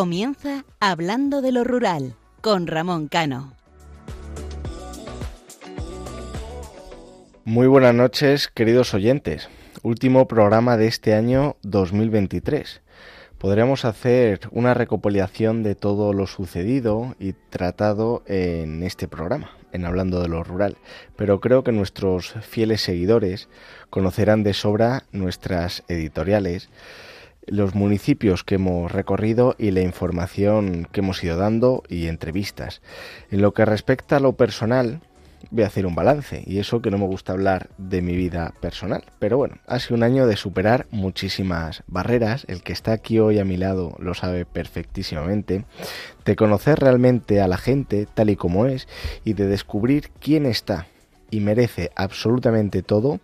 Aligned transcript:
Comienza 0.00 0.64
Hablando 0.80 1.42
de 1.42 1.52
lo 1.52 1.62
Rural 1.62 2.14
con 2.40 2.66
Ramón 2.66 3.08
Cano. 3.08 3.52
Muy 7.44 7.66
buenas 7.66 7.94
noches, 7.94 8.48
queridos 8.48 8.94
oyentes. 8.94 9.50
Último 9.82 10.26
programa 10.26 10.78
de 10.78 10.86
este 10.86 11.12
año 11.12 11.56
2023. 11.64 12.80
Podríamos 13.36 13.84
hacer 13.84 14.40
una 14.52 14.72
recopilación 14.72 15.62
de 15.62 15.74
todo 15.74 16.14
lo 16.14 16.26
sucedido 16.26 17.14
y 17.18 17.34
tratado 17.34 18.22
en 18.24 18.82
este 18.82 19.06
programa, 19.06 19.50
en 19.70 19.84
Hablando 19.84 20.22
de 20.22 20.28
lo 20.28 20.42
Rural, 20.42 20.78
pero 21.16 21.40
creo 21.40 21.62
que 21.62 21.72
nuestros 21.72 22.32
fieles 22.40 22.80
seguidores 22.80 23.50
conocerán 23.90 24.44
de 24.44 24.54
sobra 24.54 25.04
nuestras 25.12 25.84
editoriales, 25.88 26.70
los 27.46 27.74
municipios 27.74 28.44
que 28.44 28.56
hemos 28.56 28.90
recorrido 28.90 29.54
y 29.58 29.70
la 29.70 29.80
información 29.80 30.86
que 30.92 31.00
hemos 31.00 31.22
ido 31.24 31.36
dando 31.36 31.82
y 31.88 32.06
entrevistas. 32.06 32.82
En 33.30 33.42
lo 33.42 33.52
que 33.52 33.64
respecta 33.64 34.16
a 34.16 34.20
lo 34.20 34.34
personal, 34.34 35.00
voy 35.50 35.64
a 35.64 35.68
hacer 35.68 35.86
un 35.86 35.94
balance 35.94 36.42
y 36.46 36.58
eso 36.58 36.82
que 36.82 36.90
no 36.90 36.98
me 36.98 37.06
gusta 37.06 37.32
hablar 37.32 37.70
de 37.78 38.02
mi 38.02 38.14
vida 38.14 38.54
personal. 38.60 39.04
Pero 39.18 39.36
bueno, 39.36 39.56
ha 39.66 39.78
sido 39.78 39.96
un 39.96 40.02
año 40.02 40.26
de 40.26 40.36
superar 40.36 40.86
muchísimas 40.90 41.82
barreras, 41.86 42.44
el 42.48 42.62
que 42.62 42.72
está 42.72 42.92
aquí 42.92 43.18
hoy 43.18 43.38
a 43.38 43.44
mi 43.44 43.56
lado 43.56 43.96
lo 43.98 44.14
sabe 44.14 44.44
perfectísimamente, 44.44 45.64
de 46.24 46.36
conocer 46.36 46.78
realmente 46.78 47.40
a 47.40 47.48
la 47.48 47.58
gente 47.58 48.06
tal 48.12 48.30
y 48.30 48.36
como 48.36 48.66
es 48.66 48.88
y 49.24 49.32
de 49.32 49.46
descubrir 49.46 50.10
quién 50.20 50.46
está 50.46 50.86
y 51.30 51.40
merece 51.40 51.90
absolutamente 51.96 52.82
todo, 52.82 53.20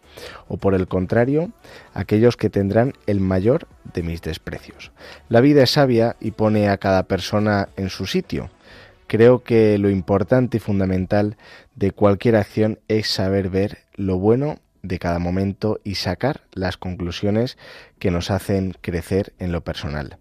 o 0.48 0.56
por 0.56 0.74
el 0.74 0.88
contrario, 0.88 1.50
aquellos 1.94 2.36
que 2.36 2.50
tendrán 2.50 2.92
el 3.06 3.20
mayor 3.20 3.66
de 3.92 4.02
mis 4.02 4.22
desprecios. 4.22 4.92
La 5.28 5.40
vida 5.40 5.62
es 5.62 5.70
sabia 5.70 6.16
y 6.20 6.32
pone 6.32 6.68
a 6.68 6.78
cada 6.78 7.04
persona 7.04 7.68
en 7.76 7.90
su 7.90 8.06
sitio. 8.06 8.50
Creo 9.06 9.42
que 9.44 9.78
lo 9.78 9.88
importante 9.88 10.56
y 10.56 10.60
fundamental 10.60 11.36
de 11.74 11.92
cualquier 11.92 12.36
acción 12.36 12.80
es 12.88 13.08
saber 13.08 13.50
ver 13.50 13.78
lo 13.94 14.18
bueno 14.18 14.58
de 14.82 14.98
cada 14.98 15.18
momento 15.18 15.80
y 15.84 15.96
sacar 15.96 16.42
las 16.52 16.76
conclusiones 16.76 17.56
que 17.98 18.10
nos 18.10 18.30
hacen 18.30 18.74
crecer 18.80 19.32
en 19.38 19.52
lo 19.52 19.62
personal. 19.62 20.18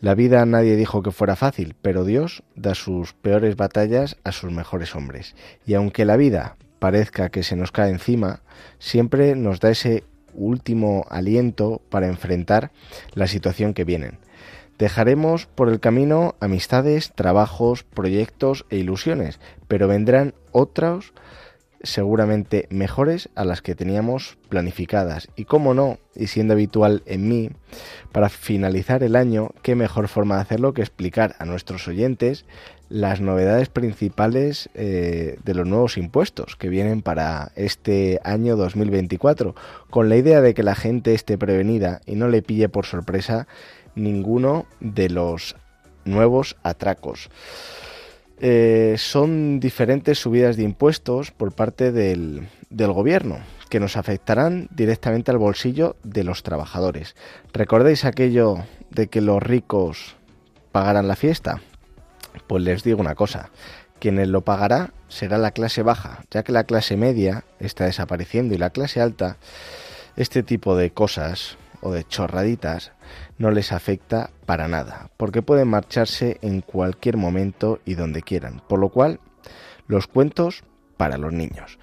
La 0.00 0.14
vida 0.14 0.44
nadie 0.46 0.74
dijo 0.76 1.02
que 1.02 1.12
fuera 1.12 1.36
fácil, 1.36 1.76
pero 1.80 2.04
Dios 2.04 2.42
da 2.56 2.74
sus 2.74 3.12
peores 3.12 3.56
batallas 3.56 4.16
a 4.24 4.32
sus 4.32 4.50
mejores 4.50 4.96
hombres. 4.96 5.36
Y 5.64 5.74
aunque 5.74 6.04
la 6.04 6.16
vida 6.16 6.56
parezca 6.82 7.28
que 7.28 7.44
se 7.44 7.54
nos 7.54 7.70
cae 7.70 7.90
encima, 7.90 8.40
siempre 8.80 9.36
nos 9.36 9.60
da 9.60 9.70
ese 9.70 10.02
último 10.34 11.06
aliento 11.10 11.80
para 11.90 12.08
enfrentar 12.08 12.72
la 13.14 13.28
situación 13.28 13.72
que 13.72 13.84
vienen. 13.84 14.18
Dejaremos 14.80 15.46
por 15.46 15.68
el 15.68 15.78
camino 15.78 16.34
amistades, 16.40 17.12
trabajos, 17.14 17.84
proyectos 17.84 18.66
e 18.68 18.78
ilusiones, 18.78 19.38
pero 19.68 19.86
vendrán 19.86 20.34
otros 20.50 21.12
seguramente 21.84 22.66
mejores 22.68 23.28
a 23.36 23.44
las 23.44 23.62
que 23.62 23.76
teníamos 23.76 24.36
planificadas. 24.48 25.28
Y 25.36 25.44
como 25.44 25.74
no, 25.74 25.98
y 26.16 26.26
siendo 26.26 26.54
habitual 26.54 27.04
en 27.06 27.28
mí, 27.28 27.50
para 28.10 28.28
finalizar 28.28 29.04
el 29.04 29.14
año, 29.14 29.50
qué 29.62 29.76
mejor 29.76 30.08
forma 30.08 30.34
de 30.34 30.42
hacerlo 30.42 30.74
que 30.74 30.82
explicar 30.82 31.36
a 31.38 31.44
nuestros 31.44 31.86
oyentes 31.86 32.44
las 32.92 33.22
novedades 33.22 33.70
principales 33.70 34.68
eh, 34.74 35.38
de 35.42 35.54
los 35.54 35.66
nuevos 35.66 35.96
impuestos 35.96 36.56
que 36.56 36.68
vienen 36.68 37.00
para 37.00 37.50
este 37.56 38.20
año 38.22 38.54
2024, 38.56 39.54
con 39.88 40.10
la 40.10 40.16
idea 40.16 40.42
de 40.42 40.52
que 40.52 40.62
la 40.62 40.74
gente 40.74 41.14
esté 41.14 41.38
prevenida 41.38 42.02
y 42.04 42.16
no 42.16 42.28
le 42.28 42.42
pille 42.42 42.68
por 42.68 42.84
sorpresa 42.84 43.48
ninguno 43.94 44.66
de 44.80 45.08
los 45.08 45.56
nuevos 46.04 46.56
atracos. 46.62 47.30
Eh, 48.40 48.96
son 48.98 49.58
diferentes 49.58 50.18
subidas 50.18 50.56
de 50.56 50.64
impuestos 50.64 51.30
por 51.30 51.52
parte 51.52 51.92
del, 51.92 52.48
del 52.68 52.92
gobierno 52.92 53.38
que 53.70 53.80
nos 53.80 53.96
afectarán 53.96 54.68
directamente 54.70 55.30
al 55.30 55.38
bolsillo 55.38 55.96
de 56.02 56.24
los 56.24 56.42
trabajadores. 56.42 57.16
¿Recordéis 57.54 58.04
aquello 58.04 58.58
de 58.90 59.06
que 59.06 59.22
los 59.22 59.42
ricos 59.42 60.16
pagarán 60.72 61.08
la 61.08 61.16
fiesta? 61.16 61.62
Pues 62.46 62.62
les 62.62 62.82
digo 62.82 63.00
una 63.00 63.14
cosa, 63.14 63.50
quienes 63.98 64.28
lo 64.28 64.40
pagará 64.42 64.92
será 65.08 65.38
la 65.38 65.52
clase 65.52 65.82
baja, 65.82 66.24
ya 66.30 66.42
que 66.42 66.52
la 66.52 66.64
clase 66.64 66.96
media 66.96 67.44
está 67.60 67.84
desapareciendo 67.84 68.54
y 68.54 68.58
la 68.58 68.70
clase 68.70 69.00
alta, 69.00 69.36
este 70.16 70.42
tipo 70.42 70.76
de 70.76 70.90
cosas 70.90 71.56
o 71.80 71.92
de 71.92 72.04
chorraditas 72.04 72.92
no 73.38 73.50
les 73.50 73.72
afecta 73.72 74.30
para 74.46 74.68
nada, 74.68 75.10
porque 75.16 75.42
pueden 75.42 75.68
marcharse 75.68 76.38
en 76.42 76.60
cualquier 76.60 77.16
momento 77.16 77.80
y 77.84 77.94
donde 77.94 78.22
quieran, 78.22 78.62
por 78.68 78.78
lo 78.78 78.88
cual 78.88 79.20
los 79.86 80.06
cuentos 80.06 80.64
para 80.96 81.18
los 81.18 81.32
niños. 81.32 81.78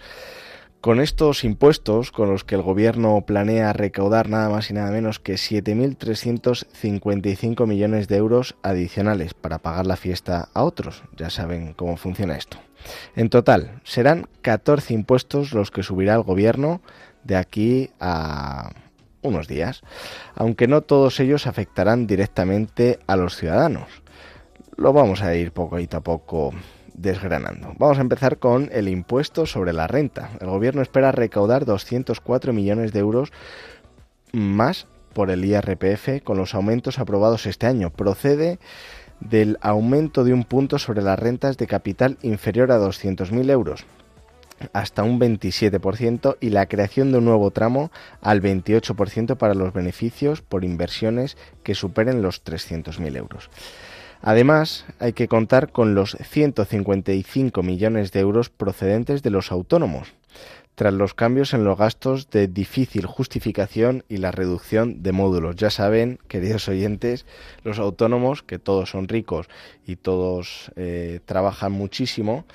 Con 0.81 0.99
estos 1.01 1.43
impuestos, 1.43 2.13
con 2.13 2.29
los 2.29 2.45
que 2.45 2.55
el 2.55 2.61
gobierno 2.61 3.19
planea 3.27 3.73
recaudar 3.73 4.29
nada 4.29 4.47
más 4.47 4.69
y 4.69 4.73
nada 4.73 4.91
menos 4.91 5.19
que 5.19 5.33
7.355 5.33 7.67
millones 7.67 8.07
de 8.07 8.15
euros 8.15 8.55
adicionales 8.63 9.33
para 9.33 9.57
pagar 9.57 9.85
la 9.85 9.97
fiesta 9.97 10.47
a 10.53 10.63
otros, 10.63 11.03
ya 11.17 11.29
saben 11.29 11.73
cómo 11.73 11.97
funciona 11.97 12.37
esto. 12.37 12.59
En 13.17 13.29
total, 13.29 13.81
serán 13.83 14.29
14 14.41 14.93
impuestos 14.93 15.51
los 15.51 15.69
que 15.69 15.83
subirá 15.83 16.15
el 16.15 16.23
gobierno 16.23 16.79
de 17.25 17.35
aquí 17.35 17.89
a 17.99 18.71
unos 19.21 19.49
días, 19.49 19.81
aunque 20.33 20.69
no 20.69 20.79
todos 20.79 21.19
ellos 21.19 21.45
afectarán 21.45 22.07
directamente 22.07 22.99
a 23.05 23.17
los 23.17 23.35
ciudadanos. 23.35 23.89
Lo 24.77 24.93
vamos 24.93 25.23
a 25.23 25.35
ir 25.35 25.51
poco 25.51 25.75
a 25.75 25.99
poco 25.99 26.53
desgranando. 27.01 27.73
Vamos 27.77 27.97
a 27.97 28.01
empezar 28.01 28.37
con 28.39 28.69
el 28.71 28.87
impuesto 28.89 29.45
sobre 29.45 29.73
la 29.73 29.87
renta. 29.87 30.31
El 30.41 30.47
gobierno 30.47 30.81
espera 30.81 31.11
recaudar 31.11 31.65
204 31.65 32.53
millones 32.53 32.93
de 32.93 32.99
euros 32.99 33.31
más 34.31 34.87
por 35.13 35.31
el 35.31 35.45
IRPF 35.45 36.23
con 36.23 36.37
los 36.37 36.53
aumentos 36.53 36.99
aprobados 36.99 37.45
este 37.45 37.67
año. 37.67 37.89
Procede 37.89 38.59
del 39.19 39.57
aumento 39.61 40.23
de 40.23 40.33
un 40.33 40.43
punto 40.43 40.79
sobre 40.79 41.01
las 41.01 41.19
rentas 41.19 41.57
de 41.57 41.67
capital 41.67 42.17
inferior 42.21 42.71
a 42.71 42.79
200.000 42.79 43.49
euros 43.49 43.85
hasta 44.73 45.03
un 45.03 45.19
27% 45.19 46.37
y 46.39 46.49
la 46.49 46.67
creación 46.67 47.11
de 47.11 47.19
un 47.19 47.25
nuevo 47.25 47.51
tramo 47.51 47.91
al 48.21 48.41
28% 48.41 49.37
para 49.37 49.53
los 49.53 49.73
beneficios 49.73 50.41
por 50.41 50.63
inversiones 50.65 51.37
que 51.63 51.75
superen 51.75 52.21
los 52.21 52.43
300.000 52.43 53.15
euros. 53.15 53.49
Además, 54.21 54.85
hay 54.99 55.13
que 55.13 55.27
contar 55.27 55.71
con 55.71 55.95
los 55.95 56.17
155 56.21 57.63
millones 57.63 58.11
de 58.11 58.19
euros 58.19 58.49
procedentes 58.49 59.23
de 59.23 59.29
los 59.29 59.51
autónomos, 59.51 60.13
tras 60.75 60.93
los 60.93 61.13
cambios 61.13 61.53
en 61.53 61.63
los 61.63 61.77
gastos 61.77 62.29
de 62.29 62.47
difícil 62.47 63.05
justificación 63.05 64.03
y 64.09 64.17
la 64.17 64.31
reducción 64.31 65.03
de 65.03 65.11
módulos. 65.11 65.55
Ya 65.55 65.69
saben, 65.69 66.19
queridos 66.27 66.67
oyentes, 66.67 67.25
los 67.63 67.79
autónomos, 67.79 68.43
que 68.43 68.59
todos 68.59 68.89
son 68.89 69.07
ricos 69.07 69.47
y 69.85 69.95
todos 69.95 70.71
eh, 70.75 71.19
trabajan 71.25 71.71
muchísimo, 71.71 72.45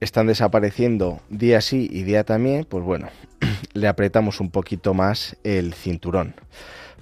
están 0.00 0.28
desapareciendo 0.28 1.20
día 1.28 1.60
sí 1.60 1.88
y 1.90 2.04
día 2.04 2.22
también, 2.22 2.64
pues 2.64 2.84
bueno, 2.84 3.08
le 3.72 3.88
apretamos 3.88 4.40
un 4.40 4.50
poquito 4.50 4.94
más 4.94 5.36
el 5.42 5.74
cinturón 5.74 6.34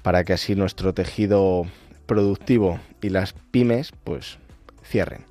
para 0.02 0.24
que 0.24 0.34
así 0.34 0.54
nuestro 0.54 0.94
tejido 0.94 1.66
productivo 2.06 2.80
y 3.02 3.10
las 3.10 3.32
pymes 3.50 3.92
pues 4.04 4.38
cierren. 4.84 5.24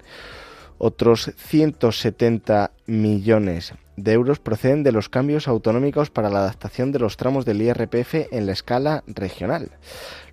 Otros 0.77 1.31
170 1.37 2.71
millones 2.85 3.73
de 3.97 4.11
euros 4.11 4.39
proceden 4.39 4.83
de 4.83 4.91
los 4.91 5.07
cambios 5.07 5.47
autonómicos 5.47 6.09
para 6.09 6.29
la 6.29 6.39
adaptación 6.39 6.91
de 6.91 6.99
los 6.99 7.15
tramos 7.15 7.45
del 7.45 7.61
IRPF 7.61 8.31
en 8.31 8.45
la 8.45 8.51
escala 8.51 9.03
regional. 9.07 9.71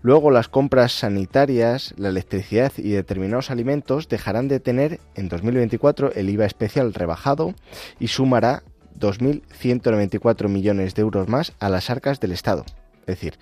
Luego 0.03 0.33
las 0.33 0.49
compras 0.49 0.93
sanitarias, 0.93 1.95
la 1.97 2.09
electricidad 2.09 2.73
y 2.77 2.91
determinados 2.91 3.51
alimentos 3.51 4.09
dejarán 4.09 4.49
de 4.49 4.59
tener 4.59 4.99
en 5.15 5.29
2024 5.29 6.13
el 6.15 6.29
IVA 6.29 6.47
especial 6.47 6.93
rebajado 6.93 7.55
y 8.01 8.09
sumará 8.09 8.65
2.194 8.99 10.49
millones 10.49 10.95
de 10.95 11.03
euros 11.03 11.29
más 11.29 11.53
a 11.61 11.69
las 11.69 11.89
arcas 11.89 12.19
del 12.19 12.33
Estado. 12.33 12.65
Es 13.03 13.07
decir, 13.07 13.39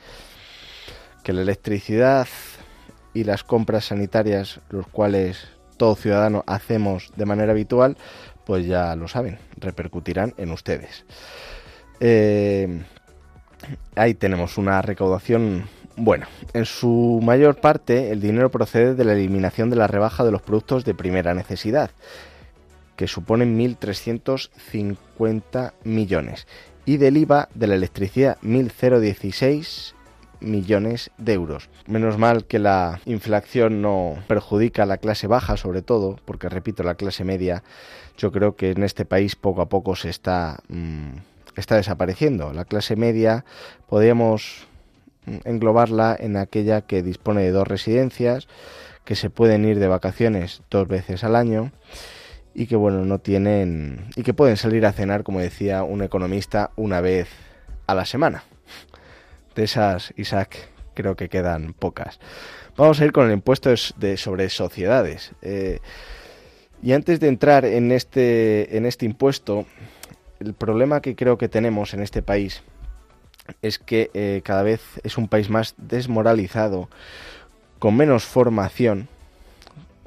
que 1.23 1.33
la 1.33 1.43
electricidad 1.43 2.29
y 3.15 3.25
las 3.25 3.45
compras 3.45 3.87
sanitarias, 3.87 4.61
los 4.71 4.87
cuales 4.87 5.49
todo 5.77 5.95
ciudadano 5.95 6.45
hacemos 6.47 7.13
de 7.17 7.27
manera 7.27 7.53
habitual, 7.53 7.97
pues 8.45 8.67
ya 8.67 8.95
lo 8.97 9.09
saben, 9.09 9.39
repercutirán 9.57 10.35
en 10.37 10.51
ustedes. 10.51 11.05
Eh, 12.01 12.83
ahí 13.97 14.15
tenemos 14.15 14.59
una 14.59 14.83
recaudación 14.83 15.65
bueno, 16.03 16.29
en 16.55 16.65
su 16.65 17.21
mayor 17.23 17.57
parte 17.57 18.11
el 18.11 18.23
dinero 18.23 18.51
procede 18.51 18.95
de 18.95 19.05
la 19.05 19.13
eliminación 19.13 19.69
de 19.69 19.77
la 19.77 19.87
rebaja 19.87 20.25
de 20.25 20.33
los 20.33 20.41
productos 20.41 20.87
de 20.87 20.95
primera 20.95 21.35
necesidad, 21.35 21.91
que 22.97 23.07
suponen 23.07 23.59
1.350 23.59 25.75
millones, 25.85 26.47
y 26.87 26.97
del 26.97 27.19
IVA 27.19 27.51
de 27.55 27.67
la 27.67 27.75
electricidad 27.75 28.39
1.016 28.43 29.93
millones 30.41 31.11
de 31.19 31.35
euros. 31.35 31.69
Menos 31.87 32.19
mal 32.19 32.45
que 32.45 32.59
la 32.59 33.01
inflación 33.05 33.83
no 33.83 34.17
perjudica 34.27 34.83
a 34.83 34.87
la 34.87 34.99
clase 34.99 35.27
baja, 35.27 35.57
sobre 35.57 35.83
todo, 35.83 36.19
porque 36.25 36.49
repito, 36.49 36.83
la 36.83 36.95
clase 36.95 37.25
media, 37.25 37.63
yo 38.17 38.33
creo 38.33 38.57
que 38.57 38.71
en 38.71 38.83
este 38.83 39.05
país 39.05 39.37
poco 39.37 39.63
a 39.63 39.69
poco 39.69 39.97
se 39.97 40.09
está, 40.09 40.61
mm, 40.69 41.19
está 41.57 41.77
desapareciendo. 41.77 42.53
La 42.53 42.65
clase 42.65 42.97
media 42.97 43.45
podríamos 43.89 44.67
englobarla 45.45 46.17
en 46.19 46.37
aquella 46.37 46.81
que 46.83 47.03
dispone 47.03 47.43
de 47.43 47.51
dos 47.51 47.69
residencias, 47.69 48.49
que 49.05 49.15
se 49.15 49.31
pueden 49.31 49.65
ir 49.65 49.79
de 49.79 49.89
vacaciones 49.89 50.63
dos 50.71 50.89
veces 50.89 51.25
al 51.25 51.37
año 51.37 51.73
y 52.55 52.67
que 52.67 52.77
bueno, 52.77 53.05
no 53.05 53.19
tienen 53.19 54.07
y 54.17 54.23
que 54.23 54.35
pueden 54.35 54.57
salir 54.57 54.87
a 54.87 54.93
cenar, 54.93 55.23
como 55.23 55.41
decía 55.41 55.83
un 55.83 56.03
economista, 56.03 56.71
una 56.77 57.01
vez 57.01 57.29
a 57.87 57.95
la 57.95 58.05
semana. 58.05 58.45
De 59.55 59.65
esas, 59.65 60.13
Isaac, 60.17 60.57
creo 60.95 61.17
que 61.17 61.29
quedan 61.29 61.73
pocas. 61.73 62.21
Vamos 62.77 63.01
a 63.01 63.05
ir 63.05 63.13
con 63.13 63.27
el 63.27 63.33
impuesto 63.33 63.71
de, 63.97 64.17
sobre 64.17 64.49
sociedades. 64.49 65.33
Eh, 65.43 65.81
y 66.83 66.93
antes 66.93 67.21
de 67.21 67.29
entrar 67.29 67.65
en 67.65 67.93
este, 67.93 68.77
en 68.77 68.87
este 68.87 69.07
impuesto, 69.07 69.67
el 70.41 70.55
problema 70.55 71.01
que 71.01 71.15
creo 71.15 71.37
que 71.37 71.49
tenemos 71.49 71.93
en 71.93 72.01
este 72.01 72.23
país 72.23 72.63
es 73.63 73.79
que 73.79 74.11
eh, 74.15 74.41
cada 74.45 74.63
vez 74.63 74.81
es 75.03 75.19
un 75.19 75.29
país 75.29 75.51
más 75.51 75.75
desmoralizado, 75.77 76.89
con 77.79 77.97
menos 77.97 78.25
formación. 78.25 79.09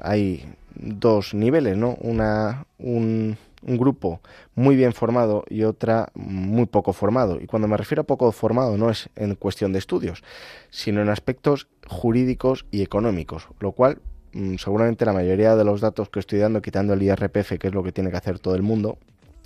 Hay 0.00 0.44
dos 0.74 1.34
niveles, 1.34 1.76
¿no? 1.76 1.96
Una, 2.00 2.66
un, 2.78 3.36
un, 3.66 3.76
grupo 3.78 4.20
muy 4.54 4.76
bien 4.76 4.92
formado 4.92 5.44
y 5.48 5.64
otra 5.64 6.10
muy 6.14 6.66
poco 6.66 6.92
formado. 6.92 7.40
Y 7.40 7.46
cuando 7.46 7.68
me 7.68 7.76
refiero 7.76 8.02
a 8.02 8.06
poco 8.06 8.30
formado 8.32 8.76
no 8.76 8.90
es 8.90 9.08
en 9.16 9.34
cuestión 9.34 9.72
de 9.72 9.78
estudios, 9.78 10.22
sino 10.70 11.02
en 11.02 11.08
aspectos 11.08 11.68
jurídicos 11.86 12.66
y 12.70 12.82
económicos, 12.82 13.48
lo 13.60 13.72
cual 13.72 13.98
mm, 14.32 14.56
seguramente 14.56 15.04
la 15.04 15.12
mayoría 15.12 15.56
de 15.56 15.64
los 15.64 15.80
datos 15.80 16.08
que 16.08 16.20
estoy 16.20 16.38
dando, 16.38 16.62
quitando 16.62 16.94
el 16.94 17.02
IRPF, 17.02 17.58
que 17.58 17.68
es 17.68 17.74
lo 17.74 17.82
que 17.82 17.92
tiene 17.92 18.10
que 18.10 18.16
hacer 18.16 18.38
todo 18.38 18.54
el 18.54 18.62
mundo, 18.62 18.98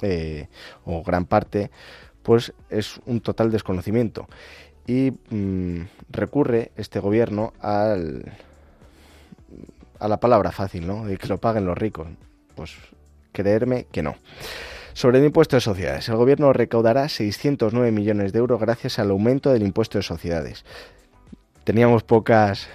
eh, 0.03 0.49
o 0.85 1.03
gran 1.03 1.25
parte, 1.25 1.71
pues 2.23 2.53
es 2.71 3.00
un 3.06 3.21
total 3.21 3.50
desconocimiento. 3.50 4.29
Y 4.87 5.12
mm, 5.31 5.81
recurre 6.11 6.73
este 6.76 6.99
gobierno 7.00 7.53
al, 7.61 8.32
a 9.99 10.09
la 10.09 10.21
palabra 10.21 10.53
fácil, 10.53 10.87
¿no? 10.87 11.05
De 11.05 11.17
que 11.17 11.26
lo 11.26 11.38
paguen 11.38 11.67
los 11.67 11.76
ricos. 11.76 12.09
Pues 12.55 12.75
creerme 13.38 13.87
que 13.93 14.02
no. 14.02 14.17
Sobre 14.99 15.20
el 15.20 15.25
impuesto 15.26 15.55
de 15.55 15.61
sociedades, 15.61 16.08
el 16.08 16.17
gobierno 16.17 16.52
recaudará 16.52 17.08
609 17.08 17.93
millones 17.93 18.32
de 18.32 18.40
euros 18.40 18.58
gracias 18.61 18.99
al 18.99 19.11
aumento 19.11 19.52
del 19.52 19.62
impuesto 19.62 19.96
de 19.96 20.02
sociedades. 20.02 20.64
Teníamos 21.62 22.02
pocas 22.02 22.67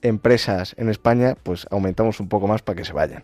empresas 0.00 0.74
en 0.78 0.88
España, 0.88 1.36
pues 1.42 1.66
aumentamos 1.70 2.20
un 2.20 2.28
poco 2.30 2.46
más 2.46 2.62
para 2.62 2.76
que 2.76 2.86
se 2.86 2.94
vayan. 2.94 3.22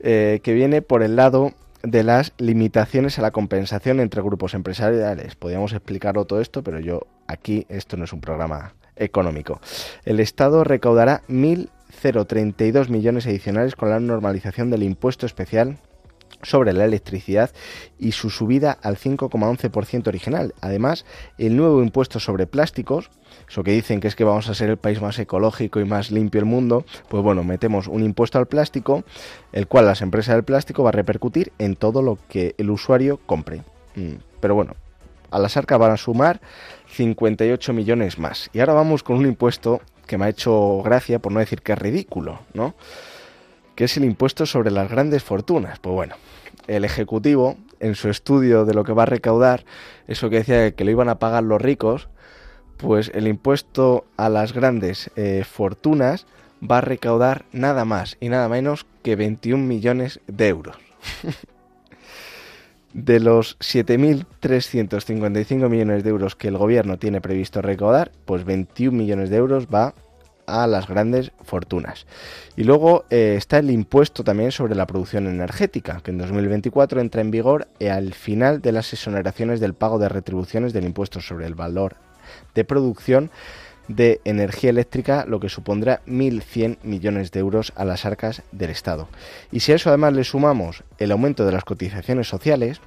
Eh, 0.00 0.40
que 0.42 0.54
viene 0.54 0.80
por 0.80 1.02
el 1.02 1.16
lado 1.16 1.52
de 1.82 2.04
las 2.04 2.32
limitaciones 2.38 3.18
a 3.18 3.22
la 3.22 3.32
compensación 3.32 4.00
entre 4.00 4.22
grupos 4.22 4.54
empresariales. 4.54 5.36
Podríamos 5.36 5.74
explicarlo 5.74 6.24
todo 6.24 6.40
esto, 6.40 6.62
pero 6.62 6.80
yo 6.80 7.02
aquí 7.26 7.66
esto 7.68 7.98
no 7.98 8.04
es 8.04 8.14
un 8.14 8.22
programa 8.22 8.72
económico. 8.96 9.60
El 10.06 10.20
Estado 10.20 10.64
recaudará 10.64 11.20
1.032 11.28 12.88
millones 12.88 13.26
adicionales 13.26 13.76
con 13.76 13.90
la 13.90 14.00
normalización 14.00 14.70
del 14.70 14.84
impuesto 14.84 15.26
especial 15.26 15.76
sobre 16.42 16.72
la 16.72 16.84
electricidad 16.84 17.50
y 17.98 18.12
su 18.12 18.30
subida 18.30 18.78
al 18.82 18.96
5,11% 18.96 20.08
original. 20.08 20.54
Además, 20.60 21.04
el 21.36 21.56
nuevo 21.56 21.82
impuesto 21.82 22.20
sobre 22.20 22.46
plásticos, 22.46 23.10
eso 23.48 23.62
que 23.62 23.72
dicen 23.72 24.00
que 24.00 24.08
es 24.08 24.16
que 24.16 24.24
vamos 24.24 24.48
a 24.48 24.54
ser 24.54 24.70
el 24.70 24.76
país 24.76 25.00
más 25.00 25.18
ecológico 25.18 25.80
y 25.80 25.84
más 25.84 26.10
limpio 26.10 26.40
del 26.40 26.48
mundo, 26.48 26.84
pues 27.08 27.22
bueno, 27.22 27.44
metemos 27.44 27.88
un 27.88 28.02
impuesto 28.02 28.38
al 28.38 28.46
plástico, 28.46 29.04
el 29.52 29.66
cual 29.66 29.86
las 29.86 30.02
empresas 30.02 30.34
del 30.34 30.44
plástico 30.44 30.82
va 30.82 30.90
a 30.90 30.92
repercutir 30.92 31.52
en 31.58 31.76
todo 31.76 32.02
lo 32.02 32.18
que 32.28 32.54
el 32.58 32.70
usuario 32.70 33.18
compre. 33.26 33.62
Mm, 33.96 34.14
pero 34.40 34.54
bueno, 34.54 34.74
a 35.30 35.38
las 35.38 35.56
arcas 35.56 35.78
van 35.78 35.92
a 35.92 35.96
sumar 35.96 36.40
58 36.92 37.72
millones 37.72 38.18
más. 38.18 38.50
Y 38.52 38.60
ahora 38.60 38.74
vamos 38.74 39.02
con 39.02 39.16
un 39.16 39.26
impuesto 39.26 39.80
que 40.06 40.18
me 40.18 40.24
ha 40.24 40.28
hecho 40.28 40.82
gracia, 40.82 41.18
por 41.18 41.32
no 41.32 41.40
decir 41.40 41.62
que 41.62 41.72
es 41.72 41.78
ridículo, 41.78 42.40
¿no? 42.54 42.74
Que 43.78 43.84
es 43.84 43.96
el 43.96 44.04
impuesto 44.04 44.44
sobre 44.44 44.72
las 44.72 44.90
grandes 44.90 45.22
fortunas. 45.22 45.78
Pues 45.78 45.94
bueno, 45.94 46.16
el 46.66 46.84
Ejecutivo, 46.84 47.56
en 47.78 47.94
su 47.94 48.08
estudio 48.08 48.64
de 48.64 48.74
lo 48.74 48.82
que 48.82 48.92
va 48.92 49.04
a 49.04 49.06
recaudar, 49.06 49.64
eso 50.08 50.28
que 50.28 50.38
decía 50.38 50.72
que 50.72 50.84
lo 50.84 50.90
iban 50.90 51.08
a 51.08 51.20
pagar 51.20 51.44
los 51.44 51.62
ricos, 51.62 52.08
pues 52.76 53.12
el 53.14 53.28
impuesto 53.28 54.04
a 54.16 54.30
las 54.30 54.52
grandes 54.52 55.12
eh, 55.14 55.44
fortunas 55.48 56.26
va 56.60 56.78
a 56.78 56.80
recaudar 56.80 57.44
nada 57.52 57.84
más 57.84 58.16
y 58.18 58.30
nada 58.30 58.48
menos 58.48 58.84
que 59.04 59.14
21 59.14 59.62
millones 59.62 60.18
de 60.26 60.48
euros. 60.48 60.76
de 62.92 63.20
los 63.20 63.56
7.355 63.60 65.68
millones 65.68 66.02
de 66.02 66.10
euros 66.10 66.34
que 66.34 66.48
el 66.48 66.58
gobierno 66.58 66.98
tiene 66.98 67.20
previsto 67.20 67.62
recaudar, 67.62 68.10
pues 68.24 68.44
21 68.44 68.98
millones 68.98 69.30
de 69.30 69.36
euros 69.36 69.68
va 69.72 69.94
a 70.48 70.66
las 70.66 70.88
grandes 70.88 71.32
fortunas. 71.44 72.06
Y 72.56 72.64
luego 72.64 73.04
eh, 73.10 73.34
está 73.36 73.58
el 73.58 73.70
impuesto 73.70 74.24
también 74.24 74.50
sobre 74.50 74.74
la 74.74 74.86
producción 74.86 75.26
energética, 75.26 76.00
que 76.02 76.10
en 76.10 76.18
2024 76.18 77.00
entra 77.00 77.20
en 77.20 77.30
vigor 77.30 77.68
al 77.80 78.14
final 78.14 78.60
de 78.60 78.72
las 78.72 78.92
exoneraciones 78.92 79.60
del 79.60 79.74
pago 79.74 79.98
de 79.98 80.08
retribuciones 80.08 80.72
del 80.72 80.84
impuesto 80.84 81.20
sobre 81.20 81.46
el 81.46 81.54
valor 81.54 81.96
de 82.54 82.64
producción 82.64 83.30
de 83.88 84.20
energía 84.24 84.70
eléctrica, 84.70 85.24
lo 85.26 85.40
que 85.40 85.48
supondrá 85.48 86.02
1.100 86.06 86.78
millones 86.82 87.30
de 87.32 87.40
euros 87.40 87.72
a 87.74 87.84
las 87.84 88.04
arcas 88.04 88.42
del 88.52 88.70
Estado. 88.70 89.08
Y 89.50 89.60
si 89.60 89.72
a 89.72 89.76
eso 89.76 89.88
además 89.88 90.12
le 90.12 90.24
sumamos 90.24 90.84
el 90.98 91.10
aumento 91.10 91.46
de 91.46 91.52
las 91.52 91.64
cotizaciones 91.64 92.28
sociales, 92.28 92.80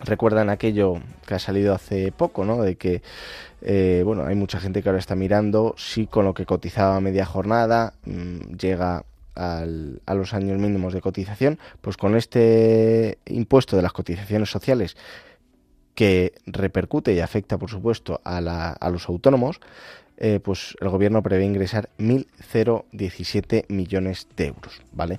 recuerdan 0.00 0.50
aquello 0.50 1.00
que 1.26 1.34
ha 1.34 1.38
salido 1.38 1.74
hace 1.74 2.12
poco, 2.12 2.44
¿no? 2.44 2.62
De 2.62 2.76
que, 2.76 3.02
eh, 3.62 4.02
bueno, 4.04 4.24
hay 4.24 4.34
mucha 4.34 4.60
gente 4.60 4.82
que 4.82 4.88
ahora 4.88 4.98
está 4.98 5.14
mirando 5.14 5.74
si 5.76 6.06
con 6.06 6.24
lo 6.24 6.34
que 6.34 6.46
cotizaba 6.46 7.00
media 7.00 7.26
jornada 7.26 7.94
mm, 8.04 8.56
llega 8.56 9.04
al, 9.34 10.00
a 10.06 10.14
los 10.14 10.34
años 10.34 10.58
mínimos 10.58 10.92
de 10.92 11.00
cotización, 11.00 11.58
pues 11.80 11.96
con 11.96 12.16
este 12.16 13.18
impuesto 13.26 13.76
de 13.76 13.82
las 13.82 13.92
cotizaciones 13.92 14.50
sociales 14.50 14.96
que 15.94 16.34
repercute 16.46 17.12
y 17.12 17.20
afecta, 17.20 17.58
por 17.58 17.70
supuesto, 17.70 18.20
a, 18.22 18.40
la, 18.40 18.70
a 18.70 18.90
los 18.90 19.08
autónomos, 19.08 19.60
eh, 20.16 20.40
pues 20.40 20.76
el 20.80 20.88
gobierno 20.88 21.22
prevé 21.22 21.44
ingresar 21.44 21.90
1.017 21.98 23.64
millones 23.68 24.28
de 24.36 24.46
euros, 24.46 24.80
¿vale? 24.92 25.18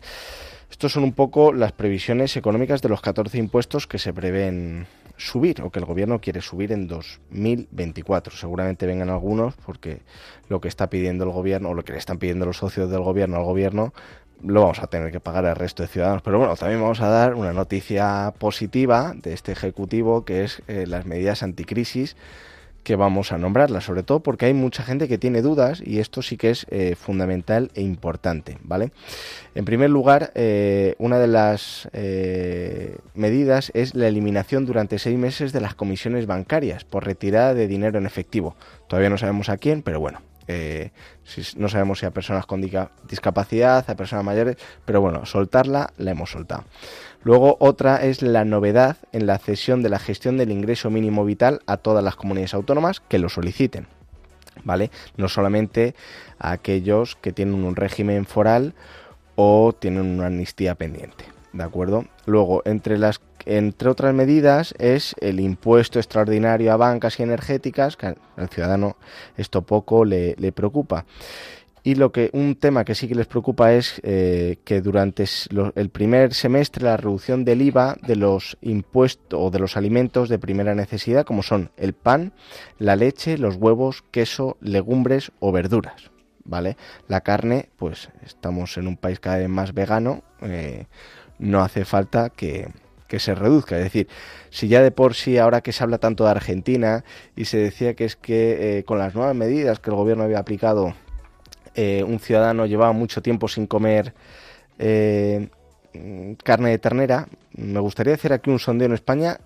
Estos 0.69 0.93
son 0.93 1.03
un 1.03 1.13
poco 1.13 1.51
las 1.51 1.71
previsiones 1.71 2.37
económicas 2.37 2.81
de 2.81 2.89
los 2.89 3.01
14 3.01 3.37
impuestos 3.37 3.87
que 3.87 3.97
se 3.97 4.13
prevén 4.13 4.87
subir 5.17 5.61
o 5.61 5.69
que 5.69 5.79
el 5.79 5.85
gobierno 5.85 6.21
quiere 6.21 6.41
subir 6.41 6.71
en 6.71 6.87
2024. 6.87 8.35
Seguramente 8.35 8.85
vengan 8.85 9.09
algunos 9.09 9.55
porque 9.65 10.01
lo 10.47 10.61
que 10.61 10.67
está 10.67 10.89
pidiendo 10.89 11.25
el 11.25 11.31
gobierno 11.31 11.69
o 11.69 11.73
lo 11.73 11.83
que 11.83 11.93
le 11.93 11.97
están 11.99 12.19
pidiendo 12.19 12.45
los 12.45 12.57
socios 12.57 12.89
del 12.89 13.01
gobierno 13.01 13.37
al 13.37 13.43
gobierno 13.43 13.93
lo 14.41 14.61
vamos 14.61 14.79
a 14.79 14.87
tener 14.87 15.11
que 15.11 15.19
pagar 15.19 15.45
al 15.45 15.55
resto 15.55 15.83
de 15.83 15.89
ciudadanos. 15.89 16.21
Pero 16.21 16.37
bueno, 16.37 16.55
también 16.55 16.81
vamos 16.81 17.01
a 17.01 17.09
dar 17.09 17.35
una 17.35 17.51
noticia 17.51 18.33
positiva 18.37 19.13
de 19.15 19.33
este 19.33 19.51
Ejecutivo 19.51 20.23
que 20.23 20.43
es 20.43 20.61
eh, 20.67 20.85
las 20.87 21.05
medidas 21.05 21.43
anticrisis 21.43 22.15
que 22.89 22.95
vamos 22.95 23.31
a 23.31 23.37
nombrarla, 23.37 23.81
sobre 23.81 24.01
todo 24.01 24.21
porque 24.21 24.47
hay 24.47 24.55
mucha 24.55 24.81
gente 24.81 25.07
que 25.07 25.19
tiene 25.19 25.43
dudas 25.43 25.79
y 25.85 25.99
esto 25.99 26.23
sí 26.23 26.37
que 26.37 26.49
es 26.49 26.65
eh, 26.71 26.95
fundamental 26.95 27.69
e 27.75 27.83
importante, 27.83 28.57
¿vale? 28.63 28.91
En 29.53 29.63
primer 29.63 29.91
lugar, 29.91 30.31
eh, 30.33 30.95
una 30.97 31.19
de 31.19 31.27
las 31.27 31.87
eh, 31.93 32.97
medidas 33.13 33.71
es 33.75 33.93
la 33.93 34.07
eliminación 34.07 34.65
durante 34.65 34.97
seis 34.97 35.19
meses 35.19 35.53
de 35.53 35.61
las 35.61 35.75
comisiones 35.75 36.25
bancarias 36.25 36.83
por 36.83 37.05
retirada 37.05 37.53
de 37.53 37.67
dinero 37.67 37.99
en 37.99 38.07
efectivo. 38.07 38.55
Todavía 38.87 39.11
no 39.11 39.19
sabemos 39.19 39.49
a 39.49 39.57
quién, 39.57 39.83
pero 39.83 39.99
bueno, 39.99 40.23
no 41.57 41.69
sabemos 41.69 41.99
si 41.99 42.07
a 42.07 42.11
personas 42.11 42.47
con 42.47 42.59
discapacidad, 43.07 43.87
a 43.87 43.95
personas 43.95 44.25
mayores, 44.25 44.57
pero 44.83 44.99
bueno, 44.99 45.27
soltarla 45.27 45.93
la 45.99 46.09
hemos 46.09 46.31
soltado. 46.31 46.63
Luego 47.23 47.57
otra 47.59 48.03
es 48.03 48.21
la 48.21 48.45
novedad 48.45 48.97
en 49.11 49.27
la 49.27 49.37
cesión 49.37 49.83
de 49.83 49.89
la 49.89 49.99
gestión 49.99 50.37
del 50.37 50.51
ingreso 50.51 50.89
mínimo 50.89 51.25
vital 51.25 51.61
a 51.65 51.77
todas 51.77 52.03
las 52.03 52.15
comunidades 52.15 52.53
autónomas 52.53 53.01
que 53.01 53.19
lo 53.19 53.29
soliciten. 53.29 53.87
¿Vale? 54.63 54.91
No 55.15 55.29
solamente 55.29 55.95
a 56.37 56.51
aquellos 56.51 57.15
que 57.15 57.31
tienen 57.31 57.63
un 57.63 57.75
régimen 57.75 58.25
foral 58.25 58.73
o 59.35 59.73
tienen 59.77 60.05
una 60.05 60.27
amnistía 60.27 60.75
pendiente. 60.75 61.25
¿De 61.53 61.63
acuerdo? 61.63 62.05
Luego, 62.25 62.61
entre 62.65 62.97
las 62.97 63.21
entre 63.45 63.89
otras 63.89 64.13
medidas, 64.13 64.75
es 64.77 65.15
el 65.21 65.39
impuesto 65.39 65.99
extraordinario 65.99 66.71
a 66.71 66.77
bancas 66.77 67.19
y 67.19 67.23
energéticas, 67.23 67.97
que 67.97 68.07
al 68.35 68.49
ciudadano 68.49 68.97
esto 69.37 69.61
poco 69.61 70.05
le, 70.05 70.35
le 70.37 70.51
preocupa. 70.51 71.05
Y 71.83 71.95
lo 71.95 72.11
que 72.11 72.29
un 72.33 72.55
tema 72.55 72.83
que 72.83 72.95
sí 72.95 73.07
que 73.07 73.15
les 73.15 73.27
preocupa 73.27 73.73
es 73.73 74.01
eh, 74.03 74.57
que 74.63 74.81
durante 74.81 75.25
el 75.75 75.89
primer 75.89 76.33
semestre 76.33 76.83
la 76.83 76.97
reducción 76.97 77.45
del 77.45 77.61
IVA 77.61 77.97
de 78.05 78.15
los 78.15 78.57
impuestos 78.61 79.39
o 79.39 79.49
de 79.49 79.59
los 79.59 79.77
alimentos 79.77 80.29
de 80.29 80.39
primera 80.39 80.75
necesidad, 80.75 81.25
como 81.25 81.43
son 81.43 81.71
el 81.77 81.93
pan, 81.93 82.33
la 82.77 82.95
leche, 82.95 83.37
los 83.37 83.55
huevos, 83.55 84.03
queso, 84.11 84.57
legumbres 84.61 85.31
o 85.39 85.51
verduras. 85.51 86.11
¿Vale? 86.45 86.77
La 87.07 87.21
carne, 87.21 87.69
pues 87.77 88.09
estamos 88.25 88.77
en 88.77 88.87
un 88.87 88.97
país 88.97 89.19
cada 89.19 89.37
vez 89.37 89.49
más 89.49 89.73
vegano, 89.73 90.23
eh, 90.41 90.87
no 91.37 91.61
hace 91.61 91.85
falta 91.85 92.29
que, 92.29 92.69
que 93.09 93.19
se 93.19 93.35
reduzca. 93.35 93.77
Es 93.77 93.83
decir, 93.83 94.07
si 94.49 94.67
ya 94.69 94.81
de 94.81 94.91
por 94.91 95.15
sí, 95.15 95.37
ahora 95.37 95.61
que 95.61 95.73
se 95.73 95.83
habla 95.83 95.97
tanto 95.97 96.23
de 96.23 96.31
Argentina 96.31 97.03
y 97.35 97.45
se 97.45 97.57
decía 97.57 97.93
que 97.95 98.05
es 98.05 98.15
que 98.15 98.79
eh, 98.79 98.83
con 98.83 98.99
las 98.99 99.15
nuevas 99.15 99.35
medidas 99.35 99.79
que 99.79 99.89
el 99.89 99.95
gobierno 99.95 100.23
había 100.23 100.39
aplicado 100.39 100.93
eh, 101.81 102.03
un 102.03 102.19
ciudadano 102.19 102.65
llevaba 102.65 102.91
mucho 102.91 103.21
tiempo 103.21 103.47
sin 103.47 103.65
comer 103.65 104.13
eh, 104.79 105.47
carne 106.43 106.71
de 106.71 106.77
ternera, 106.77 107.29
me 107.55 107.79
gustaría 107.79 108.13
hacer 108.15 108.33
aquí 108.33 108.49
un 108.49 108.59
sondeo 108.59 108.87
en 108.87 108.93
España. 108.93 109.39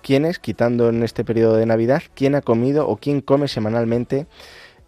¿Quién 0.00 0.24
es, 0.24 0.38
quitando 0.38 0.88
en 0.88 1.02
este 1.02 1.24
periodo 1.26 1.56
de 1.56 1.66
Navidad, 1.66 2.04
quién 2.14 2.36
ha 2.36 2.40
comido 2.40 2.88
o 2.88 2.96
quién 2.96 3.20
come 3.20 3.48
semanalmente 3.48 4.26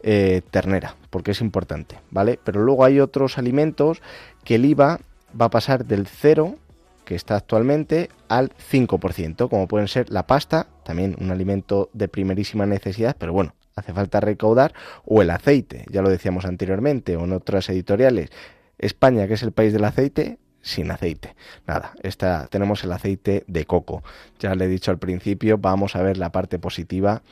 eh, 0.03 0.41
ternera? 0.51 0.97
Porque 1.11 1.33
es 1.33 1.43
importante, 1.43 1.99
¿vale? 2.11 2.41
Pero 2.43 2.63
luego 2.63 2.87
hay 2.87 2.99
otros 2.99 3.37
alimentos 3.37 4.01
que 4.43 4.55
el 4.55 4.65
IVA 4.65 5.01
va 5.39 5.45
a 5.45 5.51
pasar 5.51 5.85
del 5.85 6.07
0 6.07 6.57
que 7.05 7.15
está 7.15 7.37
actualmente 7.37 8.09
al 8.29 8.53
5%, 8.73 9.51
como 9.51 9.69
pueden 9.69 9.89
ser 9.89 10.09
la 10.09 10.27
pasta, 10.27 10.69
también 10.83 11.15
un 11.21 11.31
alimento 11.31 11.91
de 11.93 12.09
primerísima 12.09 12.65
necesidad, 12.65 13.17
pero 13.19 13.35
bueno, 13.35 13.55
hace 13.77 13.93
falta 13.93 14.21
recaudar, 14.21 14.75
o 15.05 15.23
el 15.23 15.31
aceite, 15.31 15.85
ya 15.91 16.03
lo 16.03 16.09
decíamos 16.09 16.45
anteriormente, 16.45 17.17
o 17.17 17.25
en 17.25 17.33
otras 17.33 17.69
editoriales. 17.69 18.31
España, 18.79 19.27
que 19.27 19.35
es 19.35 19.43
el 19.43 19.53
país 19.53 19.73
del 19.73 19.85
aceite, 19.85 20.39
sin 20.63 20.91
aceite. 20.91 21.35
Nada, 21.67 21.93
esta, 22.03 22.47
tenemos 22.49 22.83
el 22.85 22.93
aceite 22.93 23.45
de 23.47 23.65
coco. 23.67 24.03
Ya 24.39 24.55
le 24.55 24.65
he 24.65 24.69
dicho 24.69 24.91
al 24.91 24.99
principio, 24.99 25.59
vamos 25.59 25.95
a 25.95 26.03
ver 26.03 26.17
la 26.17 26.33
parte 26.33 26.59
positiva 26.59 27.23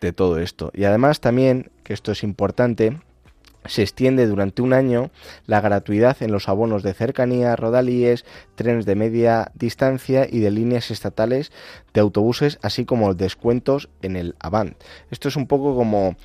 de 0.00 0.12
todo 0.12 0.38
esto. 0.38 0.70
Y 0.74 0.84
además 0.84 1.20
también, 1.20 1.70
que 1.82 1.92
esto 1.92 2.12
es 2.12 2.22
importante, 2.22 3.00
se 3.68 3.82
extiende 3.82 4.26
durante 4.26 4.62
un 4.62 4.72
año 4.72 5.10
la 5.46 5.60
gratuidad 5.60 6.16
en 6.20 6.32
los 6.32 6.48
abonos 6.48 6.82
de 6.82 6.94
cercanía, 6.94 7.56
rodalíes, 7.56 8.24
trenes 8.54 8.86
de 8.86 8.94
media 8.94 9.50
distancia 9.54 10.26
y 10.30 10.40
de 10.40 10.50
líneas 10.50 10.90
estatales 10.90 11.52
de 11.94 12.00
autobuses, 12.00 12.58
así 12.62 12.84
como 12.84 13.14
descuentos 13.14 13.88
en 14.02 14.16
el 14.16 14.34
Avant. 14.38 14.76
Esto 15.10 15.28
es 15.28 15.36
un 15.36 15.46
poco 15.46 15.74
como 15.74 16.16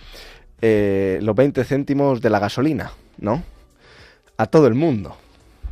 eh, 0.62 1.20
los 1.22 1.36
20 1.36 1.64
céntimos 1.64 2.22
de 2.22 2.30
la 2.30 2.40
gasolina, 2.40 2.92
¿no? 3.18 3.44
A 4.38 4.46
todo 4.46 4.68
el 4.68 4.76
mundo. 4.76 5.16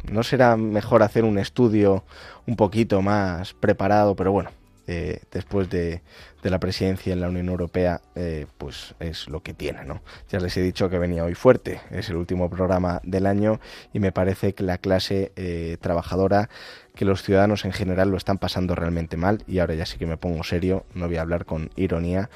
¿No 0.09 0.23
será 0.23 0.55
mejor 0.55 1.03
hacer 1.03 1.23
un 1.25 1.37
estudio 1.37 2.03
un 2.47 2.55
poquito 2.55 3.01
más 3.01 3.53
preparado? 3.53 4.15
Pero 4.15 4.31
bueno, 4.31 4.49
eh, 4.91 5.19
después 5.31 5.69
de, 5.69 6.01
la 6.41 6.59
presidencia 6.59 7.13
en 7.13 7.21
la 7.21 7.29
Unión 7.29 7.47
Europea, 7.47 8.01
eh, 8.15 8.47
pues 8.57 8.95
es 8.99 9.27
lo 9.27 9.43
que 9.43 9.53
tiene, 9.53 9.85
¿no? 9.85 10.01
Ya 10.31 10.39
les 10.39 10.57
he 10.57 10.63
dicho 10.63 10.89
que 10.89 10.97
venía 10.97 11.23
hoy 11.23 11.35
fuerte, 11.35 11.79
es 11.91 12.09
el 12.09 12.15
último 12.15 12.49
programa 12.49 12.99
del 13.03 13.27
año 13.27 13.59
y 13.93 13.99
me 13.99 14.11
parece 14.11 14.55
que 14.55 14.63
la 14.63 14.79
clase 14.79 15.31
eh, 15.35 15.77
trabajadora, 15.79 16.49
que 16.95 17.05
los 17.05 17.21
ciudadanos 17.21 17.65
en 17.65 17.71
general 17.71 18.09
lo 18.09 18.17
están 18.17 18.39
pasando 18.39 18.73
realmente 18.73 19.15
mal 19.15 19.43
y 19.45 19.59
ahora 19.59 19.75
ya 19.75 19.85
sí 19.85 19.99
que 19.99 20.07
me 20.07 20.17
pongo 20.17 20.43
serio, 20.43 20.85
no 20.95 21.05
voy 21.05 21.17
a 21.17 21.21
hablar 21.21 21.45
con 21.45 21.69
ironía 21.75 22.31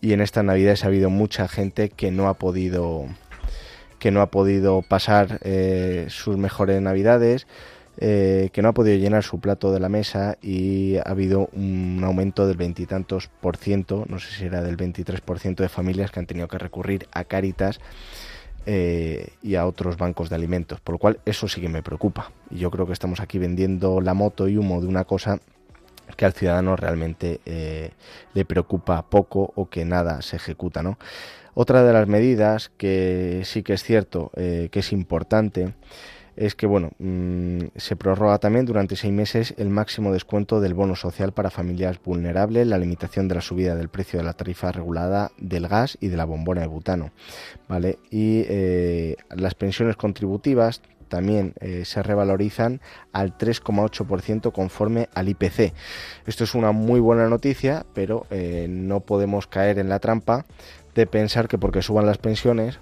y 0.00 0.14
en 0.14 0.20
esta 0.20 0.42
Navidad 0.42 0.76
ha 0.82 0.86
habido 0.86 1.10
mucha 1.10 1.46
gente 1.46 1.90
que 1.90 2.10
no 2.10 2.26
ha 2.26 2.34
podido 2.34 3.06
que 4.00 4.10
no 4.10 4.20
ha 4.20 4.32
podido 4.32 4.82
pasar 4.82 5.38
sus 6.08 6.36
mejores 6.36 6.82
Navidades, 6.82 7.46
eh, 7.96 8.50
que 8.52 8.60
no 8.60 8.70
ha 8.70 8.74
podido 8.74 8.96
llenar 8.96 9.22
su 9.22 9.38
plato 9.38 9.72
de 9.72 9.78
la 9.78 9.88
mesa 9.88 10.36
y 10.42 10.96
ha 10.96 11.02
habido 11.02 11.48
un 11.52 12.00
aumento 12.02 12.46
del 12.48 12.56
veintitantos 12.56 13.28
por 13.40 13.56
ciento, 13.56 14.04
no 14.08 14.18
sé 14.18 14.34
si 14.34 14.44
era 14.44 14.62
del 14.62 14.76
23 14.76 15.20
por 15.20 15.38
ciento 15.38 15.62
de 15.62 15.68
familias 15.68 16.10
que 16.10 16.18
han 16.18 16.26
tenido 16.26 16.48
que 16.48 16.58
recurrir 16.58 17.06
a 17.12 17.22
Cáritas 17.22 17.78
eh, 18.66 19.28
y 19.42 19.54
a 19.54 19.64
otros 19.64 19.96
bancos 19.96 20.28
de 20.28 20.34
alimentos, 20.34 20.80
por 20.80 20.94
lo 20.94 20.98
cual 20.98 21.20
eso 21.24 21.46
sí 21.46 21.60
que 21.60 21.68
me 21.68 21.84
preocupa. 21.84 22.32
Y 22.50 22.58
yo 22.58 22.70
creo 22.72 22.84
que 22.84 22.92
estamos 22.92 23.20
aquí 23.20 23.38
vendiendo 23.38 24.00
la 24.00 24.14
moto 24.14 24.48
y 24.48 24.56
humo 24.56 24.80
de 24.80 24.88
una 24.88 25.04
cosa 25.04 25.38
que 26.16 26.24
al 26.24 26.32
ciudadano 26.32 26.74
realmente 26.74 27.40
eh, 27.46 27.92
le 28.34 28.44
preocupa 28.44 29.02
poco 29.02 29.52
o 29.54 29.68
que 29.68 29.84
nada 29.84 30.20
se 30.20 30.34
ejecuta, 30.34 30.82
¿no? 30.82 30.98
Otra 31.54 31.84
de 31.84 31.92
las 31.92 32.08
medidas 32.08 32.72
que 32.76 33.42
sí 33.44 33.62
que 33.62 33.74
es 33.74 33.84
cierto 33.84 34.32
que 34.34 34.70
es 34.72 34.92
importante 34.92 35.72
es 36.36 36.54
que 36.54 36.66
bueno 36.66 36.90
mm, 36.98 37.58
se 37.76 37.96
prorroga 37.96 38.38
también 38.38 38.66
durante 38.66 38.96
seis 38.96 39.12
meses 39.12 39.54
el 39.56 39.70
máximo 39.70 40.12
descuento 40.12 40.60
del 40.60 40.74
bono 40.74 40.96
social 40.96 41.32
para 41.32 41.50
familias 41.50 41.98
vulnerables, 42.02 42.66
la 42.66 42.78
limitación 42.78 43.28
de 43.28 43.36
la 43.36 43.40
subida 43.40 43.74
del 43.74 43.88
precio 43.88 44.18
de 44.18 44.24
la 44.24 44.32
tarifa 44.32 44.72
regulada 44.72 45.30
del 45.38 45.68
gas 45.68 45.98
y 46.00 46.08
de 46.08 46.16
la 46.16 46.24
bombona 46.24 46.62
de 46.62 46.66
butano, 46.66 47.10
vale 47.68 47.98
y 48.10 48.44
eh, 48.48 49.16
las 49.30 49.54
pensiones 49.54 49.96
contributivas 49.96 50.80
también 51.08 51.54
eh, 51.60 51.84
se 51.84 52.02
revalorizan 52.02 52.80
al 53.12 53.38
3,8% 53.38 54.50
conforme 54.52 55.08
al 55.14 55.28
IPC. 55.28 55.72
Esto 56.26 56.42
es 56.42 56.54
una 56.54 56.72
muy 56.72 56.98
buena 56.98 57.28
noticia, 57.28 57.86
pero 57.94 58.26
eh, 58.30 58.66
no 58.68 59.00
podemos 59.00 59.46
caer 59.46 59.78
en 59.78 59.88
la 59.88 60.00
trampa 60.00 60.44
de 60.94 61.06
pensar 61.06 61.46
que 61.46 61.58
porque 61.58 61.82
suban 61.82 62.06
las 62.06 62.18
pensiones 62.18 62.80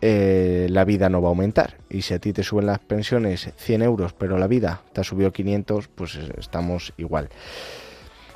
eh, 0.00 0.66
la 0.70 0.84
vida 0.84 1.08
no 1.08 1.22
va 1.22 1.28
a 1.28 1.30
aumentar. 1.30 1.78
Y 1.88 2.02
si 2.02 2.14
a 2.14 2.18
ti 2.18 2.32
te 2.32 2.42
suben 2.42 2.66
las 2.66 2.78
pensiones 2.78 3.50
100 3.56 3.82
euros, 3.82 4.12
pero 4.12 4.38
la 4.38 4.46
vida 4.46 4.82
te 4.92 5.00
ha 5.00 5.04
subido 5.04 5.32
500, 5.32 5.88
pues 5.88 6.18
estamos 6.38 6.92
igual. 6.96 7.28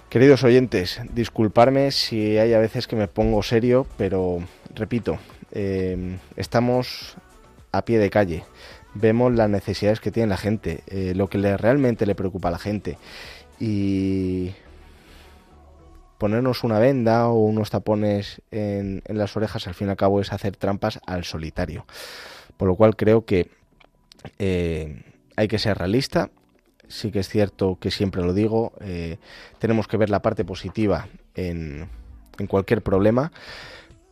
Queridos 0.09 0.43
oyentes, 0.43 1.03
disculparme 1.12 1.91
si 1.91 2.38
hay 2.38 2.55
a 2.55 2.59
veces 2.59 2.87
que 2.87 2.97
me 2.97 3.09
pongo 3.09 3.43
serio, 3.43 3.87
pero 3.99 4.38
repito, 4.75 5.19
em, 5.53 6.19
estamos 6.37 7.17
a 7.73 7.85
pie 7.85 7.99
de 7.99 8.09
calle, 8.09 8.45
vemos 8.95 9.35
las 9.35 9.50
necesidades 9.50 10.00
que 10.00 10.11
tiene 10.11 10.31
la 10.31 10.38
gente, 10.38 10.83
eh, 10.87 11.12
lo 11.15 11.29
que 11.29 11.37
le, 11.37 11.59
realmente 11.59 12.07
le 12.07 12.15
preocupa 12.15 12.49
a 12.49 12.53
la 12.53 12.59
gente. 12.59 12.97
Y 13.61 14.53
ponernos 16.18 16.64
una 16.64 16.78
venda 16.78 17.28
o 17.28 17.38
unos 17.38 17.70
tapones 17.70 18.42
en, 18.50 19.02
las 19.06 19.37
orejas 19.37 19.66
al 19.66 19.75
fin 19.75 19.87
y 19.87 19.90
al 19.90 19.96
cabo 19.96 20.20
es 20.20 20.32
hacer 20.32 20.56
trampas 20.56 21.00
al 21.06 21.25
solitario. 21.25 21.87
Por 22.56 22.68
lo 22.68 22.75
cual 22.75 22.96
creo 22.96 23.25
que 23.25 23.50
eh, 24.38 25.02
hay 25.37 25.48
que 25.48 25.58
ser 25.58 25.78
realista. 25.78 26.30
Sí 26.88 27.12
que 27.12 27.20
es 27.20 27.28
cierto 27.28 27.78
que 27.80 27.90
siempre 27.90 28.22
lo 28.22 28.34
digo, 28.34 28.72
eh, 28.80 29.18
tenemos 29.58 29.87
que 29.87 29.96
ver 29.96 30.10
la 30.10 30.22
parte 30.22 30.44
positiva 30.44 31.06
en, 31.34 31.88
en 32.38 32.46
cualquier 32.46 32.82
problema, 32.82 33.30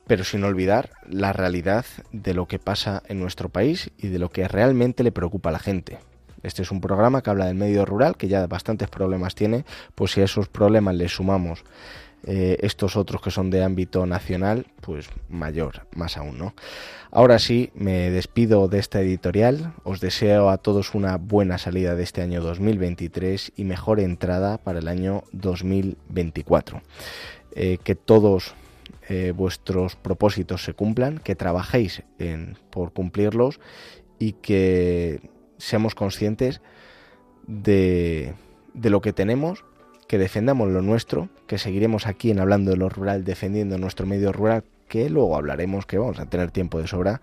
pero 0.07 0.25
sin 0.25 0.45
olvidar 0.45 0.91
la 1.09 1.33
realidad 1.33 1.87
de 2.13 2.35
lo 2.35 2.47
que 2.47 2.59
pasa 2.59 3.03
en 3.09 3.19
nuestro 3.19 3.49
país 3.49 3.91
y 3.99 4.09
de 4.09 4.19
lo 4.19 4.31
que 4.31 4.47
realmente 4.47 5.03
le 5.03 5.11
preocupa 5.11 5.49
a 5.49 5.53
la 5.53 5.59
gente. 5.59 5.99
Este 6.47 6.63
es 6.63 6.71
un 6.71 6.81
programa 6.81 7.23
que 7.23 7.31
habla 7.31 7.47
del 7.47 7.57
medio 7.57 7.85
rural, 7.85 8.17
que 8.17 8.29
ya 8.29 8.47
bastantes 8.47 8.89
problemas 8.89 9.35
tiene, 9.35 9.65
pues 9.97 10.13
si 10.13 10.21
a 10.21 10.25
esos 10.25 10.49
problemas 10.49 10.95
le 10.95 11.09
sumamos 11.09 11.65
eh, 12.23 12.57
estos 12.61 12.97
otros 12.97 13.21
que 13.21 13.33
son 13.33 13.51
de 13.51 13.65
ámbito 13.65 14.07
nacional, 14.07 14.67
pues 14.81 15.09
mayor, 15.29 15.89
más 15.97 16.17
aún, 16.17 16.39
¿no? 16.39 16.55
Ahora 17.11 17.41
sí, 17.41 17.71
me 17.75 18.11
despido 18.11 18.69
de 18.69 18.79
esta 18.79 19.01
editorial, 19.01 19.75
os 19.83 20.01
deseo 20.01 20.49
a 20.49 20.59
todos 20.59 20.95
una 20.95 21.17
buena 21.17 21.59
salida 21.59 21.97
de 21.97 22.05
este 22.05 22.23
año 22.23 22.41
2023 22.41 23.53
y 23.57 23.65
mejor 23.65 23.99
entrada 23.99 24.59
para 24.59 24.79
el 24.79 24.87
año 24.87 25.25
2024. 25.33 26.81
Eh, 27.57 27.79
que 27.83 27.97
todos 27.97 28.55
eh, 29.09 29.33
vuestros 29.35 29.97
propósitos 29.97 30.63
se 30.63 30.75
cumplan, 30.75 31.19
que 31.19 31.35
trabajéis 31.35 32.05
en, 32.21 32.57
por 32.71 32.93
cumplirlos 32.93 33.59
y 34.19 34.33
que 34.33 35.21
seamos 35.59 35.95
conscientes 35.95 36.61
de, 37.47 38.35
de 38.75 38.91
lo 38.91 39.01
que 39.01 39.13
tenemos, 39.13 39.65
que 40.07 40.19
defendamos 40.19 40.71
lo 40.71 40.83
nuestro, 40.83 41.29
que 41.47 41.59
seguiremos 41.59 42.07
aquí 42.07 42.31
en 42.31 42.41
Hablando 42.41 42.71
de 42.71 42.77
lo 42.77 42.89
Rural 42.89 43.25
defendiendo 43.25 43.79
nuestro 43.79 44.07
medio 44.07 44.33
rural, 44.33 44.65
que 44.89 45.11
luego 45.11 45.37
hablaremos, 45.37 45.87
que 45.87 45.99
vamos 45.99 46.21
a 46.21 46.27
tener 46.27 46.51
tiempo 46.51 46.81
de 46.81 46.87
sobra. 46.87 47.21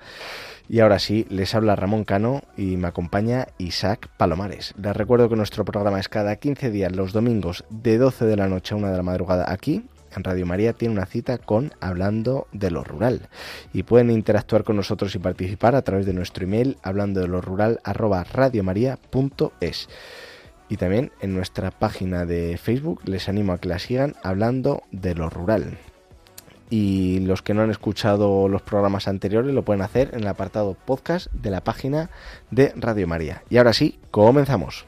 Y 0.68 0.80
ahora 0.80 1.00
sí, 1.00 1.26
les 1.30 1.56
habla 1.56 1.76
Ramón 1.76 2.04
Cano 2.04 2.44
y 2.58 2.78
me 2.78 2.88
acompaña 2.88 3.48
Isaac 3.58 4.10
Palomares. 4.18 4.74
Les 4.82 4.96
recuerdo 4.96 5.30
que 5.30 5.36
nuestro 5.36 5.66
programa 5.66 6.00
es 6.00 6.10
cada 6.10 6.36
15 6.36 6.72
días, 6.72 6.96
los 6.96 7.14
domingos, 7.14 7.66
de 7.70 7.98
12 7.98 8.26
de 8.26 8.38
la 8.38 8.48
noche 8.48 8.74
a 8.74 8.78
1 8.78 8.92
de 8.92 8.98
la 8.98 9.04
madrugada, 9.04 9.52
aquí 9.52 9.84
en 10.16 10.24
Radio 10.24 10.46
María 10.46 10.74
tiene 10.74 10.94
una 10.94 11.06
cita 11.06 11.38
con 11.38 11.74
Hablando 11.80 12.48
de 12.52 12.72
lo 12.72 12.84
Rural. 12.84 13.30
Y 13.74 13.84
pueden 13.84 14.10
interactuar 14.12 14.64
con 14.64 14.76
nosotros 14.76 15.14
y 15.16 15.20
participar 15.20 15.76
a 15.76 15.82
través 15.82 16.06
de 16.06 16.14
nuestro 16.14 16.44
email 16.46 16.78
hablando 16.84 17.22
de 17.22 17.28
lo 17.28 17.42
rural 17.42 17.80
arroba 17.84 18.24
radiomaria.es. 18.24 19.90
Y 20.70 20.78
también 20.78 21.12
en 21.22 21.34
nuestra 21.34 21.72
página 21.72 22.26
de 22.26 22.58
Facebook 22.58 23.02
les 23.06 23.30
animo 23.30 23.54
a 23.54 23.58
que 23.58 23.70
la 23.70 23.80
sigan 23.80 24.16
hablando 24.24 24.84
de 24.92 25.16
lo 25.16 25.30
rural. 25.30 25.78
y 26.70 27.20
los 27.20 27.44
que 27.44 27.54
no 27.54 27.62
han 27.62 27.70
escuchado 27.70 28.48
los 28.48 28.64
programas 28.64 29.08
anteriores 29.08 29.54
lo 29.54 29.62
pueden 29.62 29.84
hacer 29.84 30.10
en 30.14 30.22
el 30.22 30.28
apartado 30.28 30.74
podcast 30.74 31.32
de 31.32 31.52
la 31.52 31.64
página 31.64 32.10
de 32.50 32.74
Radio 32.76 33.08
María. 33.08 33.44
Y 33.52 33.58
ahora 33.58 33.74
sí, 33.74 34.00
comenzamos. 34.10 34.86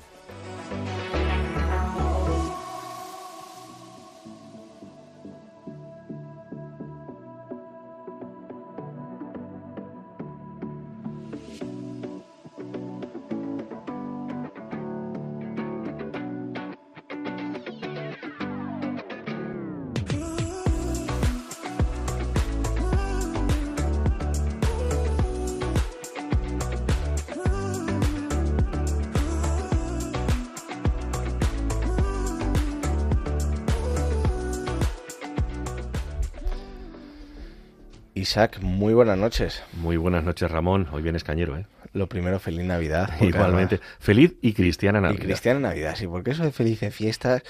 Isaac, 38.35 38.59
muy 38.61 38.93
buenas 38.93 39.17
noches. 39.17 39.63
Muy 39.71 39.95
buenas 39.95 40.25
noches, 40.25 40.51
Ramón. 40.51 40.89
Hoy 40.91 41.01
vienes 41.01 41.23
cañero, 41.23 41.55
¿eh? 41.55 41.67
Lo 41.93 42.09
primero, 42.09 42.37
feliz 42.37 42.65
Navidad. 42.65 43.09
Igualmente. 43.21 43.79
Feliz 43.97 44.35
y 44.41 44.51
cristiana 44.51 44.99
Navidad. 44.99 45.23
Y 45.23 45.25
cristiana 45.25 45.61
Navidad, 45.61 45.95
sí, 45.95 46.05
porque 46.05 46.31
eso 46.31 46.43
de 46.43 46.51
felices 46.51 46.93
fiestas 46.93 47.43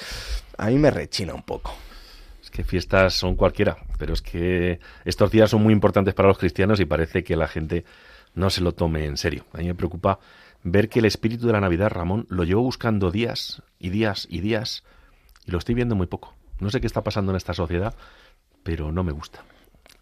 a 0.59 0.67
mí 0.67 0.77
me 0.77 0.91
rechina 0.91 1.33
un 1.33 1.41
poco. 1.41 1.73
Es 2.39 2.51
que 2.51 2.63
fiestas 2.63 3.15
son 3.15 3.35
cualquiera, 3.35 3.77
pero 3.97 4.13
es 4.13 4.21
que 4.21 4.79
estos 5.05 5.31
días 5.31 5.49
son 5.49 5.63
muy 5.63 5.73
importantes 5.73 6.13
para 6.13 6.27
los 6.27 6.37
cristianos 6.37 6.79
y 6.79 6.85
parece 6.85 7.23
que 7.23 7.35
la 7.35 7.47
gente 7.47 7.83
no 8.35 8.51
se 8.51 8.61
lo 8.61 8.71
tome 8.71 9.05
en 9.05 9.17
serio. 9.17 9.43
A 9.53 9.57
mí 9.57 9.65
me 9.65 9.73
preocupa 9.73 10.19
ver 10.61 10.87
que 10.87 10.99
el 10.99 11.05
espíritu 11.05 11.47
de 11.47 11.53
la 11.53 11.61
Navidad, 11.61 11.89
Ramón, 11.89 12.27
lo 12.29 12.43
llevo 12.43 12.61
buscando 12.61 13.09
días 13.09 13.63
y 13.79 13.89
días 13.89 14.27
y 14.29 14.41
días 14.41 14.83
y 15.47 15.51
lo 15.51 15.57
estoy 15.57 15.73
viendo 15.73 15.95
muy 15.95 16.05
poco. 16.05 16.35
No 16.59 16.69
sé 16.69 16.79
qué 16.79 16.85
está 16.85 17.03
pasando 17.03 17.31
en 17.31 17.37
esta 17.37 17.55
sociedad, 17.55 17.95
pero 18.61 18.91
no 18.91 19.03
me 19.03 19.13
gusta 19.13 19.43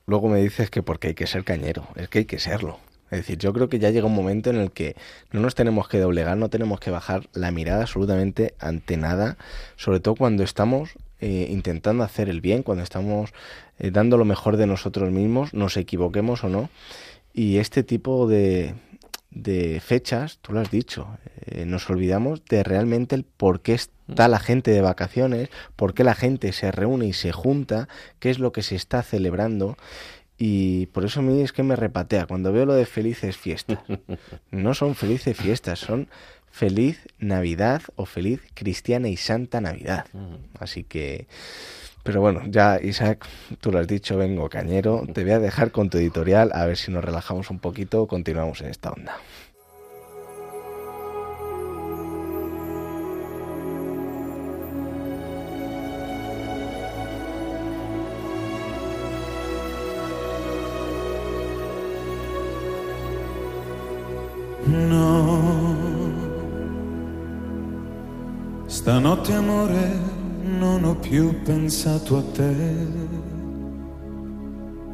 luego 0.05 0.29
me 0.29 0.41
dices 0.41 0.69
que 0.69 0.83
porque 0.83 1.09
hay 1.09 1.13
que 1.13 1.27
ser 1.27 1.43
cañero, 1.43 1.87
es 1.95 2.09
que 2.09 2.19
hay 2.19 2.25
que 2.25 2.39
serlo. 2.39 2.79
Es 3.11 3.19
decir, 3.19 3.37
yo 3.37 3.53
creo 3.53 3.69
que 3.69 3.77
ya 3.77 3.91
llega 3.91 4.07
un 4.07 4.15
momento 4.15 4.49
en 4.49 4.55
el 4.55 4.71
que 4.71 4.95
no 5.31 5.39
nos 5.39 5.53
tenemos 5.53 5.87
que 5.87 5.99
doblegar, 5.99 6.35
no 6.35 6.49
tenemos 6.49 6.79
que 6.79 6.89
bajar 6.89 7.29
la 7.33 7.51
mirada 7.51 7.81
absolutamente 7.81 8.55
ante 8.59 8.97
nada, 8.97 9.37
sobre 9.75 9.99
todo 9.99 10.15
cuando 10.15 10.43
estamos 10.43 10.95
eh, 11.19 11.47
intentando 11.51 12.03
hacer 12.03 12.27
el 12.27 12.41
bien, 12.41 12.63
cuando 12.63 12.83
estamos 12.83 13.31
eh, 13.77 13.91
dando 13.91 14.17
lo 14.17 14.25
mejor 14.25 14.57
de 14.57 14.65
nosotros 14.65 15.11
mismos, 15.11 15.53
nos 15.53 15.77
equivoquemos 15.77 16.43
o 16.43 16.49
no. 16.49 16.69
Y 17.33 17.57
este 17.57 17.83
tipo 17.83 18.27
de, 18.27 18.73
de 19.33 19.79
fechas, 19.79 20.39
tú 20.41 20.53
lo 20.53 20.59
has 20.59 20.69
dicho, 20.69 21.07
eh, 21.45 21.65
nos 21.65 21.89
olvidamos 21.89 22.43
de 22.45 22.63
realmente 22.63 23.15
el 23.15 23.23
por 23.23 23.61
qué 23.61 23.73
está 23.73 24.27
la 24.27 24.39
gente 24.39 24.71
de 24.71 24.81
vacaciones, 24.81 25.49
por 25.75 25.93
qué 25.93 26.03
la 26.03 26.15
gente 26.15 26.51
se 26.53 26.71
reúne 26.71 27.07
y 27.07 27.13
se 27.13 27.31
junta, 27.31 27.87
qué 28.19 28.29
es 28.29 28.39
lo 28.39 28.51
que 28.51 28.61
se 28.61 28.75
está 28.75 29.01
celebrando. 29.01 29.77
Y 30.37 30.87
por 30.87 31.05
eso 31.05 31.19
a 31.19 31.23
mí 31.23 31.41
es 31.41 31.51
que 31.51 31.63
me 31.63 31.75
repatea 31.75 32.25
cuando 32.25 32.51
veo 32.51 32.65
lo 32.65 32.73
de 32.73 32.85
felices 32.85 33.37
fiestas. 33.37 33.79
No 34.51 34.73
son 34.73 34.95
felices 34.95 35.35
fiestas, 35.37 35.79
son 35.79 36.09
feliz 36.51 37.07
Navidad 37.17 37.81
o 37.95 38.05
feliz 38.05 38.41
cristiana 38.53 39.07
y 39.07 39.17
santa 39.17 39.61
Navidad. 39.61 40.05
Así 40.59 40.83
que 40.83 41.27
pero 42.03 42.21
bueno, 42.21 42.41
ya 42.47 42.79
Isaac, 42.81 43.25
tú 43.61 43.71
lo 43.71 43.79
has 43.79 43.87
dicho, 43.87 44.17
vengo 44.17 44.49
cañero, 44.49 45.03
te 45.13 45.23
voy 45.23 45.31
a 45.31 45.39
dejar 45.39 45.71
con 45.71 45.89
tu 45.89 45.97
editorial, 45.97 46.51
a 46.53 46.65
ver 46.65 46.77
si 46.77 46.91
nos 46.91 47.03
relajamos 47.03 47.49
un 47.49 47.59
poquito, 47.59 48.07
continuamos 48.07 48.61
en 48.61 48.67
esta 48.67 48.91
onda. 48.91 49.17
No, 64.65 65.75
stanotte 68.69 69.33
amore 69.33 70.12
non 70.43 70.83
ho 70.83 70.95
più 70.95 71.41
pensato 71.43 72.17
a 72.17 72.23
te. 72.33 72.55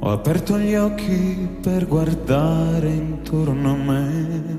Ho 0.01 0.11
aperto 0.11 0.57
gli 0.57 0.75
occhi 0.75 1.57
per 1.61 1.85
guardare 1.87 2.89
intorno 2.89 3.71
a 3.71 3.75
me. 3.75 4.57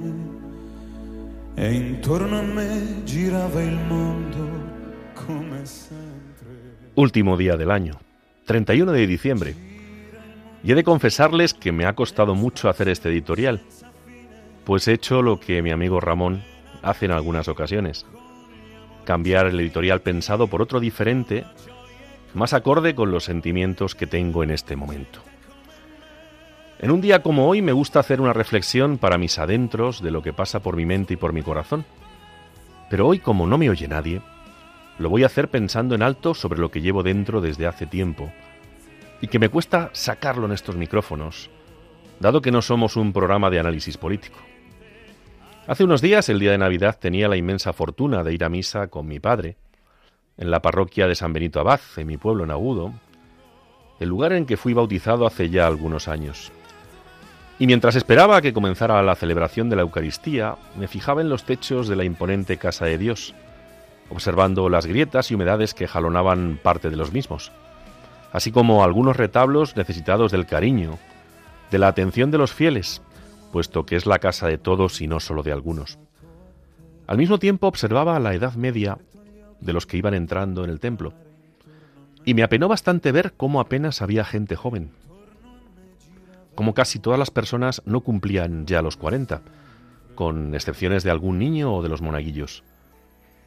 E 1.55 1.73
intorno 1.73 2.39
a 2.39 2.43
me 2.43 3.03
girava 3.05 3.63
il 3.63 3.79
mondo 3.89 4.49
come 5.15 5.65
sempre. 5.65 6.89
Último 6.95 7.37
día 7.37 7.57
del 7.57 7.71
año, 7.71 8.01
31 8.47 8.93
de 8.93 9.07
diciembre. 9.07 9.55
Y 10.63 10.73
he 10.73 10.75
de 10.75 10.85
confesarles 10.85 11.55
que 11.55 11.73
me 11.73 11.87
ha 11.87 11.95
costado 11.95 12.35
mucho 12.35 12.69
hacer 12.69 12.89
este 12.89 13.09
editorial, 13.09 13.63
pues 14.65 14.87
he 14.89 14.93
hecho 14.93 15.23
lo 15.23 15.41
que 15.41 15.63
mi 15.63 15.71
amigo 15.71 16.01
Ramón 16.01 16.43
hace 16.83 17.07
en 17.07 17.13
algunas 17.13 17.49
ocasiones 17.49 18.05
cambiar 19.11 19.47
el 19.49 19.59
editorial 19.59 20.03
pensado 20.03 20.47
por 20.47 20.63
otro 20.63 20.79
diferente, 20.79 21.45
más 22.33 22.53
acorde 22.53 22.95
con 22.95 23.11
los 23.11 23.25
sentimientos 23.25 23.97
que 23.97 24.07
tengo 24.07 24.45
en 24.45 24.53
este 24.53 24.77
momento. 24.77 25.19
En 26.79 26.93
un 26.93 27.01
día 27.01 27.21
como 27.21 27.49
hoy 27.49 27.61
me 27.61 27.73
gusta 27.73 27.99
hacer 27.99 28.21
una 28.21 28.33
reflexión 28.33 28.99
para 28.99 29.19
mis 29.19 29.41
adentros 29.41 30.01
de 30.01 30.13
lo 30.13 30.23
que 30.23 30.33
pasa 30.33 30.61
por 30.61 30.77
mi 30.77 30.87
mente 30.87 31.15
y 31.15 31.17
por 31.17 31.33
mi 31.33 31.43
corazón. 31.43 31.85
Pero 32.89 33.09
hoy, 33.09 33.19
como 33.19 33.49
no 33.49 33.59
me 33.59 33.69
oye 33.69 33.89
nadie, 33.89 34.23
lo 35.01 35.11
voy 35.11 35.25
a 35.25 35.27
hacer 35.27 35.49
pensando 35.49 35.97
en 35.97 36.05
alto 36.05 36.33
sobre 36.33 36.61
lo 36.61 36.71
que 36.71 36.81
llevo 36.81 37.03
dentro 37.03 37.41
desde 37.41 37.67
hace 37.67 37.87
tiempo 37.87 38.33
y 39.21 39.27
que 39.27 39.41
me 39.41 39.49
cuesta 39.49 39.91
sacarlo 39.93 40.47
en 40.47 40.53
estos 40.53 40.77
micrófonos, 40.77 41.51
dado 42.21 42.41
que 42.41 42.53
no 42.53 42.63
somos 42.63 42.95
un 42.95 43.13
programa 43.13 43.51
de 43.51 43.59
análisis 43.59 43.97
político. 43.97 44.39
Hace 45.71 45.85
unos 45.85 46.01
días, 46.01 46.29
el 46.29 46.41
día 46.41 46.51
de 46.51 46.59
Navidad, 46.59 46.99
tenía 46.99 47.29
la 47.29 47.37
inmensa 47.37 47.73
fortuna 47.73 48.25
de 48.25 48.35
ir 48.35 48.43
a 48.43 48.49
misa 48.49 48.89
con 48.89 49.07
mi 49.07 49.21
padre, 49.21 49.57
en 50.37 50.51
la 50.51 50.61
parroquia 50.63 51.07
de 51.07 51.15
San 51.15 51.33
Benito 51.33 51.61
Abad, 51.61 51.79
en 51.97 52.09
mi 52.09 52.17
pueblo 52.17 52.43
en 52.43 52.51
Agudo, 52.51 52.93
el 54.01 54.09
lugar 54.09 54.33
en 54.33 54.47
que 54.47 54.57
fui 54.57 54.75
bautizado 54.75 55.29
hace 55.29 55.49
ya 55.49 55.69
algunos 55.69 56.09
años. 56.09 56.51
Y 57.61 57.69
mientras 57.69 57.95
esperaba 57.95 58.43
que 58.43 58.53
comenzara 58.53 59.01
la 59.05 59.15
celebración 59.15 59.71
de 59.71 59.77
la 59.77 59.83
Eucaristía, 59.83 60.57
me 60.77 60.89
fijaba 60.89 61.21
en 61.21 61.29
los 61.29 61.45
techos 61.45 61.87
de 61.87 61.95
la 61.95 62.03
imponente 62.03 62.57
casa 62.57 62.87
de 62.87 62.99
Dios, 62.99 63.37
observando 64.09 64.69
las 64.71 64.87
grietas 64.87 65.31
y 65.31 65.37
humedades 65.37 65.73
que 65.73 65.87
jalonaban 65.87 66.59
parte 66.61 66.91
de 66.91 66.97
los 66.97 67.13
mismos, 67.13 67.53
así 68.33 68.51
como 68.51 68.83
algunos 68.83 69.17
retablos 69.17 69.77
necesitados 69.77 70.33
del 70.33 70.47
cariño, 70.47 70.99
de 71.71 71.79
la 71.79 71.87
atención 71.87 72.33
de 72.33 72.39
los 72.39 72.53
fieles, 72.53 73.03
puesto 73.53 73.87
que 73.87 73.97
es 73.97 74.07
la 74.07 74.19
casa 74.19 74.47
de 74.47 74.59
todos 74.59 75.01
y 75.01 75.07
no 75.07 75.21
solo 75.21 75.43
de 75.43 75.53
algunos. 75.53 75.99
Al 77.07 77.19
mismo 77.19 77.39
tiempo 77.39 77.67
observaba 77.67 78.19
la 78.21 78.35
edad 78.35 78.55
media 78.55 78.99
de 79.61 79.73
los 79.73 79.87
que 79.87 79.97
iban 79.97 80.15
entrando 80.15 80.65
en 80.65 80.71
el 80.71 80.81
templo, 80.81 81.13
y 82.25 82.35
me 82.35 82.43
apenó 82.43 82.69
bastante 82.69 83.13
ver 83.13 83.33
cómo 83.37 83.61
apenas 83.61 84.03
había 84.03 84.25
gente 84.25 84.57
joven, 84.57 84.91
como 86.55 86.75
casi 86.75 86.99
todas 86.99 87.19
las 87.19 87.31
personas 87.31 87.83
no 87.87 88.01
cumplían 88.01 88.67
ya 88.67 88.83
los 88.83 88.97
40, 88.97 89.43
con 90.15 90.55
excepciones 90.55 91.03
de 91.03 91.11
algún 91.11 91.39
niño 91.39 91.75
o 91.75 91.83
de 91.83 91.89
los 91.89 92.03
monaguillos. 92.03 92.63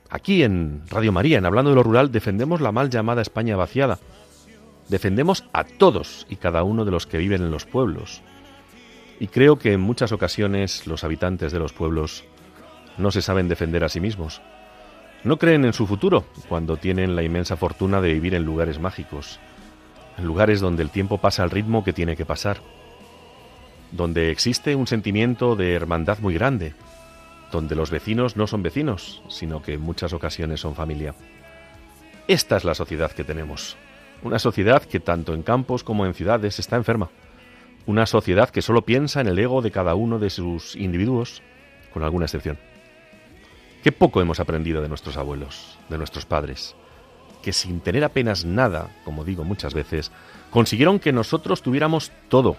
Aquí 0.10 0.44
en 0.44 0.82
Radio 0.90 1.12
María, 1.12 1.38
en 1.38 1.46
Hablando 1.46 1.70
de 1.70 1.76
lo 1.76 1.84
Rural, 1.84 2.12
defendemos 2.12 2.62
la 2.62 2.72
mal 2.72 2.90
llamada 2.90 3.22
España 3.22 3.56
vaciada. 3.56 4.00
Defendemos 4.90 5.46
a 5.54 5.64
todos 5.64 6.26
y 6.30 6.36
cada 6.36 6.64
uno 6.64 6.86
de 6.86 6.92
los 6.92 7.08
que 7.08 7.18
viven 7.18 7.42
en 7.42 7.52
los 7.52 7.66
pueblos, 7.66 8.22
y 9.24 9.28
creo 9.30 9.58
que 9.58 9.72
en 9.72 9.80
muchas 9.80 10.12
ocasiones 10.12 10.86
los 10.86 11.06
habitantes 11.06 11.54
de 11.54 11.60
los 11.60 11.72
pueblos 11.72 12.26
no 12.98 13.10
se 13.10 13.22
saben 13.22 13.48
defender 13.48 13.86
a 13.86 13.88
sí 13.88 14.02
mismos. 14.02 14.42
No 15.24 15.38
creen 15.38 15.64
en 15.64 15.72
su 15.72 15.88
futuro 15.88 16.26
cuando 16.50 16.76
tienen 16.76 17.16
la 17.16 17.24
inmensa 17.24 17.56
fortuna 17.56 18.02
de 18.02 18.12
vivir 18.12 18.36
en 18.36 18.44
lugares 18.44 18.82
mágicos, 18.82 19.40
en 20.18 20.26
lugares 20.26 20.60
donde 20.60 20.84
el 20.84 20.90
tiempo 20.90 21.20
pasa 21.20 21.42
al 21.42 21.52
ritmo 21.52 21.86
que 21.86 21.94
tiene 21.94 22.18
que 22.18 22.26
pasar, 22.26 22.58
donde 23.94 24.30
existe 24.30 24.76
un 24.76 24.88
sentimiento 24.88 25.56
de 25.56 25.72
hermandad 25.72 26.20
muy 26.20 26.34
grande, 26.34 26.76
donde 27.50 27.76
los 27.76 27.92
vecinos 27.92 28.36
no 28.36 28.46
son 28.46 28.62
vecinos, 28.62 29.24
sino 29.30 29.62
que 29.62 29.76
en 29.76 29.82
muchas 29.82 30.12
ocasiones 30.12 30.60
son 30.60 30.76
familia. 30.76 31.16
Esta 32.28 32.58
es 32.58 32.66
la 32.66 32.76
sociedad 32.76 33.14
que 33.14 33.24
tenemos, 33.24 33.78
una 34.22 34.38
sociedad 34.38 34.84
que 34.84 35.00
tanto 35.00 35.34
en 35.34 35.44
campos 35.44 35.86
como 35.86 36.06
en 36.06 36.14
ciudades 36.14 36.60
está 36.60 36.76
enferma 36.76 37.10
una 37.86 38.06
sociedad 38.06 38.50
que 38.50 38.62
solo 38.62 38.84
piensa 38.84 39.22
en 39.22 39.28
el 39.28 39.40
ego 39.40 39.62
de 39.62 39.72
cada 39.72 39.96
uno 39.96 40.20
de 40.20 40.30
sus 40.30 40.76
individuos, 40.76 41.42
con 41.94 42.04
alguna 42.04 42.26
excepción. 42.26 42.58
Qué 43.84 43.92
poco 43.92 44.22
hemos 44.22 44.40
aprendido 44.40 44.82
de 44.82 44.88
nuestros 44.90 45.18
abuelos, 45.18 45.78
de 45.90 45.98
nuestros 45.98 46.26
padres. 46.26 46.76
que 47.42 47.52
sin 47.52 47.82
tener 47.82 48.06
apenas 48.06 48.46
nada, 48.46 48.90
como 49.04 49.26
digo 49.26 49.44
muchas 49.44 49.74
veces, 49.74 50.14
consiguieron 50.50 50.98
que 50.98 51.12
nosotros 51.12 51.62
tuviéramos 51.62 52.10
todo, 52.30 52.56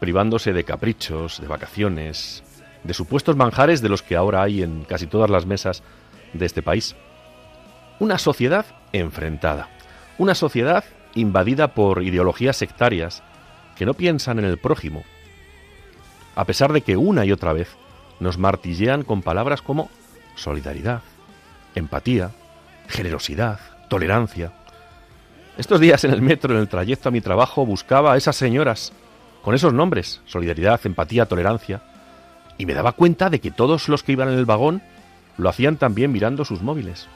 privándose 0.00 0.52
de 0.52 0.64
caprichos, 0.64 1.40
de 1.40 1.46
vacaciones, 1.46 2.42
de 2.82 2.92
supuestos 2.92 3.36
manjares 3.36 3.82
de 3.82 3.88
los 3.88 4.02
que 4.02 4.16
ahora 4.16 4.42
hay 4.42 4.64
en 4.64 4.82
casi 4.82 5.06
todas 5.06 5.30
las 5.30 5.46
mesas 5.46 5.84
de 6.32 6.44
este 6.44 6.60
país. 6.60 6.96
Una 8.00 8.18
sociedad 8.18 8.66
enfrentada, 8.92 9.68
una 10.18 10.34
sociedad 10.34 10.84
invadida 11.14 11.74
por 11.74 12.02
ideologías 12.02 12.56
sectarias 12.56 13.22
que 13.80 13.86
no 13.86 13.94
piensan 13.94 14.38
en 14.38 14.44
el 14.44 14.58
prójimo, 14.58 15.04
a 16.36 16.44
pesar 16.44 16.70
de 16.74 16.82
que 16.82 16.98
una 16.98 17.24
y 17.24 17.32
otra 17.32 17.54
vez 17.54 17.78
nos 18.18 18.36
martillean 18.36 19.04
con 19.04 19.22
palabras 19.22 19.62
como 19.62 19.88
solidaridad, 20.34 21.00
empatía, 21.74 22.32
generosidad, 22.88 23.58
tolerancia. 23.88 24.52
Estos 25.56 25.80
días 25.80 26.04
en 26.04 26.10
el 26.10 26.20
metro, 26.20 26.52
en 26.52 26.60
el 26.60 26.68
trayecto 26.68 27.08
a 27.08 27.12
mi 27.12 27.22
trabajo, 27.22 27.64
buscaba 27.64 28.12
a 28.12 28.18
esas 28.18 28.36
señoras 28.36 28.92
con 29.40 29.54
esos 29.54 29.72
nombres, 29.72 30.20
solidaridad, 30.26 30.78
empatía, 30.84 31.24
tolerancia, 31.24 31.80
y 32.58 32.66
me 32.66 32.74
daba 32.74 32.92
cuenta 32.92 33.30
de 33.30 33.40
que 33.40 33.50
todos 33.50 33.88
los 33.88 34.02
que 34.02 34.12
iban 34.12 34.28
en 34.28 34.38
el 34.38 34.44
vagón 34.44 34.82
lo 35.38 35.48
hacían 35.48 35.78
también 35.78 36.12
mirando 36.12 36.44
sus 36.44 36.60
móviles. 36.60 37.08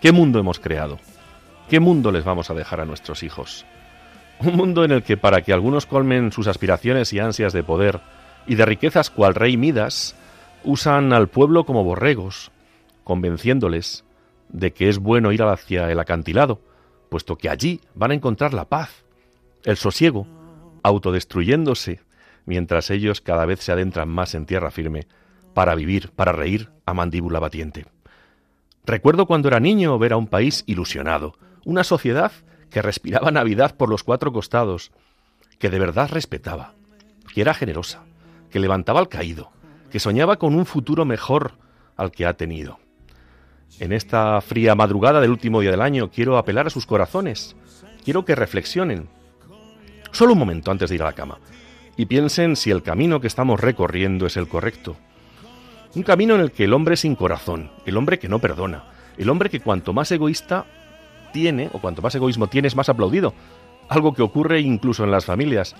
¿Qué 0.00 0.12
mundo 0.12 0.38
hemos 0.38 0.60
creado? 0.60 1.00
¿Qué 1.68 1.80
mundo 1.80 2.12
les 2.12 2.22
vamos 2.22 2.50
a 2.50 2.54
dejar 2.54 2.80
a 2.80 2.84
nuestros 2.84 3.24
hijos? 3.24 3.66
Un 4.40 4.56
mundo 4.56 4.84
en 4.84 4.90
el 4.90 5.02
que 5.02 5.16
para 5.16 5.42
que 5.42 5.52
algunos 5.52 5.86
colmen 5.86 6.32
sus 6.32 6.46
aspiraciones 6.46 7.12
y 7.12 7.18
ansias 7.18 7.52
de 7.52 7.62
poder 7.62 8.00
y 8.46 8.56
de 8.56 8.66
riquezas 8.66 9.10
cual 9.10 9.34
rey 9.34 9.56
Midas, 9.56 10.16
usan 10.64 11.12
al 11.12 11.28
pueblo 11.28 11.64
como 11.64 11.84
borregos, 11.84 12.50
convenciéndoles 13.04 14.04
de 14.48 14.72
que 14.72 14.88
es 14.88 14.98
bueno 14.98 15.32
ir 15.32 15.42
hacia 15.42 15.90
el 15.90 15.98
acantilado, 15.98 16.60
puesto 17.08 17.36
que 17.36 17.48
allí 17.48 17.80
van 17.94 18.10
a 18.10 18.14
encontrar 18.14 18.54
la 18.54 18.66
paz, 18.66 19.04
el 19.64 19.76
sosiego, 19.76 20.26
autodestruyéndose, 20.82 22.00
mientras 22.46 22.90
ellos 22.90 23.20
cada 23.20 23.46
vez 23.46 23.60
se 23.60 23.72
adentran 23.72 24.08
más 24.08 24.34
en 24.34 24.46
tierra 24.46 24.70
firme, 24.70 25.06
para 25.54 25.74
vivir, 25.74 26.10
para 26.10 26.32
reír 26.32 26.70
a 26.84 26.94
mandíbula 26.94 27.38
batiente. 27.38 27.86
Recuerdo 28.84 29.26
cuando 29.26 29.48
era 29.48 29.60
niño 29.60 29.98
ver 29.98 30.12
a 30.12 30.16
un 30.16 30.26
país 30.26 30.64
ilusionado, 30.66 31.36
una 31.64 31.84
sociedad 31.84 32.32
que 32.70 32.82
respiraba 32.82 33.30
Navidad 33.30 33.76
por 33.76 33.88
los 33.88 34.02
cuatro 34.02 34.32
costados, 34.32 34.92
que 35.58 35.70
de 35.70 35.78
verdad 35.78 36.10
respetaba, 36.10 36.74
que 37.32 37.40
era 37.40 37.54
generosa, 37.54 38.04
que 38.50 38.60
levantaba 38.60 39.00
al 39.00 39.08
caído, 39.08 39.50
que 39.90 40.00
soñaba 40.00 40.36
con 40.36 40.54
un 40.54 40.66
futuro 40.66 41.04
mejor 41.04 41.52
al 41.96 42.10
que 42.10 42.26
ha 42.26 42.34
tenido. 42.34 42.78
En 43.80 43.92
esta 43.92 44.40
fría 44.40 44.74
madrugada 44.74 45.20
del 45.20 45.30
último 45.30 45.60
día 45.60 45.70
del 45.70 45.82
año 45.82 46.10
quiero 46.10 46.38
apelar 46.38 46.68
a 46.68 46.70
sus 46.70 46.86
corazones. 46.86 47.56
Quiero 48.04 48.24
que 48.24 48.34
reflexionen. 48.34 49.08
Solo 50.12 50.34
un 50.34 50.38
momento 50.38 50.70
antes 50.70 50.90
de 50.90 50.96
ir 50.96 51.02
a 51.02 51.06
la 51.06 51.12
cama. 51.12 51.38
Y 51.96 52.06
piensen 52.06 52.56
si 52.56 52.70
el 52.70 52.82
camino 52.82 53.20
que 53.20 53.26
estamos 53.26 53.60
recorriendo 53.60 54.26
es 54.26 54.36
el 54.36 54.48
correcto. 54.48 54.96
Un 55.94 56.02
camino 56.02 56.34
en 56.34 56.40
el 56.40 56.52
que 56.52 56.64
el 56.64 56.72
hombre 56.72 56.96
sin 56.96 57.16
corazón, 57.16 57.70
el 57.86 57.96
hombre 57.96 58.18
que 58.18 58.28
no 58.28 58.40
perdona, 58.40 58.84
el 59.16 59.28
hombre 59.28 59.50
que 59.50 59.60
cuanto 59.60 59.92
más 59.92 60.10
egoísta 60.10 60.66
tiene, 61.34 61.68
o 61.74 61.80
cuanto 61.80 62.00
más 62.00 62.14
egoísmo 62.14 62.46
tiene, 62.46 62.68
es 62.68 62.76
más 62.76 62.88
aplaudido. 62.88 63.34
Algo 63.90 64.14
que 64.14 64.22
ocurre 64.22 64.60
incluso 64.60 65.04
en 65.04 65.10
las 65.10 65.26
familias, 65.26 65.74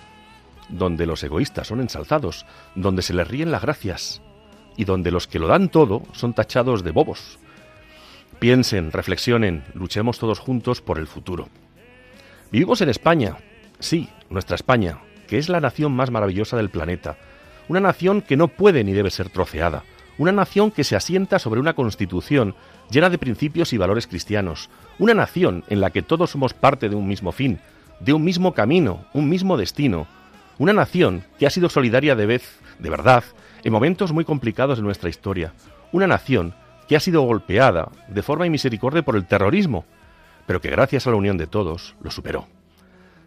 donde 0.69 1.07
los 1.07 1.23
egoístas 1.23 1.67
son 1.67 1.79
ensalzados, 1.79 2.45
donde 2.75 3.01
se 3.01 3.13
les 3.13 3.27
ríen 3.27 3.51
las 3.51 3.63
gracias, 3.63 4.21
y 4.77 4.83
donde 4.83 5.11
los 5.11 5.27
que 5.27 5.39
lo 5.39 5.47
dan 5.47 5.69
todo 5.69 6.03
son 6.11 6.33
tachados 6.33 6.83
de 6.83 6.91
bobos, 6.91 7.39
Piensen, 8.39 8.91
reflexionen, 8.91 9.63
luchemos 9.73 10.19
todos 10.19 10.39
juntos 10.39 10.81
por 10.81 10.99
el 10.99 11.07
futuro. 11.07 11.47
Vivimos 12.51 12.81
en 12.81 12.89
España, 12.89 13.37
sí, 13.79 14.09
nuestra 14.29 14.55
España, 14.55 14.99
que 15.27 15.37
es 15.37 15.47
la 15.47 15.61
nación 15.61 15.93
más 15.93 16.11
maravillosa 16.11 16.57
del 16.57 16.69
planeta, 16.69 17.17
una 17.69 17.79
nación 17.79 18.21
que 18.21 18.35
no 18.35 18.49
puede 18.49 18.83
ni 18.83 18.91
debe 18.91 19.09
ser 19.09 19.29
troceada, 19.29 19.83
una 20.17 20.33
nación 20.33 20.71
que 20.71 20.83
se 20.83 20.97
asienta 20.97 21.39
sobre 21.39 21.61
una 21.61 21.73
constitución 21.73 22.55
llena 22.89 23.09
de 23.09 23.17
principios 23.17 23.73
y 23.73 23.77
valores 23.77 24.07
cristianos, 24.07 24.69
una 24.99 25.13
nación 25.13 25.63
en 25.69 25.81
la 25.81 25.89
que 25.89 26.01
todos 26.01 26.31
somos 26.31 26.53
parte 26.53 26.89
de 26.89 26.95
un 26.95 27.07
mismo 27.07 27.31
fin, 27.31 27.59
de 27.99 28.13
un 28.13 28.23
mismo 28.23 28.53
camino, 28.53 29.05
un 29.13 29.29
mismo 29.29 29.57
destino, 29.57 30.07
una 30.57 30.73
nación 30.73 31.23
que 31.37 31.47
ha 31.47 31.49
sido 31.49 31.69
solidaria 31.69 32.15
de 32.15 32.25
vez, 32.25 32.59
de 32.79 32.89
verdad, 32.89 33.23
en 33.63 33.73
momentos 33.73 34.11
muy 34.11 34.25
complicados 34.25 34.77
de 34.77 34.83
nuestra 34.83 35.09
historia, 35.09 35.53
una 35.91 36.07
nación 36.07 36.53
que 36.87 36.95
ha 36.95 36.99
sido 36.99 37.21
golpeada 37.21 37.89
de 38.07 38.21
forma 38.21 38.45
inmisericordia 38.45 39.03
por 39.03 39.15
el 39.15 39.25
terrorismo, 39.25 39.85
pero 40.45 40.61
que 40.61 40.69
gracias 40.69 41.07
a 41.07 41.09
la 41.09 41.15
unión 41.15 41.37
de 41.37 41.47
todos 41.47 41.95
lo 42.01 42.11
superó. 42.11 42.47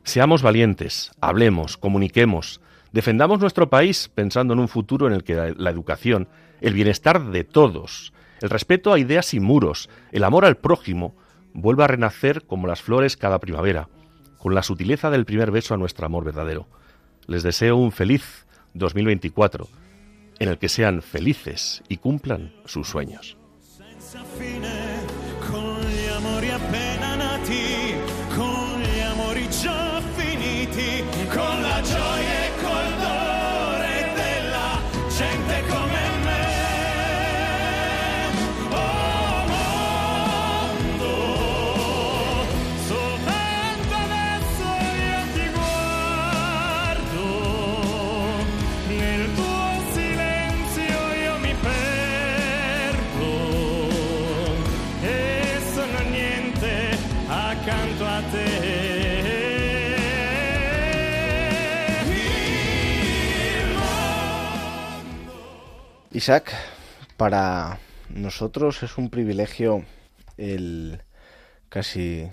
Seamos 0.05 0.43
valientes, 0.43 1.11
hablemos, 1.21 1.77
comuniquemos, 1.77 2.61
defendamos 2.93 3.41
nuestro 3.41 3.69
país 3.69 4.09
pensando 4.15 4.55
en 4.55 4.61
un 4.61 4.69
futuro 4.69 5.07
en 5.07 5.13
el 5.13 5.25
que 5.25 5.55
la 5.57 5.71
educación, 5.71 6.29
el 6.61 6.73
bienestar 6.73 7.31
de 7.31 7.45
todos, 7.45 8.13
el 8.41 8.51
respeto 8.51 8.93
a 8.93 8.99
ideas 8.99 9.35
y 9.35 9.41
muros, 9.41 9.89
el 10.13 10.25
amor 10.25 10.45
al 10.45 10.57
prójimo, 10.57 11.17
vuelva 11.55 11.85
a 11.85 11.89
renacer 11.89 12.45
como 12.45 12.67
las 12.67 12.83
flores 12.83 13.17
cada 13.17 13.39
primavera, 13.39 13.89
con 14.39 14.55
la 14.55 14.63
sutileza 14.63 15.11
del 15.11 15.25
primer 15.25 15.51
beso 15.51 15.75
a 15.75 15.77
nuestro 15.77 16.07
amor 16.07 16.25
verdadero. 16.25 16.67
Les 17.27 17.43
deseo 17.43 17.77
un 17.77 17.93
feliz 17.93 18.47
2024, 18.75 19.69
en 20.39 20.49
el 20.49 20.59
que 20.59 20.69
sean 20.69 21.03
felices 21.03 21.83
y 21.89 21.97
cumplan 21.99 22.55
sus 22.65 22.89
sueños. 22.89 23.37
Isaac, 66.19 66.53
para 67.17 67.79
nosotros 68.09 68.83
es 68.83 68.99
un 68.99 69.09
privilegio 69.09 69.85
el 70.37 71.01
casi 71.69 72.29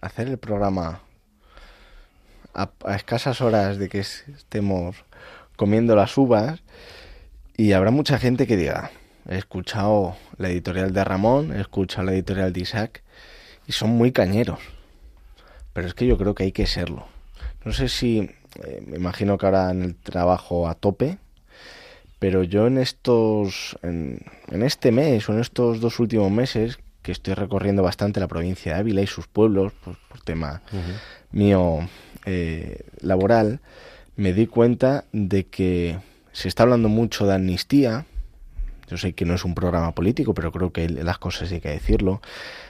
hacer 0.00 0.26
el 0.26 0.38
programa 0.38 1.00
a, 2.54 2.68
escasas 2.96 3.40
horas 3.40 3.78
de 3.78 3.88
que 3.88 4.00
es- 4.00 4.24
estemos 4.36 4.96
comiendo 5.54 5.94
las 5.94 6.18
uvas 6.18 6.64
y 7.56 7.70
habrá 7.70 7.92
mucha 7.92 8.18
gente 8.18 8.48
que 8.48 8.56
diga, 8.56 8.90
he 9.28 9.38
escuchado 9.38 10.16
la 10.36 10.48
editorial 10.48 10.92
de 10.92 11.04
Ramón, 11.04 11.52
he 11.54 11.60
escuchado 11.60 12.02
la 12.06 12.14
editorial 12.14 12.52
de 12.52 12.62
Isaac 12.62 13.04
y 13.68 13.72
son 13.74 13.90
muy 13.90 14.10
cañeros. 14.10 14.58
Pero 15.72 15.86
es 15.86 15.94
que 15.94 16.08
yo 16.08 16.18
creo 16.18 16.34
que 16.34 16.42
hay 16.42 16.52
que 16.52 16.66
serlo. 16.66 17.06
No 17.64 17.72
sé 17.72 17.88
si, 17.88 18.28
eh, 18.64 18.82
me 18.84 18.96
imagino 18.96 19.38
que 19.38 19.46
ahora 19.46 19.70
en 19.70 19.82
el 19.82 19.94
trabajo 19.94 20.68
a 20.68 20.74
tope, 20.74 21.18
pero 22.18 22.42
yo 22.42 22.66
en 22.66 22.78
estos, 22.78 23.78
en, 23.82 24.20
en 24.50 24.62
este 24.62 24.92
mes 24.92 25.28
o 25.28 25.32
en 25.32 25.40
estos 25.40 25.80
dos 25.80 26.00
últimos 26.00 26.30
meses, 26.30 26.78
que 27.06 27.12
estoy 27.12 27.34
recorriendo 27.34 27.84
bastante 27.84 28.18
la 28.18 28.26
provincia 28.26 28.74
de 28.74 28.80
Ávila 28.80 29.00
y 29.00 29.06
sus 29.06 29.28
pueblos, 29.28 29.72
pues, 29.84 29.96
por 30.08 30.20
tema 30.22 30.60
mío 31.30 31.88
eh, 32.24 32.80
laboral, 33.00 33.60
me 34.16 34.32
di 34.32 34.48
cuenta 34.48 35.04
de 35.12 35.46
que 35.46 35.98
se 36.32 36.48
está 36.48 36.64
hablando 36.64 36.88
mucho 36.88 37.24
de 37.26 37.34
amnistía. 37.34 38.06
Yo 38.88 38.96
sé 38.96 39.12
que 39.12 39.24
no 39.24 39.34
es 39.34 39.44
un 39.44 39.54
programa 39.54 39.92
político, 39.92 40.34
pero 40.34 40.50
creo 40.50 40.72
que 40.72 40.88
las 40.88 41.18
cosas 41.18 41.52
hay 41.52 41.60
que 41.60 41.68
decirlo. 41.68 42.20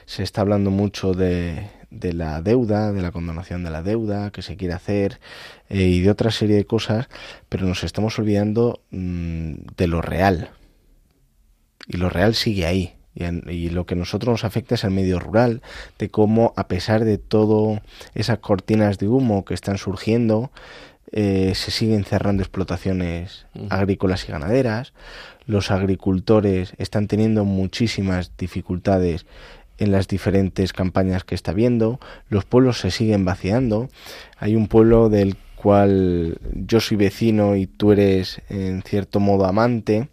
Se 0.04 0.22
está 0.22 0.42
hablando 0.42 0.70
mucho 0.70 1.14
de, 1.14 1.70
de 1.90 2.12
la 2.12 2.42
deuda, 2.42 2.92
de 2.92 3.02
la 3.02 3.12
condonación 3.12 3.62
de 3.64 3.70
la 3.70 3.82
deuda 3.82 4.30
que 4.30 4.42
se 4.42 4.56
quiere 4.56 4.74
hacer 4.74 5.20
eh, 5.68 5.82
y 5.82 6.00
de 6.00 6.10
otra 6.10 6.30
serie 6.30 6.56
de 6.56 6.64
cosas, 6.66 7.08
pero 7.48 7.66
nos 7.66 7.84
estamos 7.84 8.18
olvidando 8.18 8.80
mm, 8.90 9.52
de 9.76 9.86
lo 9.86 10.02
real. 10.02 10.50
Y 11.88 11.96
lo 11.98 12.08
real 12.10 12.34
sigue 12.34 12.66
ahí. 12.66 12.94
Y, 13.14 13.24
en- 13.24 13.44
y 13.48 13.70
lo 13.70 13.86
que 13.86 13.94
a 13.94 13.96
nosotros 13.96 14.30
nos 14.32 14.44
afecta 14.44 14.74
es 14.74 14.84
el 14.84 14.90
medio 14.90 15.18
rural, 15.18 15.62
de 15.98 16.10
cómo 16.10 16.52
a 16.56 16.68
pesar 16.68 17.04
de 17.04 17.16
todo 17.18 17.80
esas 18.14 18.38
cortinas 18.40 18.98
de 18.98 19.08
humo 19.08 19.44
que 19.44 19.54
están 19.54 19.78
surgiendo, 19.78 20.50
eh, 21.12 21.52
se 21.54 21.70
siguen 21.70 22.04
cerrando 22.04 22.42
explotaciones 22.42 23.46
agrícolas 23.70 24.28
y 24.28 24.32
ganaderas, 24.32 24.92
los 25.46 25.70
agricultores 25.70 26.74
están 26.78 27.06
teniendo 27.06 27.44
muchísimas 27.44 28.32
dificultades 28.36 29.24
en 29.78 29.92
las 29.92 30.08
diferentes 30.08 30.72
campañas 30.72 31.24
que 31.24 31.34
está 31.34 31.52
viendo, 31.52 32.00
los 32.28 32.44
pueblos 32.44 32.80
se 32.80 32.90
siguen 32.90 33.24
vaciando, 33.24 33.88
hay 34.38 34.56
un 34.56 34.68
pueblo 34.68 35.08
del 35.08 35.36
cual 35.56 36.38
yo 36.52 36.80
soy 36.80 36.96
vecino 36.96 37.56
y 37.56 37.66
tú 37.66 37.92
eres 37.92 38.40
en 38.48 38.82
cierto 38.82 39.20
modo 39.20 39.46
amante, 39.46 40.08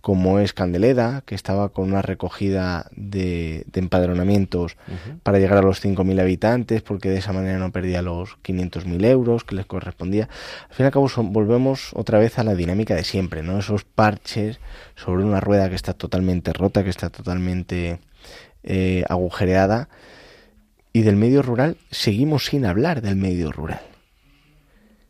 como 0.00 0.38
es 0.38 0.54
Candeleda, 0.54 1.22
que 1.26 1.34
estaba 1.34 1.68
con 1.68 1.84
una 1.84 2.02
recogida 2.02 2.88
de, 2.96 3.66
empadronamientos 3.74 4.76
para 5.22 5.38
llegar 5.38 5.58
a 5.58 5.62
los 5.62 5.84
5.000 5.84 6.20
habitantes, 6.20 6.82
porque 6.82 7.10
de 7.10 7.18
esa 7.18 7.32
manera 7.32 7.58
no 7.58 7.72
perdía 7.72 8.00
los 8.00 8.38
500.000 8.42 9.04
euros 9.04 9.44
que 9.44 9.56
les 9.56 9.66
correspondía. 9.66 10.28
Al 10.70 10.74
fin 10.74 10.84
y 10.84 10.86
al 10.86 10.92
cabo 10.92 11.10
volvemos 11.24 11.90
otra 11.94 12.18
vez 12.18 12.38
a 12.38 12.44
la 12.44 12.54
dinámica 12.54 12.94
de 12.94 13.04
siempre, 13.04 13.42
¿no? 13.42 13.58
Esos 13.58 13.84
parches 13.84 14.60
sobre 14.94 15.24
una 15.24 15.40
rueda 15.40 15.68
que 15.68 15.74
está 15.74 15.92
totalmente 15.92 16.52
rota, 16.52 16.84
que 16.84 16.90
está 16.90 17.10
totalmente 17.10 17.98
eh, 18.68 19.02
agujereada. 19.08 19.88
Y 20.92 21.02
del 21.02 21.16
medio 21.16 21.42
rural 21.42 21.76
seguimos 21.90 22.46
sin 22.46 22.64
hablar 22.66 23.02
del 23.02 23.16
medio 23.16 23.50
rural. 23.50 23.80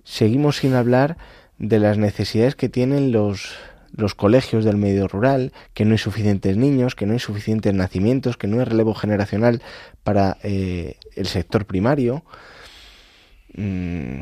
Seguimos 0.04 0.58
sin 0.58 0.74
hablar 0.74 1.18
de 1.58 1.78
las 1.78 1.98
necesidades 1.98 2.54
que 2.54 2.68
tienen 2.68 3.12
los 3.12 3.56
los 3.96 4.14
colegios 4.14 4.64
del 4.64 4.76
medio 4.76 5.08
rural, 5.08 5.52
que 5.74 5.84
no 5.84 5.92
hay 5.92 5.98
suficientes 5.98 6.56
niños, 6.56 6.94
que 6.94 7.06
no 7.06 7.14
hay 7.14 7.18
suficientes 7.18 7.74
nacimientos, 7.74 8.36
que 8.36 8.46
no 8.46 8.58
hay 8.58 8.64
relevo 8.64 8.94
generacional 8.94 9.62
para 10.04 10.36
eh, 10.42 10.96
el 11.16 11.26
sector 11.26 11.64
primario. 11.64 12.22
Mm. 13.54 14.20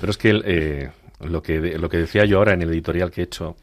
Pero 0.00 0.10
es 0.10 0.18
que 0.18 0.40
eh, 0.44 0.90
lo 1.20 1.42
que 1.42 1.58
lo 1.78 1.88
que 1.88 1.96
decía 1.96 2.24
yo 2.24 2.38
ahora 2.38 2.52
en 2.52 2.62
el 2.62 2.68
editorial 2.68 3.10
que 3.10 3.22
he 3.22 3.24
hecho, 3.24 3.56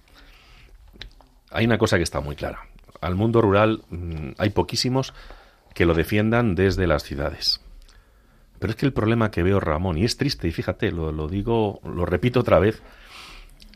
hay 1.52 1.66
una 1.66 1.78
cosa 1.78 1.98
que 1.98 2.04
está 2.04 2.20
muy 2.20 2.36
clara. 2.36 2.68
Al 3.04 3.16
mundo 3.16 3.42
rural 3.42 3.84
mm, 3.90 4.32
hay 4.38 4.50
poquísimos 4.50 5.14
que 5.74 5.86
lo 5.86 5.94
defiendan 5.94 6.56
desde 6.56 6.88
las 6.88 7.04
ciudades. 7.04 7.62
Pero 8.60 8.72
es 8.72 8.78
que 8.78 8.86
el 8.86 8.94
problema 8.94 9.32
que 9.32 9.44
veo, 9.44 9.60
Ramón, 9.60 9.98
y 9.98 10.06
es 10.06 10.18
triste, 10.18 10.48
y 10.48 10.52
fíjate, 10.52 10.92
lo, 10.92 11.12
lo 11.12 11.28
digo, 11.28 11.82
lo 11.84 12.06
repito 12.06 12.40
otra 12.40 12.60
vez, 12.60 12.82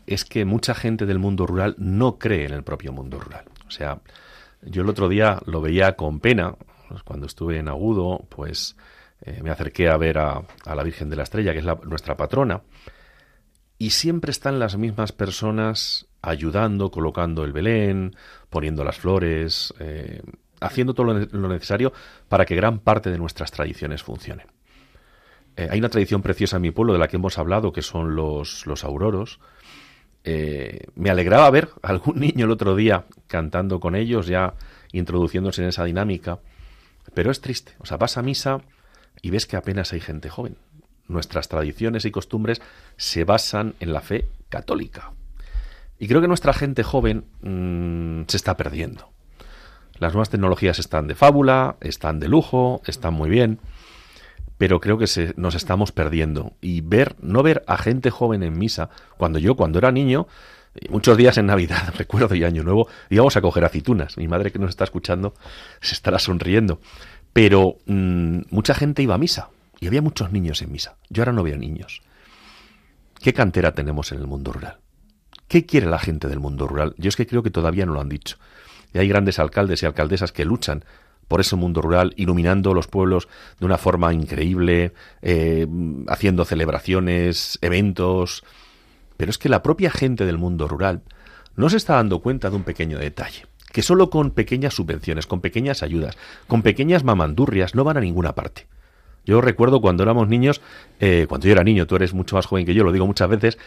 es 0.06 0.24
que 0.24 0.44
mucha 0.44 0.74
gente 0.74 1.04
del 1.04 1.18
mundo 1.18 1.46
rural 1.46 1.74
no 1.78 2.18
cree 2.18 2.46
en 2.46 2.54
el 2.54 2.62
propio 2.62 2.92
mundo 2.92 3.20
rural. 3.20 3.44
O 3.66 3.70
sea, 3.70 4.00
yo 4.62 4.82
el 4.82 4.88
otro 4.88 5.08
día 5.08 5.40
lo 5.44 5.60
veía 5.60 5.96
con 5.96 6.20
pena, 6.20 6.54
cuando 7.04 7.26
estuve 7.26 7.58
en 7.58 7.68
Agudo, 7.68 8.26
pues 8.28 8.76
eh, 9.20 9.40
me 9.42 9.50
acerqué 9.50 9.88
a 9.88 9.96
ver 9.96 10.18
a, 10.18 10.42
la 10.64 10.82
Virgen 10.82 11.10
de 11.10 11.16
la 11.16 11.24
Estrella, 11.24 11.52
que 11.52 11.58
es 11.58 11.66
nuestra 11.84 12.16
patrona, 12.16 12.62
y 13.78 13.90
siempre 13.90 14.30
están 14.30 14.58
las 14.58 14.76
mismas 14.76 15.12
personas 15.12 16.07
ayudando, 16.22 16.90
colocando 16.90 17.44
el 17.44 17.52
Belén, 17.52 18.14
poniendo 18.50 18.84
las 18.84 18.98
flores, 18.98 19.74
eh, 19.78 20.22
haciendo 20.60 20.94
todo 20.94 21.14
lo, 21.14 21.48
necesario 21.48 21.92
para 22.28 22.44
que 22.44 22.56
gran 22.56 22.80
parte 22.80 23.10
de 23.10 23.18
nuestras 23.18 23.50
tradiciones 23.50 24.02
funcionen. 24.02 24.46
Eh, 25.56 25.68
hay 25.70 25.78
una 25.78 25.88
tradición 25.88 26.22
preciosa 26.22 26.56
en 26.56 26.62
mi 26.62 26.70
pueblo 26.70 26.92
de 26.92 26.98
la 26.98 27.08
que 27.08 27.16
hemos 27.16 27.38
hablado, 27.38 27.72
que 27.72 27.82
son 27.82 28.16
los, 28.16 28.66
los 28.66 28.84
auroros, 28.84 29.40
eh, 30.24 30.88
me 30.94 31.10
alegraba 31.10 31.50
ver 31.50 31.70
a 31.82 31.88
algún 31.88 32.16
niño 32.20 32.44
el 32.44 32.50
otro 32.50 32.76
día 32.76 33.06
cantando 33.26 33.80
con 33.80 33.96
ellos, 33.96 34.26
ya 34.26 34.54
introduciéndose 34.92 35.62
en 35.62 35.68
esa 35.68 35.84
dinámica. 35.84 36.40
Pero 37.14 37.30
es 37.30 37.40
triste. 37.40 37.72
O 37.78 37.86
sea, 37.86 37.96
vas 37.96 38.18
a 38.18 38.22
misa 38.22 38.60
y 39.22 39.30
ves 39.30 39.46
que 39.46 39.56
apenas 39.56 39.92
hay 39.92 40.00
gente 40.00 40.28
joven. 40.28 40.56
Nuestras 41.06 41.48
tradiciones 41.48 42.04
y 42.04 42.10
costumbres 42.10 42.60
se 42.96 43.24
basan 43.24 43.74
en 43.80 43.92
la 43.92 44.02
fe 44.02 44.28
católica. 44.50 45.12
Y 45.98 46.08
creo 46.08 46.20
que 46.20 46.28
nuestra 46.28 46.52
gente 46.52 46.82
joven 46.82 47.24
mm, 47.42 48.28
se 48.28 48.36
está 48.36 48.56
perdiendo. 48.56 49.10
Las 49.98 50.12
nuevas 50.12 50.30
tecnologías 50.30 50.78
están 50.78 51.08
de 51.08 51.14
fábula, 51.14 51.76
están 51.80 52.20
de 52.20 52.28
lujo, 52.28 52.82
están 52.86 53.14
muy 53.14 53.28
bien, 53.28 53.58
pero 54.56 54.80
creo 54.80 54.98
que 54.98 55.08
se, 55.08 55.34
nos 55.36 55.54
estamos 55.54 55.90
perdiendo. 55.90 56.52
Y 56.60 56.82
ver, 56.82 57.16
no 57.20 57.42
ver 57.42 57.64
a 57.66 57.76
gente 57.78 58.10
joven 58.10 58.42
en 58.42 58.58
misa, 58.58 58.90
cuando 59.16 59.38
yo, 59.38 59.56
cuando 59.56 59.78
era 59.78 59.90
niño, 59.90 60.28
muchos 60.88 61.16
días 61.16 61.36
en 61.38 61.46
Navidad, 61.46 61.94
recuerdo 61.98 62.34
y 62.34 62.44
Año 62.44 62.62
Nuevo, 62.62 62.88
íbamos 63.10 63.36
a 63.36 63.40
coger 63.40 63.64
aceitunas. 63.64 64.16
Mi 64.16 64.28
madre 64.28 64.52
que 64.52 64.58
nos 64.58 64.70
está 64.70 64.84
escuchando 64.84 65.34
se 65.80 65.94
estará 65.94 66.18
sonriendo. 66.18 66.80
Pero 67.32 67.78
mm, 67.86 68.40
mucha 68.50 68.74
gente 68.74 69.02
iba 69.02 69.14
a 69.14 69.18
misa 69.18 69.50
y 69.80 69.86
había 69.86 70.02
muchos 70.02 70.32
niños 70.32 70.62
en 70.62 70.72
misa. 70.72 70.96
Yo 71.08 71.22
ahora 71.22 71.32
no 71.32 71.42
veo 71.42 71.56
niños. 71.56 72.02
¿Qué 73.20 73.32
cantera 73.32 73.74
tenemos 73.74 74.12
en 74.12 74.18
el 74.18 74.26
mundo 74.26 74.52
rural? 74.52 74.78
¿Qué 75.48 75.64
quiere 75.64 75.86
la 75.86 75.98
gente 75.98 76.28
del 76.28 76.40
mundo 76.40 76.66
rural? 76.66 76.94
Yo 76.98 77.08
es 77.08 77.16
que 77.16 77.26
creo 77.26 77.42
que 77.42 77.50
todavía 77.50 77.86
no 77.86 77.94
lo 77.94 78.00
han 78.00 78.10
dicho. 78.10 78.36
Y 78.92 78.98
hay 78.98 79.08
grandes 79.08 79.38
alcaldes 79.38 79.82
y 79.82 79.86
alcaldesas 79.86 80.30
que 80.30 80.44
luchan 80.44 80.84
por 81.26 81.40
ese 81.40 81.56
mundo 81.56 81.82
rural, 81.82 82.14
iluminando 82.16 82.72
los 82.74 82.86
pueblos 82.86 83.28
de 83.58 83.66
una 83.66 83.78
forma 83.78 84.12
increíble, 84.12 84.92
eh, 85.22 85.66
haciendo 86.08 86.44
celebraciones, 86.44 87.58
eventos. 87.60 88.44
Pero 89.16 89.30
es 89.30 89.38
que 89.38 89.48
la 89.48 89.62
propia 89.62 89.90
gente 89.90 90.24
del 90.24 90.38
mundo 90.38 90.68
rural 90.68 91.02
no 91.56 91.68
se 91.68 91.76
está 91.76 91.94
dando 91.94 92.20
cuenta 92.20 92.50
de 92.50 92.56
un 92.56 92.62
pequeño 92.62 92.98
detalle, 92.98 93.46
que 93.72 93.82
solo 93.82 94.10
con 94.10 94.30
pequeñas 94.30 94.74
subvenciones, 94.74 95.26
con 95.26 95.40
pequeñas 95.40 95.82
ayudas, 95.82 96.16
con 96.46 96.62
pequeñas 96.62 97.04
mamandurrias 97.04 97.74
no 97.74 97.84
van 97.84 97.96
a 97.96 98.00
ninguna 98.00 98.34
parte. 98.34 98.66
Yo 99.28 99.42
recuerdo 99.42 99.82
cuando 99.82 100.04
éramos 100.04 100.26
niños, 100.26 100.62
eh, 101.00 101.26
cuando 101.28 101.46
yo 101.46 101.52
era 101.52 101.62
niño, 101.62 101.86
tú 101.86 101.96
eres 101.96 102.14
mucho 102.14 102.36
más 102.36 102.46
joven 102.46 102.64
que 102.64 102.72
yo, 102.72 102.82
lo 102.82 102.92
digo 102.92 103.06
muchas 103.06 103.28
veces, 103.28 103.58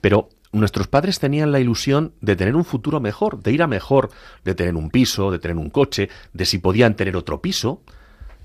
pero 0.00 0.30
nuestros 0.50 0.88
padres 0.88 1.18
tenían 1.18 1.52
la 1.52 1.60
ilusión 1.60 2.14
de 2.22 2.36
tener 2.36 2.56
un 2.56 2.64
futuro 2.64 3.00
mejor, 3.00 3.42
de 3.42 3.52
ir 3.52 3.62
a 3.62 3.66
mejor, 3.66 4.08
de 4.44 4.54
tener 4.54 4.76
un 4.76 4.88
piso, 4.88 5.30
de 5.30 5.38
tener 5.38 5.58
un 5.58 5.68
coche, 5.68 6.08
de 6.32 6.46
si 6.46 6.56
podían 6.56 6.96
tener 6.96 7.18
otro 7.18 7.42
piso. 7.42 7.82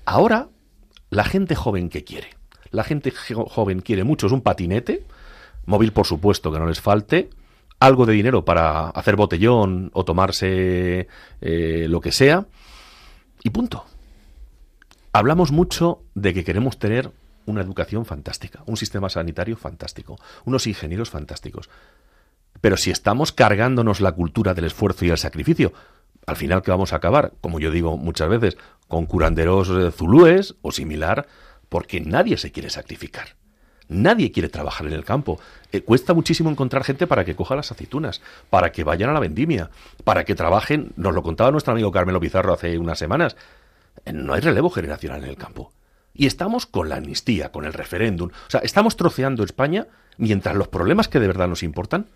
Ahora, 0.04 0.50
la 1.08 1.24
gente 1.24 1.54
joven 1.54 1.88
que 1.88 2.04
quiere. 2.04 2.34
La 2.70 2.84
gente 2.84 3.10
joven 3.10 3.80
quiere 3.80 4.04
mucho, 4.04 4.26
es 4.26 4.34
un 4.34 4.42
patinete, 4.42 5.06
móvil 5.64 5.92
por 5.94 6.04
supuesto 6.04 6.52
que 6.52 6.58
no 6.58 6.66
les 6.66 6.82
falte, 6.82 7.30
algo 7.80 8.04
de 8.04 8.12
dinero 8.12 8.44
para 8.44 8.90
hacer 8.90 9.16
botellón 9.16 9.90
o 9.94 10.04
tomarse 10.04 11.08
eh, 11.40 11.86
lo 11.88 12.02
que 12.02 12.12
sea, 12.12 12.46
y 13.42 13.48
punto. 13.48 13.86
Hablamos 15.16 15.50
mucho 15.50 16.02
de 16.14 16.34
que 16.34 16.44
queremos 16.44 16.78
tener 16.78 17.10
una 17.46 17.62
educación 17.62 18.04
fantástica, 18.04 18.62
un 18.66 18.76
sistema 18.76 19.08
sanitario 19.08 19.56
fantástico, 19.56 20.18
unos 20.44 20.66
ingenieros 20.66 21.08
fantásticos. 21.08 21.70
Pero 22.60 22.76
si 22.76 22.90
estamos 22.90 23.32
cargándonos 23.32 24.02
la 24.02 24.12
cultura 24.12 24.52
del 24.52 24.66
esfuerzo 24.66 25.06
y 25.06 25.08
el 25.08 25.16
sacrificio, 25.16 25.72
al 26.26 26.36
final 26.36 26.60
que 26.60 26.70
vamos 26.70 26.92
a 26.92 26.96
acabar, 26.96 27.32
como 27.40 27.58
yo 27.60 27.70
digo 27.70 27.96
muchas 27.96 28.28
veces, 28.28 28.58
con 28.88 29.06
curanderos 29.06 29.70
eh, 29.70 29.90
zulúes 29.90 30.56
o 30.60 30.70
similar, 30.70 31.26
porque 31.70 32.02
nadie 32.02 32.36
se 32.36 32.52
quiere 32.52 32.68
sacrificar. 32.68 33.36
Nadie 33.88 34.32
quiere 34.32 34.50
trabajar 34.50 34.86
en 34.86 34.92
el 34.92 35.04
campo. 35.06 35.40
Eh, 35.72 35.80
cuesta 35.80 36.12
muchísimo 36.12 36.50
encontrar 36.50 36.84
gente 36.84 37.06
para 37.06 37.24
que 37.24 37.36
coja 37.36 37.56
las 37.56 37.72
aceitunas, 37.72 38.20
para 38.50 38.70
que 38.70 38.84
vayan 38.84 39.08
a 39.08 39.14
la 39.14 39.20
vendimia, 39.20 39.70
para 40.04 40.26
que 40.26 40.34
trabajen. 40.34 40.92
Nos 40.96 41.14
lo 41.14 41.22
contaba 41.22 41.52
nuestro 41.52 41.72
amigo 41.72 41.90
Carmelo 41.90 42.20
Pizarro 42.20 42.52
hace 42.52 42.76
unas 42.76 42.98
semanas. 42.98 43.34
Eh, 44.04 44.12
no 44.12 44.34
hay 44.34 44.40
relevo 44.40 44.70
generacional 44.70 45.22
en 45.22 45.30
el 45.30 45.36
campo. 45.36 45.72
Y 46.14 46.26
estamos 46.26 46.66
con 46.66 46.88
la 46.88 46.96
amnistía, 46.96 47.52
con 47.52 47.64
el 47.64 47.72
referéndum. 47.72 48.30
O 48.30 48.50
sea, 48.50 48.60
estamos 48.60 48.96
troceando 48.96 49.44
España 49.44 49.86
mientras 50.16 50.56
los 50.56 50.68
problemas 50.68 51.08
que 51.08 51.20
de 51.20 51.26
verdad 51.26 51.48
nos 51.48 51.62
importan, 51.62 52.08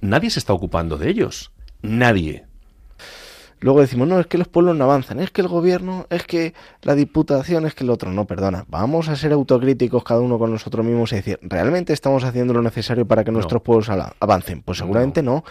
nadie 0.00 0.30
se 0.30 0.38
está 0.38 0.52
ocupando 0.52 0.96
de 0.96 1.10
ellos. 1.10 1.52
Nadie. 1.82 2.46
Luego 3.60 3.80
decimos, 3.80 4.08
no, 4.08 4.20
es 4.20 4.26
que 4.26 4.38
los 4.38 4.48
pueblos 4.48 4.76
no 4.76 4.84
avanzan, 4.84 5.20
es 5.20 5.30
que 5.30 5.40
el 5.40 5.48
gobierno, 5.48 6.06
es 6.10 6.24
que 6.24 6.54
la 6.82 6.94
diputación, 6.94 7.66
es 7.66 7.74
que 7.74 7.84
el 7.84 7.90
otro. 7.90 8.10
No, 8.12 8.26
perdona, 8.26 8.64
vamos 8.68 9.08
a 9.08 9.16
ser 9.16 9.32
autocríticos 9.32 10.04
cada 10.04 10.20
uno 10.20 10.38
con 10.38 10.50
nosotros 10.50 10.84
mismos 10.84 11.12
y 11.12 11.16
decir, 11.16 11.38
¿realmente 11.42 11.92
estamos 11.92 12.24
haciendo 12.24 12.52
lo 12.52 12.62
necesario 12.62 13.06
para 13.06 13.24
que 13.24 13.30
nuestros 13.30 13.62
pueblos 13.62 13.88
avancen? 14.20 14.62
Pues 14.62 14.78
seguramente 14.78 15.22
no. 15.22 15.44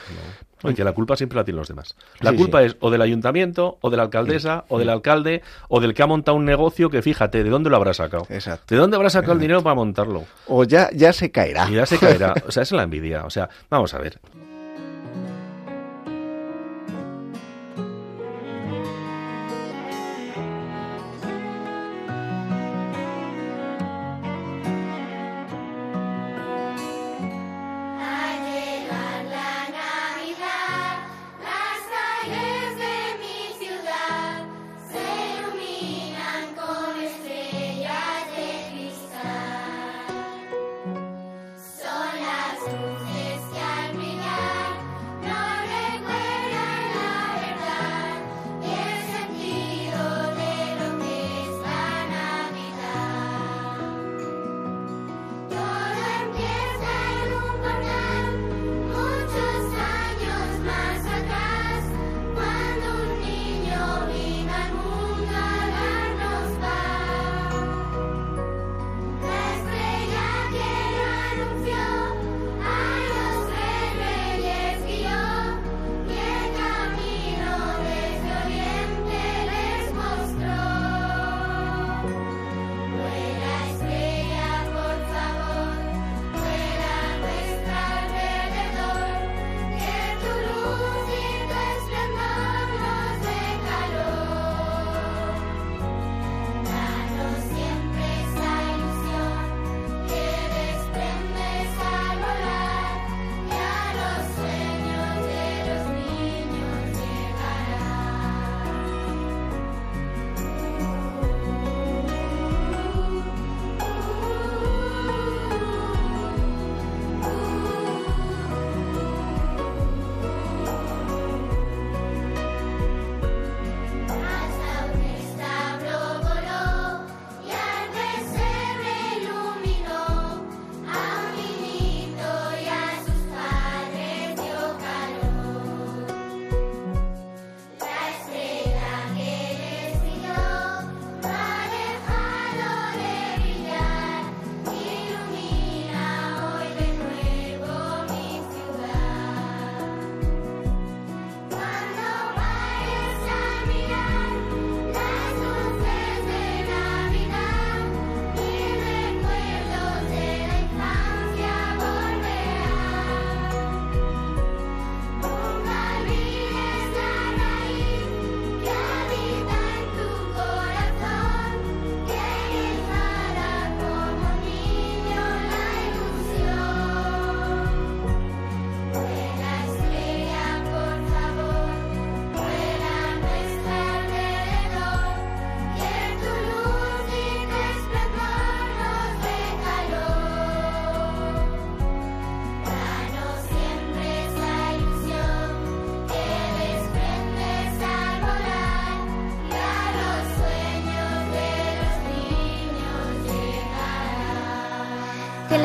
no. 0.63 0.73
que 0.73 0.83
la 0.83 0.93
culpa 0.93 1.15
siempre 1.15 1.37
la 1.37 1.43
tienen 1.43 1.59
los 1.59 1.67
demás. 1.67 1.95
La 2.19 2.33
culpa 2.33 2.63
es 2.63 2.77
o 2.79 2.91
del 2.91 3.01
ayuntamiento, 3.01 3.77
o 3.81 3.89
de 3.89 3.97
la 3.97 4.03
alcaldesa, 4.03 4.65
o 4.69 4.77
del 4.77 4.89
alcalde, 4.89 5.41
o 5.67 5.79
del 5.79 5.93
que 5.93 6.03
ha 6.03 6.07
montado 6.07 6.37
un 6.37 6.45
negocio 6.45 6.89
que 6.89 7.01
fíjate, 7.01 7.43
¿de 7.43 7.49
dónde 7.49 7.69
lo 7.69 7.75
habrá 7.77 7.93
sacado? 7.93 8.27
Exacto. 8.29 8.75
¿De 8.75 8.79
dónde 8.79 8.95
habrá 8.95 9.09
sacado 9.09 9.33
el 9.33 9.39
dinero 9.39 9.63
para 9.63 9.75
montarlo? 9.75 10.25
O 10.47 10.63
ya, 10.63 10.89
ya 10.93 11.13
se 11.13 11.31
caerá. 11.31 11.69
ya 11.69 11.85
se 11.85 11.97
caerá. 11.97 12.33
O 12.47 12.51
sea, 12.51 12.63
es 12.63 12.71
la 12.71 12.83
envidia. 12.83 13.25
O 13.25 13.29
sea, 13.29 13.49
vamos 13.69 13.93
a 13.93 13.97
ver. 13.97 14.19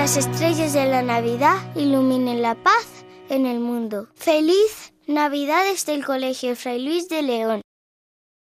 Las 0.09 0.27
estrellas 0.27 0.73
de 0.73 0.87
la 0.87 1.03
Navidad 1.03 1.57
iluminen 1.77 2.41
la 2.41 2.55
paz 2.55 3.05
en 3.29 3.45
el 3.45 3.61
mundo. 3.61 4.09
¡Feliz 4.15 4.95
Navidad 5.07 5.65
desde 5.71 5.93
el 5.93 6.03
Colegio 6.03 6.57
Fray 6.57 6.83
Luis 6.83 7.11
de 7.11 7.21
León! 7.21 7.61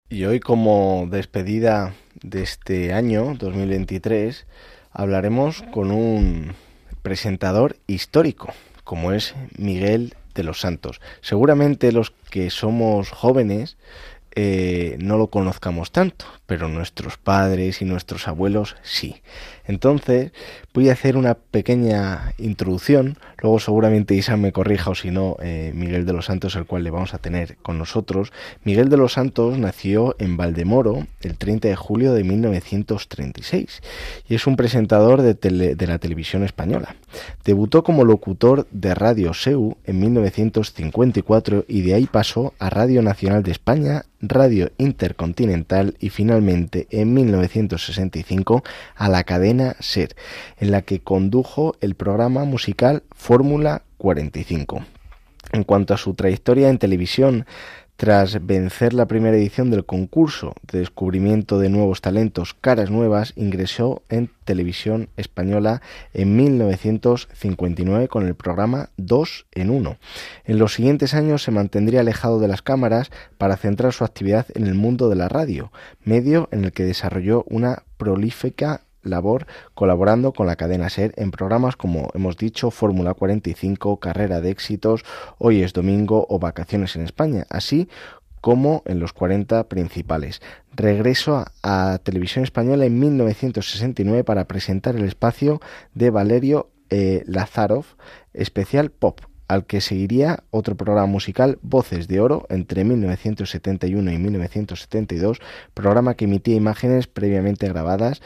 Y 0.08 0.26
hoy 0.26 0.38
como 0.38 1.08
despedida 1.10 1.96
de 2.22 2.44
este 2.44 2.92
año 2.92 3.34
2023 3.36 4.46
hablaremos 4.92 5.64
con 5.72 5.90
un 5.90 6.54
presentador 7.02 7.76
histórico 7.88 8.54
como 8.84 9.10
es 9.10 9.34
Miguel 9.58 10.14
de 10.36 10.44
los 10.44 10.60
Santos. 10.60 11.00
Seguramente 11.20 11.90
los 11.90 12.12
que 12.30 12.48
somos 12.50 13.10
jóvenes 13.10 13.76
eh, 14.38 14.98
no 15.00 15.16
lo 15.16 15.28
conozcamos 15.28 15.90
tanto, 15.90 16.26
pero 16.44 16.68
nuestros 16.68 17.16
padres 17.16 17.80
y 17.80 17.86
nuestros 17.86 18.28
abuelos 18.28 18.76
sí. 18.82 19.22
Entonces 19.66 20.32
voy 20.72 20.88
a 20.88 20.92
hacer 20.92 21.16
una 21.16 21.34
pequeña 21.34 22.32
introducción, 22.38 23.18
luego 23.42 23.58
seguramente 23.58 24.14
Isa 24.14 24.36
me 24.36 24.52
corrija 24.52 24.90
o 24.90 24.94
si 24.94 25.10
no 25.10 25.36
eh, 25.42 25.72
Miguel 25.74 26.06
de 26.06 26.12
los 26.12 26.26
Santos, 26.26 26.54
el 26.56 26.66
cual 26.66 26.84
le 26.84 26.90
vamos 26.90 27.14
a 27.14 27.18
tener 27.18 27.56
con 27.62 27.78
nosotros. 27.78 28.32
Miguel 28.64 28.88
de 28.88 28.96
los 28.96 29.14
Santos 29.14 29.58
nació 29.58 30.14
en 30.18 30.36
Valdemoro 30.36 31.06
el 31.22 31.36
30 31.36 31.68
de 31.68 31.76
julio 31.76 32.12
de 32.12 32.24
1936 32.24 33.82
y 34.28 34.34
es 34.34 34.46
un 34.46 34.56
presentador 34.56 35.22
de, 35.22 35.34
de 35.34 35.86
la 35.86 35.98
televisión 35.98 36.44
española. 36.44 36.96
Debutó 37.44 37.82
como 37.82 38.04
locutor 38.04 38.66
de 38.70 38.94
Radio 38.94 39.32
SEU 39.34 39.76
en 39.84 40.00
1954 40.00 41.64
y 41.68 41.82
de 41.82 41.94
ahí 41.94 42.06
pasó 42.06 42.54
a 42.58 42.70
Radio 42.70 43.02
Nacional 43.02 43.42
de 43.42 43.52
España, 43.52 44.04
Radio 44.20 44.70
Intercontinental 44.78 45.96
y 46.00 46.10
finalmente 46.10 46.86
en 46.90 47.14
1965 47.14 48.62
a 48.94 49.08
la 49.08 49.24
cadena 49.24 49.55
SER, 49.80 50.14
en 50.58 50.70
la 50.70 50.82
que 50.82 51.00
condujo 51.00 51.74
el 51.80 51.94
programa 51.94 52.44
musical 52.44 53.02
Fórmula 53.12 53.82
45. 53.98 54.84
En 55.52 55.64
cuanto 55.64 55.94
a 55.94 55.98
su 55.98 56.14
trayectoria 56.14 56.68
en 56.68 56.78
televisión, 56.78 57.46
tras 57.96 58.44
vencer 58.44 58.92
la 58.92 59.06
primera 59.06 59.38
edición 59.38 59.70
del 59.70 59.86
concurso 59.86 60.54
de 60.70 60.80
descubrimiento 60.80 61.58
de 61.58 61.70
nuevos 61.70 62.02
talentos 62.02 62.52
Caras 62.52 62.90
Nuevas, 62.90 63.32
ingresó 63.36 64.02
en 64.10 64.30
televisión 64.44 65.08
española 65.16 65.80
en 66.12 66.36
1959 66.36 68.08
con 68.08 68.26
el 68.26 68.34
programa 68.34 68.90
2 68.98 69.46
en 69.52 69.70
1. 69.70 69.96
En 70.44 70.58
los 70.58 70.74
siguientes 70.74 71.14
años 71.14 71.42
se 71.42 71.52
mantendría 71.52 72.00
alejado 72.00 72.38
de 72.38 72.48
las 72.48 72.60
cámaras 72.60 73.10
para 73.38 73.56
centrar 73.56 73.94
su 73.94 74.04
actividad 74.04 74.46
en 74.54 74.66
el 74.66 74.74
mundo 74.74 75.08
de 75.08 75.16
la 75.16 75.30
radio, 75.30 75.72
medio 76.04 76.50
en 76.52 76.64
el 76.64 76.72
que 76.72 76.84
desarrolló 76.84 77.44
una 77.48 77.84
prolífica 77.96 78.82
labor 79.06 79.46
colaborando 79.74 80.32
con 80.32 80.46
la 80.46 80.56
cadena 80.56 80.90
SER 80.90 81.14
en 81.16 81.30
programas 81.30 81.76
como 81.76 82.10
hemos 82.14 82.36
dicho 82.36 82.70
Fórmula 82.70 83.14
45, 83.14 83.98
Carrera 83.98 84.40
de 84.40 84.50
Éxitos, 84.50 85.04
Hoy 85.38 85.62
es 85.62 85.72
Domingo 85.72 86.26
o 86.28 86.38
Vacaciones 86.38 86.96
en 86.96 87.02
España, 87.02 87.46
así 87.50 87.88
como 88.40 88.82
en 88.86 89.00
los 89.00 89.12
40 89.12 89.64
principales. 89.64 90.40
Regreso 90.74 91.44
a, 91.62 91.98
Televisión 92.02 92.44
Española 92.44 92.84
en 92.84 92.98
1969 92.98 94.24
para 94.24 94.46
presentar 94.46 94.94
el 94.94 95.04
espacio 95.04 95.60
de 95.94 96.10
Valerio 96.10 96.70
eh, 96.90 97.24
Lazarov, 97.26 97.86
especial 98.34 98.90
Pop, 98.90 99.20
al 99.48 99.64
que 99.66 99.80
seguiría 99.80 100.44
otro 100.50 100.76
programa 100.76 101.06
musical, 101.06 101.58
Voces 101.62 102.08
de 102.08 102.20
Oro, 102.20 102.46
entre 102.48 102.84
1971 102.84 104.12
y 104.12 104.18
1972, 104.18 105.40
programa 105.74 106.14
que 106.14 106.26
emitía 106.26 106.56
imágenes 106.56 107.06
previamente 107.06 107.68
grabadas 107.68 108.22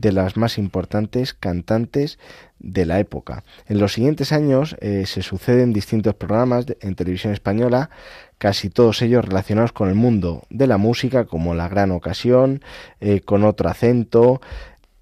de 0.00 0.12
las 0.12 0.36
más 0.36 0.58
importantes 0.58 1.34
cantantes 1.34 2.18
de 2.58 2.86
la 2.86 3.00
época. 3.00 3.44
En 3.66 3.78
los 3.78 3.92
siguientes 3.92 4.32
años 4.32 4.76
eh, 4.80 5.06
se 5.06 5.22
suceden 5.22 5.72
distintos 5.72 6.14
programas 6.14 6.66
en 6.80 6.94
televisión 6.94 7.32
española, 7.32 7.90
casi 8.38 8.70
todos 8.70 9.02
ellos 9.02 9.24
relacionados 9.24 9.72
con 9.72 9.88
el 9.88 9.94
mundo 9.94 10.42
de 10.50 10.66
la 10.66 10.76
música, 10.78 11.24
como 11.24 11.54
La 11.54 11.68
Gran 11.68 11.90
Ocasión, 11.90 12.62
eh, 13.00 13.20
con 13.20 13.44
otro 13.44 13.68
acento. 13.68 14.40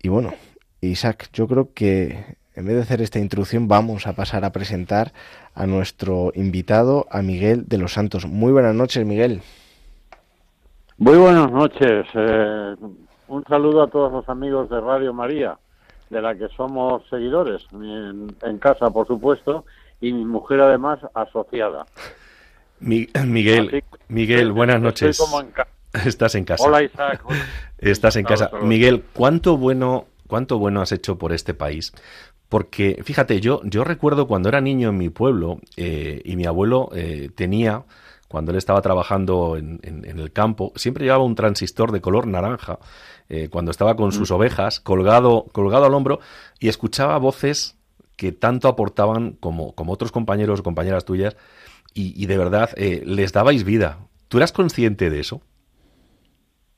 Y 0.03 0.09
bueno, 0.09 0.35
Isaac, 0.81 1.29
yo 1.33 1.47
creo 1.47 1.73
que 1.73 2.37
en 2.55 2.67
vez 2.67 2.77
de 2.77 2.83
hacer 2.83 3.03
esta 3.03 3.19
introducción 3.19 3.69
vamos 3.69 4.07
a 4.07 4.15
pasar 4.15 4.45
a 4.45 4.53
presentar 4.53 5.13
a 5.55 5.67
nuestro 5.67 6.33
invitado, 6.35 7.07
a 7.11 7.23
Miguel 7.23 7.67
de 7.69 7.79
los 7.79 7.93
Santos. 7.93 8.27
Muy 8.27 8.53
buenas 8.53 8.75
noches, 8.75 9.05
Miguel. 9.05 9.43
Muy 10.99 11.19
buenas 11.19 11.51
noches. 11.53 12.07
Eh, 12.15 12.75
un 13.29 13.45
saludo 13.45 13.83
a 13.83 13.89
todos 13.89 14.13
los 14.13 14.29
amigos 14.29 14.69
de 14.71 14.81
Radio 14.81 15.13
María, 15.13 15.59
de 16.11 16.23
la 16.23 16.35
que 16.35 16.49
somos 16.57 17.03
seguidores, 17.09 17.63
en, 17.73 18.59
casa, 18.59 18.91
por 18.91 19.07
supuesto, 19.07 19.65
y 20.01 20.13
mi 20.13 20.25
mujer 20.25 20.61
además 20.61 21.01
asociada. 21.15 21.87
Miguel, 22.81 23.83
Miguel, 24.09 24.53
buenas 24.53 24.81
noches. 24.81 25.21
Estás 26.05 26.35
en 26.35 26.45
casa. 26.45 26.65
Hola 26.65 26.83
Isaac. 26.83 27.25
Estás 27.79 28.17
en 28.17 28.25
casa. 28.25 28.51
Miguel, 28.63 29.03
¿cuánto 29.15 29.57
bueno, 29.57 30.07
cuánto 30.27 30.59
bueno 30.59 30.83
has 30.83 30.93
hecho 30.93 31.17
por 31.17 31.33
este 31.33 31.55
país? 31.55 31.93
Porque, 32.49 33.01
fíjate, 33.03 33.41
yo, 33.41 33.61
yo 33.65 33.83
recuerdo 33.83 34.29
cuando 34.29 34.49
era 34.49 34.61
niño 34.61 34.91
en 34.91 34.99
mi 34.99 35.09
pueblo 35.09 35.59
eh, 35.77 36.23
y 36.25 36.37
mi 36.37 36.47
abuelo 36.47 36.91
eh, 36.95 37.31
tenía 37.35 37.83
cuando 38.29 38.51
él 38.51 38.59
estaba 38.59 38.83
trabajando 38.83 39.57
en, 39.57 39.81
el 39.83 40.33
campo, 40.33 40.73
siempre 40.77 41.05
llevaba 41.05 41.25
un 41.25 41.35
transistor 41.35 41.93
de 41.93 42.01
color 42.01 42.27
naranja, 42.27 42.79
eh, 43.29 43.49
cuando 43.49 43.71
estaba 43.71 43.97
con 43.97 44.13
sus 44.13 44.31
mm. 44.31 44.35
ovejas, 44.35 44.81
colgado, 44.81 45.47
colgado 45.53 45.85
al 45.85 45.95
hombro, 45.95 46.21
y 46.59 46.69
escuchaba 46.69 47.19
voces 47.19 47.79
que 48.17 48.33
tanto 48.33 48.69
aportaban 48.69 49.33
como, 49.33 49.75
como 49.75 49.93
otros 49.93 50.13
compañeros 50.13 50.61
o 50.61 50.63
compañeras 50.63 51.05
tuyas, 51.05 51.37
y, 51.99 52.27
de 52.27 52.37
verdad 52.37 52.71
eh, 52.77 53.03
les 53.07 53.33
dabais 53.33 53.65
vida. 53.65 54.01
¿Tú 54.29 54.37
eras 54.37 54.53
consciente 54.53 55.09
de 55.09 55.21
eso? 55.21 55.41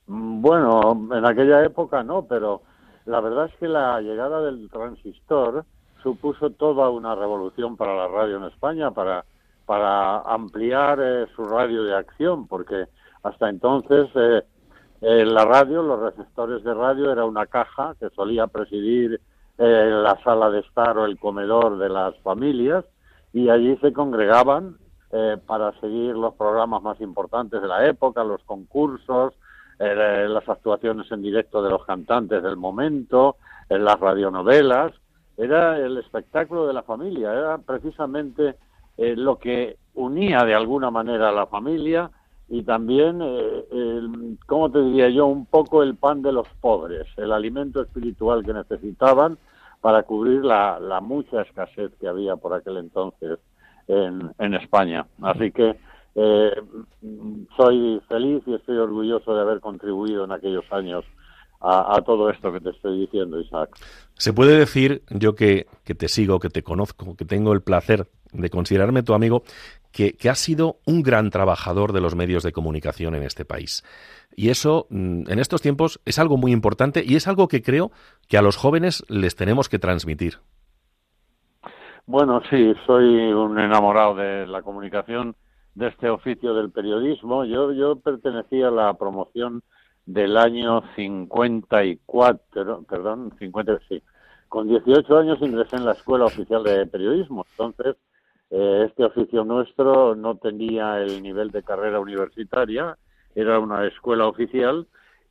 Mm, 0.07 0.41
bueno, 0.41 1.09
en 1.13 1.25
aquella 1.25 1.65
época 1.65 2.05
no, 2.05 2.23
pero 2.23 2.63
la 3.05 3.21
verdad 3.21 3.47
es 3.47 3.55
que 3.59 3.67
la 3.67 4.01
llegada 4.01 4.41
del 4.43 4.71
transistor 4.71 5.65
supuso 6.03 6.51
toda 6.51 6.91
una 6.91 7.15
revolución 7.15 7.77
para 7.77 7.97
la 7.97 8.07
radio 8.07 8.37
en 8.37 8.45
España, 8.45 8.93
para 8.93 9.25
para 9.69 10.21
ampliar 10.21 10.99
eh, 10.99 11.27
su 11.37 11.45
radio 11.45 11.85
de 11.85 11.95
acción, 11.95 12.49
porque 12.49 12.87
hasta 13.23 13.51
entonces 13.51 14.09
eh, 14.16 14.43
la 15.27 15.45
radio, 15.45 15.83
los 15.83 16.01
receptores 16.01 16.64
de 16.64 16.73
radio, 16.73 17.12
era 17.12 17.27
una 17.27 17.45
caja 17.45 17.95
que 18.01 18.09
solía 18.16 18.47
presidir 18.47 19.21
eh, 19.59 19.91
la 19.93 20.19
sala 20.25 20.49
de 20.49 20.61
estar 20.61 20.97
o 20.97 21.05
el 21.05 21.19
comedor 21.19 21.77
de 21.77 21.91
las 21.91 22.16
familias 22.21 22.87
y 23.35 23.51
allí 23.51 23.77
se 23.83 23.93
congregaban 23.93 24.79
para 25.47 25.73
seguir 25.81 26.14
los 26.14 26.35
programas 26.35 26.83
más 26.83 27.01
importantes 27.01 27.62
de 27.62 27.66
la 27.66 27.87
época, 27.87 28.23
los 28.25 28.43
concursos, 28.45 29.33
las 29.79 30.47
actuaciones 30.47 31.11
en 31.11 31.23
directo 31.23 31.62
de 31.62 31.71
los 31.71 31.83
cantantes 31.87 32.43
del 32.43 32.57
momento, 32.57 33.37
en 33.71 33.85
las 33.85 33.99
radionovelas. 33.99 34.93
Era 35.39 35.79
el 35.79 35.97
espectáculo 35.97 36.66
de 36.66 36.75
la 36.75 36.83
familia, 36.83 37.33
era 37.33 37.57
precisamente 37.57 38.57
eh, 38.99 39.15
lo 39.17 39.39
que 39.39 39.77
unía 39.95 40.45
de 40.45 40.55
alguna 40.55 40.91
manera 40.91 41.31
a 41.31 41.33
la 41.33 41.47
familia 41.47 42.11
y 42.49 42.63
también, 42.63 43.21
eh, 43.23 43.65
el, 43.71 44.39
¿cómo 44.47 44.71
te 44.71 44.81
diría 44.83 45.09
yo?, 45.11 45.27
un 45.27 45.47
poco 45.47 45.83
el 45.83 45.97
pan 45.97 46.23
de 46.23 46.33
los 46.33 46.49
pobres, 46.61 47.07
el 47.17 47.33
alimento 47.33 47.83
espiritual 47.83 48.45
que 48.45 48.53
necesitaban 48.53 49.39
para 49.81 50.03
cubrir 50.03 50.45
la, 50.45 50.81
la 50.81 51.01
mucha 51.01 51.43
escasez 51.43 51.93
que 52.01 52.09
había 52.09 52.37
por 52.37 52.53
aquel 52.55 52.79
entonces 52.79 53.39
en, 53.87 54.33
en 54.39 54.55
España. 54.55 55.07
Así 55.23 55.51
que 55.53 55.77
eh, 56.15 56.53
soy 57.57 58.01
feliz 58.09 58.43
y 58.47 58.55
estoy 58.55 58.77
orgulloso 58.79 59.35
de 59.35 59.41
haber 59.41 59.61
contribuido 59.61 60.25
en 60.25 60.33
aquellos 60.33 60.65
años 60.73 61.05
a, 61.61 62.01
todo 62.07 62.31
esto 62.31 62.53
que 62.53 62.61
te 62.61 62.71
estoy 62.71 63.01
diciendo, 63.01 63.41
Isaac. 63.41 63.71
Se 64.15 64.33
puede 64.33 64.57
decir, 64.57 65.03
yo 65.11 65.35
que, 65.35 65.67
que, 65.85 65.95
te 65.95 66.09
sigo, 66.09 66.39
que 66.39 66.51
te 66.51 66.63
conozco, 66.63 67.17
que 67.17 67.25
tengo 67.25 67.53
el 67.53 67.63
placer 67.63 68.07
de 68.33 68.51
considerarme 68.51 69.03
tu 69.03 69.15
amigo, 69.15 69.43
que, 69.93 70.13
que 70.13 70.29
has 70.29 70.39
sido 70.39 70.77
un 70.87 71.03
gran 71.03 71.31
trabajador 71.31 71.93
de 71.93 72.01
los 72.01 72.15
medios 72.15 72.43
de 72.43 72.53
comunicación 72.53 73.15
en 73.15 73.23
este 73.23 73.45
país. 73.45 73.85
Y 74.37 74.51
eso, 74.51 74.87
mm, 74.91 75.31
en 75.31 75.39
estos 75.39 75.63
tiempos, 75.63 76.01
es 76.05 76.19
algo 76.19 76.37
muy 76.37 76.53
importante 76.53 77.03
y 77.05 77.17
es 77.17 77.27
algo 77.27 77.49
que 77.49 77.63
creo 77.63 77.91
que 78.29 78.39
a 78.39 78.43
los 78.43 78.57
jóvenes 78.57 79.05
les 79.09 79.35
tenemos 79.35 79.69
que 79.69 79.79
transmitir. 79.79 80.35
Bueno, 82.07 82.41
sí, 82.49 82.73
soy 82.87 83.05
un 83.05 83.59
enamorado 83.59 84.15
de 84.15 84.47
la 84.47 84.63
comunicación, 84.63 85.35
de 85.75 85.89
este 85.89 86.09
oficio 86.09 86.55
del 86.55 86.71
periodismo. 86.71 87.45
Yo, 87.45 87.73
yo 87.73 87.97
pertenecía 87.97 88.69
a 88.69 88.73
la 88.73 88.95
promoción 88.95 89.63
del 90.09 90.37
año 90.39 90.83
54, 90.97 92.85
perdón, 92.89 93.35
50, 93.39 93.79
sí. 93.91 94.03
Con 94.49 94.67
18 94.67 95.19
años 95.19 95.39
ingresé 95.43 95.77
en 95.77 95.85
la 95.85 95.93
Escuela 95.93 96.25
Oficial 96.25 96.65
de 96.65 96.87
Periodismo. 96.87 97.45
Entonces, 97.51 97.97
eh, 98.51 98.87
este 98.89 99.05
oficio 99.05 99.45
nuestro 99.45 100.15
no 100.15 100.37
tenía 100.37 100.99
el 101.03 101.23
nivel 101.23 101.51
de 101.51 101.63
carrera 101.63 102.01
universitaria, 102.01 102.97
era 103.35 103.61
una 103.61 103.87
escuela 103.87 104.27
oficial 104.27 104.87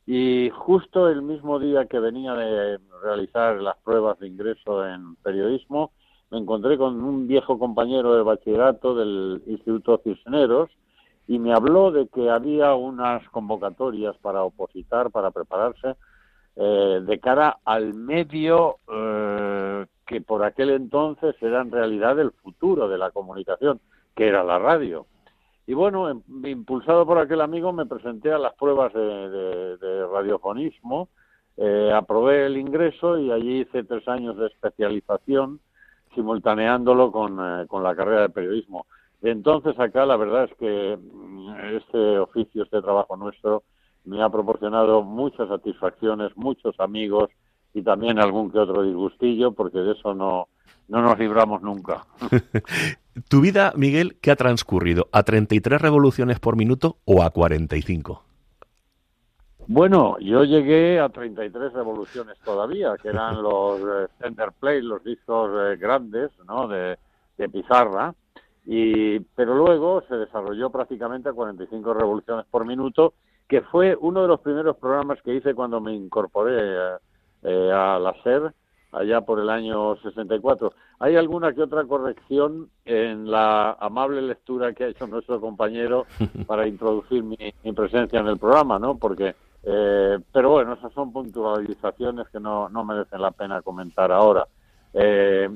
Y 0.06 0.50
justo 0.50 1.08
el 1.08 1.22
mismo 1.22 1.58
día 1.58 1.86
que 1.86 1.98
venía 1.98 2.34
de 2.34 2.78
realizar 3.02 3.60
las 3.60 3.76
pruebas 3.78 4.20
de 4.20 4.28
ingreso 4.28 4.86
en 4.86 5.16
periodismo, 5.16 5.90
me 6.30 6.38
encontré 6.38 6.78
con 6.78 7.02
un 7.02 7.26
viejo 7.26 7.58
compañero 7.58 8.14
de 8.14 8.22
bachillerato 8.22 8.94
del 8.94 9.42
Instituto 9.48 10.00
Cisneros 10.04 10.70
y 11.28 11.38
me 11.38 11.52
habló 11.52 11.92
de 11.92 12.08
que 12.08 12.30
había 12.30 12.74
unas 12.74 13.22
convocatorias 13.28 14.16
para 14.16 14.42
opositar, 14.42 15.10
para 15.10 15.30
prepararse, 15.30 15.94
eh, 16.56 17.00
de 17.02 17.20
cara 17.20 17.58
al 17.66 17.92
medio 17.92 18.78
eh, 18.90 19.86
que 20.06 20.22
por 20.22 20.42
aquel 20.42 20.70
entonces 20.70 21.36
era 21.42 21.60
en 21.60 21.70
realidad 21.70 22.18
el 22.18 22.32
futuro 22.32 22.88
de 22.88 22.96
la 22.96 23.10
comunicación, 23.10 23.78
que 24.16 24.26
era 24.26 24.42
la 24.42 24.58
radio. 24.58 25.06
Y 25.66 25.74
bueno, 25.74 26.08
em, 26.08 26.22
impulsado 26.46 27.04
por 27.04 27.18
aquel 27.18 27.42
amigo, 27.42 27.74
me 27.74 27.84
presenté 27.84 28.32
a 28.32 28.38
las 28.38 28.54
pruebas 28.54 28.94
de, 28.94 30.06
radiofonismo, 30.10 31.10
eh, 31.58 31.92
aprobé 31.94 32.46
el 32.46 32.56
ingreso 32.56 33.18
y 33.18 33.30
allí 33.30 33.60
hice 33.60 33.84
tres 33.84 34.08
años 34.08 34.38
de 34.38 34.46
especialización, 34.46 35.60
simultaneándolo 36.14 37.12
con, 37.12 37.38
eh, 37.38 37.66
con 37.66 37.82
la 37.82 37.94
carrera 37.94 38.22
de 38.22 38.30
periodismo. 38.30 38.86
Entonces 39.22 39.78
acá 39.78 40.06
la 40.06 40.16
verdad 40.16 40.44
es 40.44 40.54
que 40.56 40.96
mm, 40.96 41.76
este 41.76 42.18
oficio, 42.18 42.62
este 42.62 42.80
trabajo 42.80 43.16
nuestro, 43.16 43.64
me 44.04 44.22
ha 44.22 44.28
proporcionado 44.28 45.02
muchas 45.02 45.48
satisfacciones, 45.48 46.36
muchos 46.36 46.78
amigos 46.78 47.30
y 47.74 47.82
también 47.82 48.18
algún 48.18 48.50
que 48.50 48.58
otro 48.58 48.82
disgustillo, 48.82 49.52
porque 49.52 49.78
de 49.78 49.92
eso 49.92 50.14
no, 50.14 50.48
no 50.88 51.02
nos 51.02 51.18
libramos 51.18 51.62
nunca. 51.62 52.06
¿Tu 53.28 53.40
vida, 53.40 53.72
Miguel, 53.76 54.18
qué 54.20 54.30
ha 54.30 54.36
transcurrido? 54.36 55.08
¿A 55.12 55.22
33 55.24 55.80
revoluciones 55.80 56.38
por 56.38 56.56
minuto 56.56 56.98
o 57.04 57.22
a 57.22 57.30
45? 57.30 58.24
Bueno, 59.66 60.16
yo 60.20 60.44
llegué 60.44 60.98
a 60.98 61.10
33 61.10 61.74
revoluciones 61.74 62.38
todavía, 62.42 62.94
que 63.02 63.08
eran 63.08 63.42
los 63.42 63.80
eh, 63.80 64.32
play, 64.58 64.80
los 64.80 65.04
discos 65.04 65.50
eh, 65.54 65.76
grandes, 65.76 66.30
¿no? 66.46 66.68
De, 66.68 66.96
de 67.36 67.48
pizarra. 67.48 68.14
Y, 68.70 69.20
pero 69.34 69.54
luego 69.54 70.02
se 70.08 70.14
desarrolló 70.14 70.68
prácticamente 70.68 71.30
a 71.30 71.32
45 71.32 71.94
revoluciones 71.94 72.44
por 72.50 72.66
minuto, 72.66 73.14
que 73.48 73.62
fue 73.62 73.96
uno 73.98 74.20
de 74.20 74.28
los 74.28 74.40
primeros 74.40 74.76
programas 74.76 75.22
que 75.22 75.34
hice 75.34 75.54
cuando 75.54 75.80
me 75.80 75.94
incorporé 75.94 76.98
eh, 77.44 77.72
a 77.72 77.98
la 77.98 78.14
SER 78.22 78.52
allá 78.92 79.22
por 79.22 79.40
el 79.40 79.48
año 79.48 79.96
64. 79.96 80.74
Hay 80.98 81.16
alguna 81.16 81.54
que 81.54 81.62
otra 81.62 81.82
corrección 81.84 82.68
en 82.84 83.30
la 83.30 83.72
amable 83.72 84.20
lectura 84.20 84.74
que 84.74 84.84
ha 84.84 84.88
hecho 84.88 85.06
nuestro 85.06 85.40
compañero 85.40 86.04
para 86.46 86.66
introducir 86.66 87.24
mi, 87.24 87.36
presencia 87.74 88.20
en 88.20 88.26
el 88.26 88.36
programa, 88.36 88.78
¿no? 88.78 88.98
Porque, 88.98 89.34
eh, 89.62 90.18
pero 90.30 90.50
bueno, 90.50 90.74
esas 90.74 90.92
son 90.92 91.10
puntualizaciones 91.10 92.28
que 92.28 92.38
no, 92.38 92.68
no 92.68 92.84
merecen 92.84 93.22
la 93.22 93.30
pena 93.30 93.62
comentar 93.62 94.12
ahora. 94.12 94.46
Eh, 94.92 95.48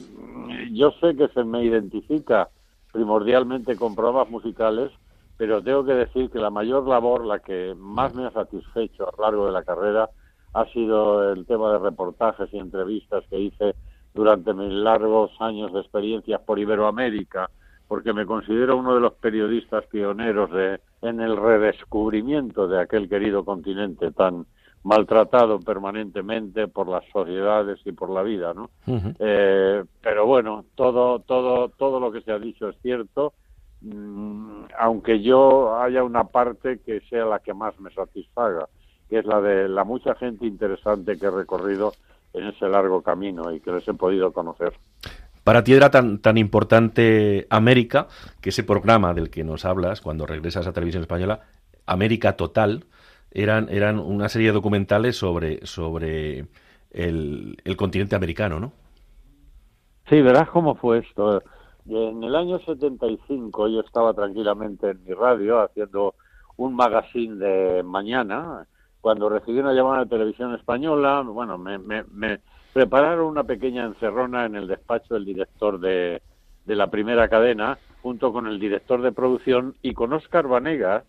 yo 0.72 0.92
sé 0.92 1.14
que 1.14 1.28
se 1.28 1.44
me 1.44 1.62
identifica 1.62 2.48
primordialmente 2.92 3.76
con 3.76 3.94
programas 3.94 4.30
musicales, 4.30 4.92
pero 5.36 5.62
tengo 5.62 5.84
que 5.84 5.94
decir 5.94 6.30
que 6.30 6.38
la 6.38 6.50
mayor 6.50 6.86
labor, 6.86 7.24
la 7.24 7.40
que 7.40 7.74
más 7.76 8.14
me 8.14 8.26
ha 8.26 8.30
satisfecho 8.30 9.08
a 9.08 9.16
lo 9.16 9.22
largo 9.24 9.46
de 9.46 9.52
la 9.52 9.64
carrera, 9.64 10.10
ha 10.52 10.66
sido 10.66 11.32
el 11.32 11.46
tema 11.46 11.72
de 11.72 11.78
reportajes 11.78 12.52
y 12.52 12.58
entrevistas 12.58 13.24
que 13.30 13.40
hice 13.40 13.74
durante 14.14 14.52
mis 14.52 14.70
largos 14.70 15.30
años 15.40 15.72
de 15.72 15.80
experiencias 15.80 16.40
por 16.42 16.58
Iberoamérica, 16.58 17.50
porque 17.88 18.12
me 18.12 18.26
considero 18.26 18.76
uno 18.76 18.94
de 18.94 19.00
los 19.00 19.14
periodistas 19.14 19.86
pioneros 19.86 20.50
de, 20.50 20.80
en 21.00 21.20
el 21.20 21.36
redescubrimiento 21.36 22.68
de 22.68 22.80
aquel 22.80 23.08
querido 23.08 23.44
continente 23.44 24.12
tan 24.12 24.46
maltratado 24.84 25.60
permanentemente 25.60 26.68
por 26.68 26.88
las 26.88 27.04
sociedades 27.12 27.78
y 27.84 27.92
por 27.92 28.10
la 28.10 28.22
vida, 28.22 28.52
¿no? 28.52 28.70
Eh, 29.18 29.84
pero 30.00 30.26
bueno, 30.26 30.64
todo, 30.74 31.20
todo, 31.20 31.68
todo 31.68 32.00
lo 32.00 32.10
que 32.10 32.22
se 32.22 32.32
ha 32.32 32.38
dicho 32.38 32.68
es 32.68 32.76
cierto, 32.82 33.32
mm, 33.80 34.64
aunque 34.78 35.22
yo 35.22 35.78
haya 35.78 36.02
una 36.02 36.24
parte 36.24 36.80
que 36.80 37.00
sea 37.08 37.24
la 37.24 37.38
que 37.38 37.54
más 37.54 37.78
me 37.78 37.90
satisfaga 37.92 38.66
que 39.12 39.18
es 39.18 39.26
la 39.26 39.42
de 39.42 39.68
la 39.68 39.84
mucha 39.84 40.14
gente 40.14 40.46
interesante 40.46 41.18
que 41.18 41.26
he 41.26 41.30
recorrido 41.30 41.92
en 42.32 42.46
ese 42.46 42.66
largo 42.66 43.02
camino 43.02 43.52
y 43.52 43.60
que 43.60 43.70
les 43.70 43.86
he 43.86 43.92
podido 43.92 44.32
conocer. 44.32 44.72
Para 45.44 45.62
ti 45.62 45.74
era 45.74 45.90
tan, 45.90 46.18
tan 46.20 46.38
importante 46.38 47.46
América 47.50 48.06
que 48.40 48.48
ese 48.48 48.64
programa 48.64 49.12
del 49.12 49.28
que 49.28 49.44
nos 49.44 49.66
hablas 49.66 50.00
cuando 50.00 50.24
regresas 50.24 50.66
a 50.66 50.72
Televisión 50.72 51.02
Española, 51.02 51.40
América 51.84 52.38
Total, 52.38 52.86
eran, 53.34 53.68
eran 53.68 53.98
una 53.98 54.28
serie 54.28 54.48
de 54.48 54.54
documentales 54.54 55.16
sobre, 55.16 55.66
sobre 55.66 56.46
el, 56.90 57.56
el 57.64 57.76
continente 57.76 58.16
americano, 58.16 58.60
¿no? 58.60 58.72
Sí, 60.08 60.20
verás 60.20 60.48
cómo 60.50 60.74
fue 60.74 60.98
esto. 60.98 61.42
En 61.86 62.22
el 62.22 62.36
año 62.36 62.58
75 62.60 63.68
yo 63.68 63.80
estaba 63.80 64.14
tranquilamente 64.14 64.90
en 64.90 65.02
mi 65.04 65.12
radio 65.14 65.60
haciendo 65.60 66.14
un 66.56 66.74
magazine 66.74 67.36
de 67.36 67.82
mañana 67.82 68.66
cuando 69.02 69.28
recibí 69.28 69.58
una 69.58 69.74
llamada 69.74 70.04
de 70.04 70.10
televisión 70.10 70.54
española, 70.54 71.22
bueno, 71.22 71.58
me, 71.58 71.76
me, 71.78 72.38
prepararon 72.72 73.26
una 73.26 73.42
pequeña 73.42 73.84
encerrona 73.84 74.46
en 74.46 74.54
el 74.54 74.68
despacho 74.68 75.14
del 75.14 75.24
director 75.24 75.80
de, 75.80 76.22
de 76.64 76.76
la 76.76 76.86
primera 76.86 77.28
cadena, 77.28 77.78
junto 78.00 78.32
con 78.32 78.46
el 78.46 78.60
director 78.60 79.02
de 79.02 79.10
producción 79.10 79.74
y 79.82 79.92
con 79.92 80.12
Oscar 80.12 80.46
Vanegas, 80.46 81.02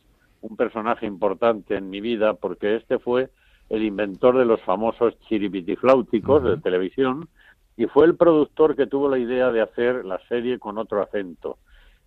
un 0.44 0.58
personaje 0.58 1.06
importante 1.06 1.76
en 1.76 1.90
mi 1.90 2.02
vida, 2.02 2.34
porque 2.34 2.76
este 2.76 3.00
fue 3.00 3.30
el 3.70 3.84
inventor 3.84 4.38
de 4.38 4.46
los 4.46 4.62
famosos 4.62 5.18
chiripitifláuticos 5.22 6.44
de 6.44 6.58
televisión 6.58 7.30
y 7.78 7.86
fue 7.86 8.06
el 8.06 8.16
productor 8.16 8.76
que 8.76 8.86
tuvo 8.86 9.10
la 9.10 9.18
idea 9.18 9.52
de 9.52 9.62
hacer 9.62 10.06
la 10.06 10.20
serie 10.28 10.60
con 10.60 10.78
otro 10.78 11.02
acento. 11.02 11.58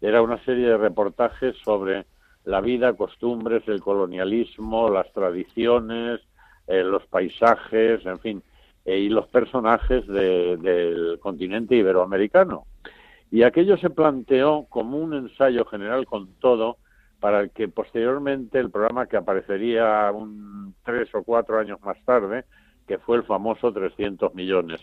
Era 0.01 0.21
una 0.21 0.39
serie 0.45 0.69
de 0.69 0.77
reportajes 0.77 1.57
sobre 1.65 2.05
la 2.45 2.61
vida, 2.61 2.93
costumbres, 2.93 3.67
el 3.67 3.81
colonialismo, 3.81 4.91
las 4.91 5.11
tradiciones, 5.13 6.21
eh, 6.67 6.85
los 6.85 7.05
paisajes, 7.07 8.05
en 8.05 8.19
fin, 8.19 8.43
eh, 8.85 8.99
y 8.99 9.09
los 9.09 9.27
personajes 9.29 10.07
del 10.07 11.19
continente 11.21 11.75
iberoamericano. 11.75 12.67
Y 13.31 13.43
aquello 13.43 13.79
se 13.79 13.91
planteó 13.91 14.67
como 14.69 14.99
un 14.99 15.15
ensayo 15.15 15.65
general 15.65 16.05
con 16.05 16.29
todo 16.35 16.77
para 17.21 17.41
el 17.41 17.51
que 17.51 17.69
posteriormente 17.69 18.59
el 18.59 18.71
programa 18.71 19.07
que 19.07 19.17
aparecería 19.17 20.11
un 20.13 20.75
tres 20.85 21.13
o 21.15 21.23
cuatro 21.23 21.59
años 21.59 21.81
más 21.83 21.97
tarde, 22.05 22.45
que 22.87 22.99
fue 22.99 23.17
el 23.17 23.25
famoso 23.25 23.73
300 23.73 24.35
millones. 24.35 24.81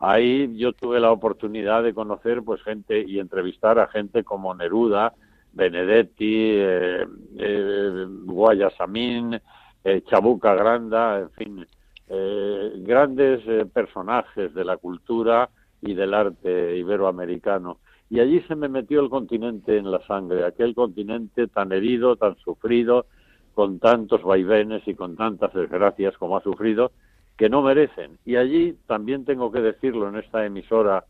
Ahí 0.00 0.56
yo 0.56 0.72
tuve 0.72 0.98
la 0.98 1.12
oportunidad 1.12 1.82
de 1.82 1.94
conocer 1.94 2.42
pues 2.42 2.62
gente 2.62 3.00
y 3.06 3.20
entrevistar 3.20 3.78
a 3.78 3.86
gente 3.86 4.24
como 4.24 4.54
Neruda, 4.54 5.14
Benedetti, 5.52 6.50
eh, 6.56 7.06
eh, 7.38 8.06
Guayasamín, 8.24 9.40
eh, 9.84 10.02
Chabuca 10.08 10.54
Granda, 10.54 11.20
en 11.20 11.30
fin, 11.30 11.66
eh, 12.08 12.72
grandes 12.78 13.42
personajes 13.72 14.52
de 14.52 14.64
la 14.64 14.76
cultura 14.76 15.48
y 15.80 15.94
del 15.94 16.14
arte 16.14 16.76
iberoamericano. 16.76 17.78
Y 18.08 18.20
allí 18.20 18.40
se 18.42 18.54
me 18.54 18.68
metió 18.68 19.00
el 19.00 19.10
continente 19.10 19.76
en 19.76 19.90
la 19.90 20.00
sangre, 20.06 20.44
aquel 20.44 20.74
continente 20.74 21.48
tan 21.48 21.72
herido, 21.72 22.16
tan 22.16 22.36
sufrido, 22.38 23.06
con 23.54 23.78
tantos 23.78 24.22
vaivenes 24.22 24.86
y 24.86 24.94
con 24.94 25.16
tantas 25.16 25.52
desgracias 25.54 26.16
como 26.18 26.36
ha 26.36 26.42
sufrido, 26.42 26.92
que 27.36 27.48
no 27.48 27.62
merecen. 27.62 28.18
Y 28.24 28.36
allí 28.36 28.76
también 28.86 29.24
tengo 29.24 29.50
que 29.50 29.60
decirlo 29.60 30.08
en 30.08 30.16
esta 30.16 30.44
emisora 30.44 31.04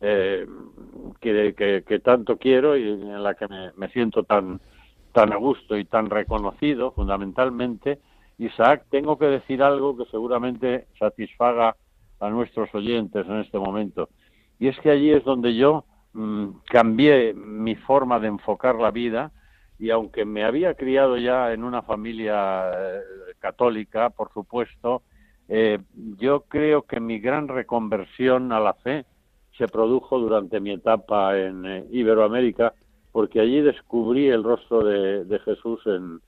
eh, 0.00 0.46
que, 1.20 2.00
tanto 2.02 2.38
quiero 2.38 2.76
y 2.76 2.88
en 2.88 3.22
la 3.22 3.34
que 3.34 3.46
me, 3.76 3.88
siento 3.88 4.22
tan, 4.24 4.60
tan 5.12 5.32
a 5.32 5.36
gusto 5.36 5.76
y 5.76 5.84
tan 5.84 6.10
reconocido, 6.10 6.92
fundamentalmente, 6.92 8.00
Isaac, 8.38 8.86
tengo 8.90 9.18
que 9.18 9.26
decir 9.26 9.62
algo 9.62 9.96
que 9.96 10.04
seguramente 10.10 10.86
satisfaga 10.98 11.76
a 12.20 12.30
nuestros 12.30 12.74
oyentes 12.74 13.26
en 13.26 13.40
este 13.40 13.58
momento. 13.58 14.08
Y 14.58 14.68
es 14.68 14.78
que 14.80 14.90
allí 14.90 15.10
es 15.10 15.24
donde 15.24 15.54
yo 15.54 15.84
mm, 16.14 16.48
cambié 16.64 17.34
mi 17.34 17.76
forma 17.76 18.18
de 18.18 18.28
enfocar 18.28 18.76
la 18.76 18.90
vida 18.90 19.32
y 19.78 19.90
aunque 19.90 20.24
me 20.24 20.44
había 20.44 20.74
criado 20.74 21.16
ya 21.16 21.52
en 21.52 21.64
una 21.64 21.82
familia 21.82 22.70
eh, 22.72 23.00
católica, 23.38 24.10
por 24.10 24.32
supuesto, 24.32 25.02
eh, 25.48 25.78
yo 26.18 26.44
creo 26.48 26.82
que 26.82 27.00
mi 27.00 27.18
gran 27.18 27.48
reconversión 27.48 28.52
a 28.52 28.60
la 28.60 28.74
fe 28.74 29.04
se 29.58 29.68
produjo 29.68 30.18
durante 30.18 30.60
mi 30.60 30.70
etapa 30.70 31.38
en 31.38 31.66
eh, 31.66 31.84
Iberoamérica, 31.90 32.72
porque 33.12 33.40
allí 33.40 33.60
descubrí 33.60 34.28
el 34.28 34.42
rostro 34.42 34.82
de, 34.84 35.38
Jesús 35.44 35.80
en, 35.86 36.20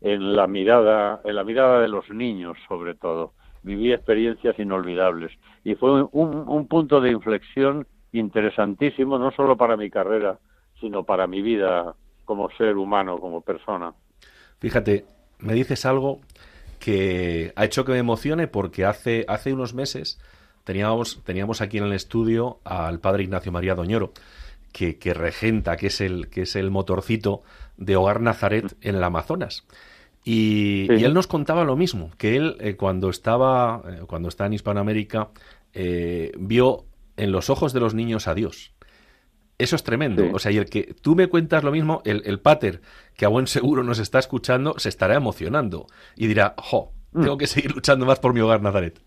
en, 0.00 0.36
la 0.36 0.46
mirada, 0.46 1.20
en 1.24 1.34
la 1.34 1.44
mirada 1.44 1.80
de 1.80 1.88
los 1.88 2.08
niños, 2.10 2.56
sobre 2.68 2.94
todo. 2.94 3.32
Viví 3.62 3.92
experiencias 3.92 4.56
inolvidables 4.58 5.32
y 5.64 5.74
fue 5.74 6.02
un, 6.02 6.44
un 6.46 6.68
punto 6.68 7.00
de 7.00 7.10
inflexión 7.10 7.86
interesantísimo, 8.12 9.18
no 9.18 9.30
solo 9.30 9.56
para 9.56 9.76
mi 9.76 9.90
carrera, 9.90 10.38
sino 10.80 11.04
para 11.04 11.26
mi 11.26 11.42
vida 11.42 11.94
como 12.24 12.50
ser 12.50 12.76
humano, 12.76 13.18
como 13.18 13.40
persona. 13.40 13.92
Fíjate, 14.60 15.04
me 15.38 15.54
dices 15.54 15.86
algo 15.86 16.20
que 16.78 17.52
ha 17.56 17.64
hecho 17.64 17.84
que 17.84 17.92
me 17.92 17.98
emocione 17.98 18.46
porque 18.46 18.84
hace, 18.84 19.24
hace 19.28 19.52
unos 19.52 19.74
meses 19.74 20.20
teníamos, 20.64 21.22
teníamos 21.24 21.60
aquí 21.60 21.78
en 21.78 21.84
el 21.84 21.92
estudio 21.92 22.58
al 22.64 23.00
padre 23.00 23.24
Ignacio 23.24 23.52
María 23.52 23.74
Doñoro, 23.74 24.12
que, 24.72 24.98
que, 24.98 25.14
regenta, 25.14 25.76
que 25.76 25.88
es, 25.88 26.00
el, 26.00 26.28
que 26.28 26.42
es 26.42 26.56
el 26.56 26.70
motorcito 26.70 27.42
de 27.76 27.96
Hogar 27.96 28.20
Nazaret 28.20 28.76
en 28.82 28.96
el 28.96 29.02
Amazonas. 29.02 29.66
Y, 30.24 30.92
él 30.92 31.14
nos 31.14 31.26
contaba 31.26 31.64
lo 31.64 31.76
mismo, 31.76 32.10
que 32.18 32.36
él 32.36 32.56
eh, 32.60 32.76
cuando 32.76 33.08
estaba, 33.08 33.82
eh, 33.88 34.00
cuando 34.06 34.28
está 34.28 34.44
en 34.44 34.52
Hispanoamérica, 34.52 35.30
eh, 35.72 36.32
vio 36.38 36.84
en 37.18 37.32
los 37.32 37.50
ojos 37.50 37.72
de 37.72 37.80
los 37.80 37.94
niños 37.94 38.28
a 38.28 38.34
Dios. 38.34 38.72
Eso 39.58 39.74
es 39.74 39.82
tremendo. 39.82 40.22
O 40.32 40.38
sea, 40.38 40.52
y 40.52 40.56
el 40.56 40.66
que 40.66 40.94
tú 41.02 41.16
me 41.16 41.26
cuentas 41.26 41.64
lo 41.64 41.72
mismo, 41.72 42.00
el, 42.04 42.22
el 42.24 42.38
pater 42.38 42.80
que 43.16 43.24
a 43.24 43.28
buen 43.28 43.48
seguro 43.48 43.82
nos 43.82 43.98
está 43.98 44.20
escuchando, 44.20 44.78
se 44.78 44.88
estará 44.88 45.16
emocionando 45.16 45.86
y 46.16 46.28
dirá, 46.28 46.54
jo, 46.58 46.92
mm. 47.12 47.22
tengo 47.22 47.36
que 47.36 47.48
seguir 47.48 47.74
luchando 47.74 48.06
más 48.06 48.20
por 48.20 48.32
mi 48.32 48.40
hogar, 48.40 48.62
Nazaret. 48.62 49.00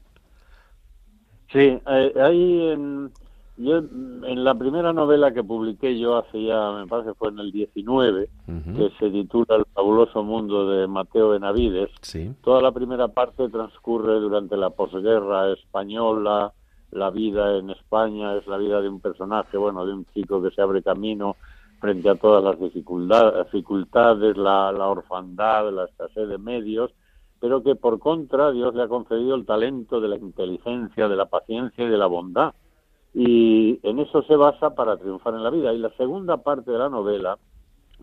Sí, 1.51 1.79
hay 1.85 2.69
en, 2.69 3.11
yo, 3.57 3.77
en 3.77 4.43
la 4.43 4.55
primera 4.55 4.93
novela 4.93 5.33
que 5.33 5.43
publiqué 5.43 5.99
yo 5.99 6.17
hace 6.17 6.43
ya, 6.43 6.71
me 6.71 6.87
parece 6.87 7.13
fue 7.13 7.29
en 7.29 7.39
el 7.39 7.51
19, 7.51 8.29
que 8.45 8.89
se 8.97 9.09
titula 9.09 9.57
El 9.57 9.65
fabuloso 9.73 10.23
mundo 10.23 10.69
de 10.69 10.87
Mateo 10.87 11.29
Benavides, 11.29 11.89
toda 12.41 12.61
la 12.61 12.71
primera 12.71 13.09
parte 13.09 13.49
transcurre 13.49 14.19
durante 14.19 14.55
la 14.55 14.69
posguerra 14.69 15.51
española, 15.51 16.53
la 16.91 17.09
vida 17.09 17.57
en 17.57 17.69
España 17.69 18.35
es 18.35 18.47
la 18.47 18.57
vida 18.57 18.81
de 18.81 18.89
un 18.89 18.99
personaje, 18.99 19.57
bueno, 19.57 19.85
de 19.85 19.93
un 19.93 20.05
chico 20.13 20.41
que 20.41 20.51
se 20.51 20.61
abre 20.61 20.83
camino 20.83 21.35
frente 21.79 22.09
a 22.09 22.15
todas 22.15 22.43
las 22.43 22.59
dificultades, 22.59 24.37
la, 24.37 24.87
orfandad, 24.87 25.71
la 25.71 25.85
escasez 25.85 26.27
de 26.27 26.37
medios, 26.37 26.91
pero 27.39 27.63
que 27.63 27.75
por 27.75 27.99
contra 27.99 28.51
Dios 28.51 28.75
le 28.75 28.83
ha 28.83 28.87
concedido 28.87 29.35
el 29.35 29.45
talento 29.45 29.99
de 29.99 30.09
la 30.09 30.17
inteligencia, 30.17 31.07
de 31.07 31.15
la 31.15 31.25
paciencia 31.25 31.83
y 31.83 31.89
de 31.89 31.97
la 31.97 32.05
bondad 32.05 32.53
y 33.13 33.79
en 33.83 33.99
eso 33.99 34.23
se 34.23 34.35
basa 34.35 34.73
para 34.73 34.97
triunfar 34.97 35.33
en 35.33 35.43
la 35.43 35.49
vida. 35.49 35.73
Y 35.73 35.77
la 35.77 35.91
segunda 35.91 36.37
parte 36.37 36.71
de 36.71 36.77
la 36.77 36.89
novela 36.89 37.37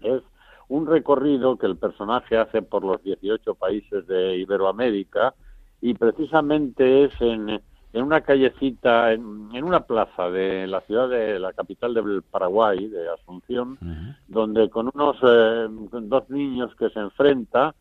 es 0.02 0.22
un 0.68 0.86
recorrido 0.86 1.56
que 1.56 1.66
el 1.66 1.76
personaje 1.76 2.36
hace 2.36 2.62
por 2.62 2.84
los 2.84 3.02
18 3.02 3.54
países 3.54 4.06
de 4.06 4.36
Iberoamérica 4.36 5.34
y 5.80 5.94
precisamente 5.94 7.04
es 7.04 7.12
en, 7.20 7.60
en 7.92 8.02
una 8.02 8.20
callecita, 8.20 9.12
en, 9.12 9.48
en, 9.54 9.64
una 9.64 9.80
plaza 9.80 10.30
de 10.30 10.66
la 10.66 10.80
ciudad 10.82 11.08
de 11.08 11.38
la 11.38 11.52
capital 11.52 11.94
del 11.94 12.22
Paraguay, 12.22 12.86
de 12.86 13.08
Asunción, 13.08 13.78
donde 14.26 14.68
con 14.68 14.90
unos 14.94 15.16
eh, 15.22 15.66
dos 16.02 16.28
niños 16.28 16.74
que 16.76 16.90
se 16.90 17.00
enfrenta, 17.00 17.74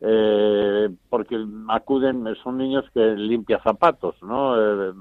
eh, 0.00 0.90
porque 1.08 1.42
acuden, 1.68 2.26
son 2.42 2.58
niños 2.58 2.84
que 2.92 3.14
limpian 3.16 3.62
zapatos, 3.62 4.16
¿no? 4.22 4.60
Eh, 4.60 4.92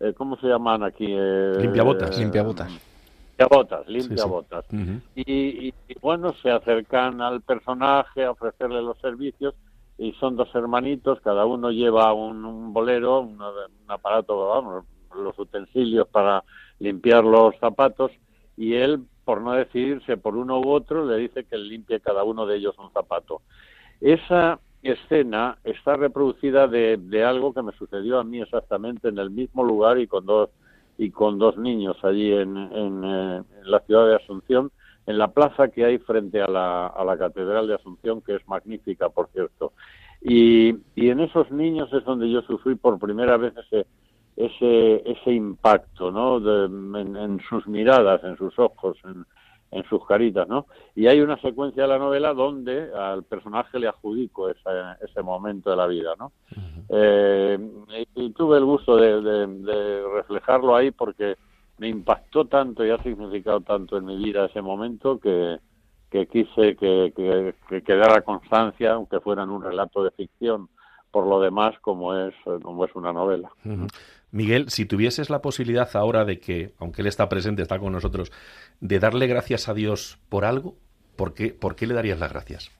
eh, 0.00 0.12
¿cómo 0.16 0.36
se 0.36 0.46
llaman 0.46 0.84
aquí? 0.84 1.06
Eh, 1.08 1.54
limpiabotas. 1.60 2.16
limpiabotas. 2.16 2.70
Limpiabotas, 3.36 3.88
limpiabotas. 3.88 4.64
y, 5.16 5.68
y, 5.68 5.74
bueno, 6.00 6.32
se 6.40 6.52
acercan 6.52 7.20
al 7.20 7.40
personaje 7.40 8.24
a 8.24 8.30
ofrecerle 8.30 8.80
los 8.80 8.96
servicios 8.98 9.54
y 9.98 10.12
son 10.14 10.36
dos 10.36 10.52
hermanitos, 10.54 11.20
cada 11.20 11.46
uno 11.46 11.70
lleva 11.70 12.12
un, 12.12 12.72
bolero, 12.72 13.20
un, 13.20 13.38
aparato, 13.88 14.48
vamos, 14.48 14.84
los 15.14 15.38
utensilios 15.38 16.08
para 16.08 16.42
limpiar 16.80 17.24
los 17.24 17.56
zapatos 17.58 18.10
y 18.56 18.74
él, 18.74 19.04
por 19.24 19.40
no 19.40 19.52
decidirse 19.52 20.16
por 20.16 20.36
uno 20.36 20.60
u 20.60 20.70
otro, 20.70 21.06
le 21.06 21.16
dice 21.16 21.44
que 21.44 21.56
limpie 21.56 22.00
cada 22.00 22.24
uno 22.24 22.46
de 22.46 22.56
ellos 22.56 22.74
un 22.78 22.90
zapato. 22.92 23.42
Esa 24.00 24.58
escena 24.82 25.58
está 25.64 25.96
reproducida 25.96 26.66
de, 26.66 26.98
de, 26.98 27.24
algo 27.24 27.54
que 27.54 27.62
me 27.62 27.72
sucedió 27.72 28.18
a 28.18 28.24
mí 28.24 28.42
exactamente 28.42 29.08
en 29.08 29.18
el 29.18 29.30
mismo 29.30 29.64
lugar 29.64 29.98
y 29.98 30.06
con 30.06 30.26
dos 30.26 30.50
y 30.98 31.10
con 31.10 31.38
dos 31.38 31.56
niños 31.56 31.96
allí 32.04 32.32
en, 32.32 32.56
en, 32.56 33.02
eh, 33.04 33.42
la 33.64 33.80
ciudad 33.80 34.06
de 34.06 34.16
Asunción, 34.16 34.70
en 35.06 35.18
la 35.18 35.28
plaza 35.28 35.68
que 35.68 35.84
hay 35.84 35.98
frente 35.98 36.40
a 36.40 36.48
la, 36.48 36.86
a 36.86 37.04
la 37.04 37.18
catedral 37.18 37.68
de 37.68 37.74
Asunción, 37.74 38.22
que 38.22 38.36
es 38.36 38.48
magnífica, 38.48 39.08
por 39.08 39.28
cierto. 39.28 39.72
Y, 40.20 40.74
y 40.94 41.10
en 41.10 41.20
esos 41.20 41.50
niños 41.50 41.92
es 41.92 42.04
donde 42.04 42.30
yo 42.30 42.40
sufrí 42.42 42.74
por 42.76 42.98
primera 42.98 43.36
vez 43.36 43.54
ese 43.56 43.86
ese 44.36 45.02
ese 45.08 45.32
impacto, 45.32 46.10
¿no? 46.10 46.40
De, 46.40 46.64
en, 46.64 47.16
en, 47.16 47.40
sus 47.48 47.66
miradas, 47.68 48.24
en 48.24 48.36
sus 48.36 48.58
ojos, 48.58 48.96
en, 49.04 49.24
en 49.70 49.84
sus 49.88 50.04
caritas, 50.06 50.48
¿no? 50.48 50.66
Y 50.94 51.08
hay 51.08 51.20
una 51.20 51.36
secuencia 51.40 51.82
de 51.82 51.88
la 51.88 51.98
novela 51.98 52.32
donde 52.32 52.90
al 52.94 53.24
personaje 53.24 53.78
le 53.78 53.88
adjudico 53.88 54.48
ese, 54.48 54.60
ese 55.02 55.22
momento 55.22 55.70
de 55.70 55.76
la 55.76 55.86
vida, 55.86 56.14
¿no? 56.18 56.32
eh, 56.88 57.58
y, 58.14 58.30
tuve 58.30 58.58
el 58.58 58.64
gusto 58.64 58.96
de, 58.96 59.20
de, 59.20 59.46
de, 59.46 60.02
reflejarlo 60.14 60.76
ahí 60.76 60.90
porque 60.90 61.36
me 61.78 61.88
impactó 61.88 62.46
tanto 62.46 62.84
y 62.84 62.90
ha 62.90 63.02
significado 63.02 63.60
tanto 63.60 63.96
en 63.96 64.04
mi 64.04 64.16
vida 64.16 64.46
ese 64.46 64.62
momento 64.62 65.18
que, 65.18 65.58
que 66.10 66.26
quise 66.26 66.76
que, 66.76 67.12
que, 67.16 67.54
que 67.68 67.82
quedara 67.82 68.22
constancia, 68.22 68.92
aunque 68.92 69.20
fuera 69.20 69.42
en 69.42 69.50
un 69.50 69.62
relato 69.62 70.04
de 70.04 70.10
ficción, 70.12 70.68
por 71.10 71.26
lo 71.26 71.40
demás 71.40 71.74
como 71.80 72.14
es 72.16 72.34
como 72.62 72.84
es 72.84 72.94
una 72.94 73.12
novela. 73.12 73.50
Uh 73.64 73.70
-huh. 73.70 73.88
Miguel, 74.30 74.68
si 74.68 74.84
tuvieses 74.84 75.30
la 75.30 75.40
posibilidad 75.40 75.88
ahora 75.94 76.24
de 76.24 76.40
que, 76.40 76.72
aunque 76.80 77.02
él 77.02 77.06
está 77.06 77.28
presente, 77.28 77.62
está 77.62 77.78
con 77.78 77.92
nosotros, 77.92 78.32
de 78.80 78.98
darle 78.98 79.28
gracias 79.28 79.68
a 79.68 79.74
Dios 79.74 80.18
por 80.28 80.44
algo, 80.44 80.74
¿por 81.16 81.34
qué, 81.34 81.54
por 81.54 81.76
qué 81.76 81.86
le 81.86 81.94
darías 81.94 82.18
las 82.18 82.32
gracias? 82.32 82.72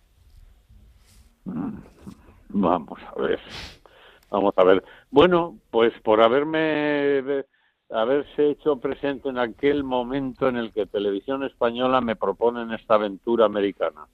Vamos 2.48 2.98
a 3.02 3.20
ver. 3.20 3.38
Vamos 4.30 4.54
a 4.56 4.64
ver. 4.64 4.82
Bueno, 5.12 5.56
pues 5.70 5.92
por 6.02 6.20
haberme 6.20 7.44
haberse 7.90 8.50
hecho 8.50 8.76
presente 8.76 9.28
en 9.28 9.38
aquel 9.38 9.84
momento 9.84 10.48
en 10.48 10.56
el 10.56 10.72
que 10.72 10.86
Televisión 10.86 11.44
Española 11.44 12.00
me 12.00 12.16
proponen 12.16 12.72
esta 12.72 12.94
aventura 12.94 13.46
americana. 13.46 14.06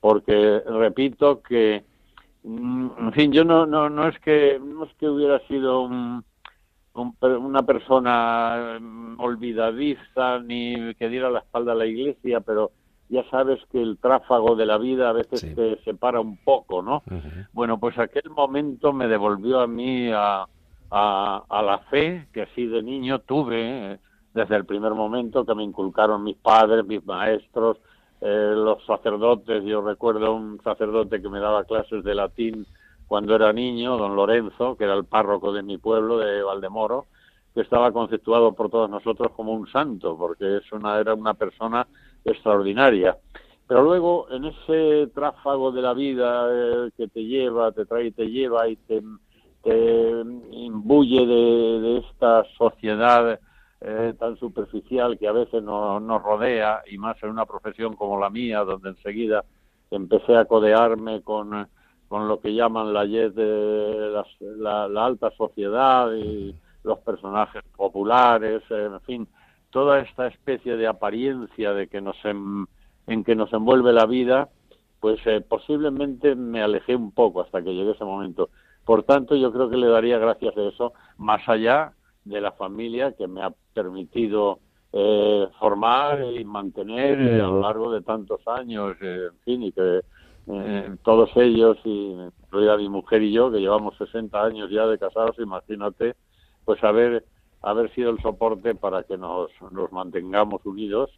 Porque 0.00 0.62
repito 0.66 1.42
que 1.42 1.84
en 2.44 3.12
fin, 3.12 3.32
yo 3.32 3.44
no 3.44 3.66
no 3.66 3.90
no 3.90 4.08
es 4.08 4.18
que 4.20 4.60
no 4.62 4.84
es 4.84 4.94
que 4.94 5.08
hubiera 5.08 5.38
sido 5.48 5.82
un 5.82 6.24
una 7.20 7.62
persona 7.62 8.78
mm, 8.80 9.20
olvidadiza 9.20 10.40
ni 10.40 10.94
que 10.94 11.08
diera 11.08 11.30
la 11.30 11.40
espalda 11.40 11.72
a 11.72 11.76
la 11.76 11.86
iglesia, 11.86 12.40
pero 12.40 12.72
ya 13.08 13.22
sabes 13.30 13.60
que 13.70 13.80
el 13.80 13.98
tráfago 13.98 14.56
de 14.56 14.66
la 14.66 14.78
vida 14.78 15.08
a 15.08 15.12
veces 15.12 15.40
sí. 15.40 15.54
te 15.54 15.80
separa 15.84 16.20
un 16.20 16.36
poco, 16.38 16.82
¿no? 16.82 17.02
Uh 17.06 17.14
-huh. 17.14 17.48
Bueno, 17.52 17.78
pues 17.78 17.96
aquel 17.98 18.30
momento 18.30 18.92
me 18.92 19.06
devolvió 19.06 19.60
a 19.60 19.66
mí 19.66 20.10
a, 20.12 20.46
a, 20.90 21.44
a, 21.48 21.62
la 21.62 21.78
fe 21.90 22.28
que 22.32 22.42
así 22.42 22.66
de 22.66 22.82
niño 22.82 23.20
tuve 23.20 23.92
eh, 23.92 23.98
desde 24.34 24.56
el 24.56 24.64
primer 24.64 24.94
momento 24.94 25.44
que 25.44 25.54
me 25.54 25.64
inculcaron 25.64 26.22
mis 26.24 26.36
padres, 26.36 26.86
mis 26.86 27.04
maestros, 27.04 27.78
eh, 28.20 28.52
los 28.54 28.84
sacerdotes. 28.84 29.64
Yo 29.64 29.80
recuerdo 29.80 30.34
un 30.34 30.60
sacerdote 30.62 31.20
que 31.22 31.28
me 31.28 31.40
daba 31.40 31.64
clases 31.64 32.04
de 32.04 32.14
latín 32.14 32.66
cuando 33.06 33.34
era 33.34 33.52
niño, 33.52 33.96
don 33.96 34.16
Lorenzo, 34.16 34.76
que 34.76 34.84
era 34.84 34.94
el 34.94 35.04
párroco 35.04 35.52
de 35.52 35.62
mi 35.62 35.78
pueblo, 35.78 36.18
de 36.18 36.42
Valdemoro, 36.42 37.06
que 37.54 37.62
estaba 37.62 37.90
conceptuado 37.92 38.52
por 38.52 38.70
todos 38.70 38.90
nosotros 38.90 39.32
como 39.32 39.52
un 39.52 39.66
santo, 39.68 40.16
porque 40.16 40.58
es 40.58 40.72
una, 40.72 40.98
era 40.98 41.14
una 41.14 41.34
persona 41.34 41.86
extraordinaria. 42.24 43.16
Pero 43.66 43.82
luego, 43.82 44.26
en 44.30 44.46
ese 44.46 45.08
tráfago 45.14 45.72
de 45.72 45.82
la 45.82 45.94
vida 45.94 46.48
eh, 46.50 46.90
que 46.96 47.08
te 47.08 47.24
lleva, 47.24 47.72
te 47.72 47.84
trae 47.86 48.06
y 48.06 48.12
te 48.12 48.26
lleva 48.26 48.68
y 48.68 48.76
te, 48.76 49.02
te 49.62 50.22
imbuye 50.52 51.26
de, 51.26 51.98
esta 51.98 52.44
sociedad 52.56 53.38
eh, 53.80 54.14
tan 54.18 54.36
superficial 54.38 55.18
que 55.18 55.28
a 55.28 55.32
veces 55.32 55.62
nos, 55.62 56.02
nos 56.02 56.22
rodea, 56.22 56.82
y 56.90 56.98
más 56.98 57.22
en 57.22 57.30
una 57.30 57.46
profesión 57.46 57.94
como 57.94 58.18
la 58.18 58.30
mía, 58.30 58.60
donde 58.60 58.90
enseguida 58.90 59.44
empecé 59.90 60.36
a 60.36 60.44
codearme 60.44 61.22
con 61.22 61.68
con 62.08 62.26
lo 62.26 62.40
que 62.40 62.54
llaman 62.54 62.92
la 62.92 63.04
de 63.04 64.22
la, 64.56 64.88
la, 64.88 65.04
alta 65.04 65.30
sociedad 65.36 66.10
y 66.14 66.54
los 66.82 66.98
personajes 67.00 67.62
populares, 67.76 68.62
en 68.70 69.00
fin, 69.02 69.28
toda 69.70 70.00
esta 70.00 70.26
especie 70.26 70.76
de 70.76 70.86
apariencia 70.86 71.74
de 71.74 71.86
que 71.86 72.00
nos 72.00 72.16
en, 72.24 72.66
en 73.06 73.24
que 73.24 73.34
nos 73.34 73.52
envuelve 73.52 73.92
la 73.92 74.06
vida, 74.06 74.48
pues 75.00 75.20
eh, 75.26 75.42
posiblemente 75.42 76.34
me 76.34 76.62
alejé 76.62 76.96
un 76.96 77.12
poco 77.12 77.42
hasta 77.42 77.62
que 77.62 77.74
llegue 77.74 77.92
ese 77.92 78.04
momento. 78.04 78.48
Por 78.88 79.02
tanto, 79.02 79.36
yo 79.36 79.52
creo 79.52 79.68
que 79.68 79.76
le 79.76 79.86
daría 79.86 80.16
gracias 80.16 80.56
a 80.56 80.62
eso, 80.62 80.94
más 81.18 81.46
allá 81.46 81.92
de 82.24 82.40
la 82.40 82.52
familia 82.52 83.12
que 83.12 83.28
me 83.28 83.42
ha 83.42 83.52
permitido 83.74 84.60
eh, 84.94 85.46
formar 85.58 86.24
y 86.32 86.42
mantener 86.42 87.20
eh, 87.20 87.34
a 87.34 87.48
lo 87.48 87.60
largo 87.60 87.92
de 87.92 88.00
tantos 88.00 88.40
años, 88.48 88.96
eh, 89.02 89.28
en 89.30 89.38
fin, 89.40 89.62
y 89.64 89.72
que 89.72 90.00
eh, 90.46 90.96
todos 91.04 91.28
ellos, 91.36 91.76
y 91.84 92.12
incluida 92.12 92.78
mi 92.78 92.88
mujer 92.88 93.22
y 93.22 93.30
yo, 93.30 93.52
que 93.52 93.60
llevamos 93.60 93.94
60 93.98 94.42
años 94.42 94.70
ya 94.70 94.86
de 94.86 94.98
casados, 94.98 95.38
imagínate, 95.38 96.16
pues 96.64 96.82
haber, 96.82 97.26
haber 97.60 97.94
sido 97.94 98.08
el 98.08 98.22
soporte 98.22 98.74
para 98.74 99.02
que 99.02 99.18
nos, 99.18 99.50
nos 99.70 99.92
mantengamos 99.92 100.64
unidos 100.64 101.10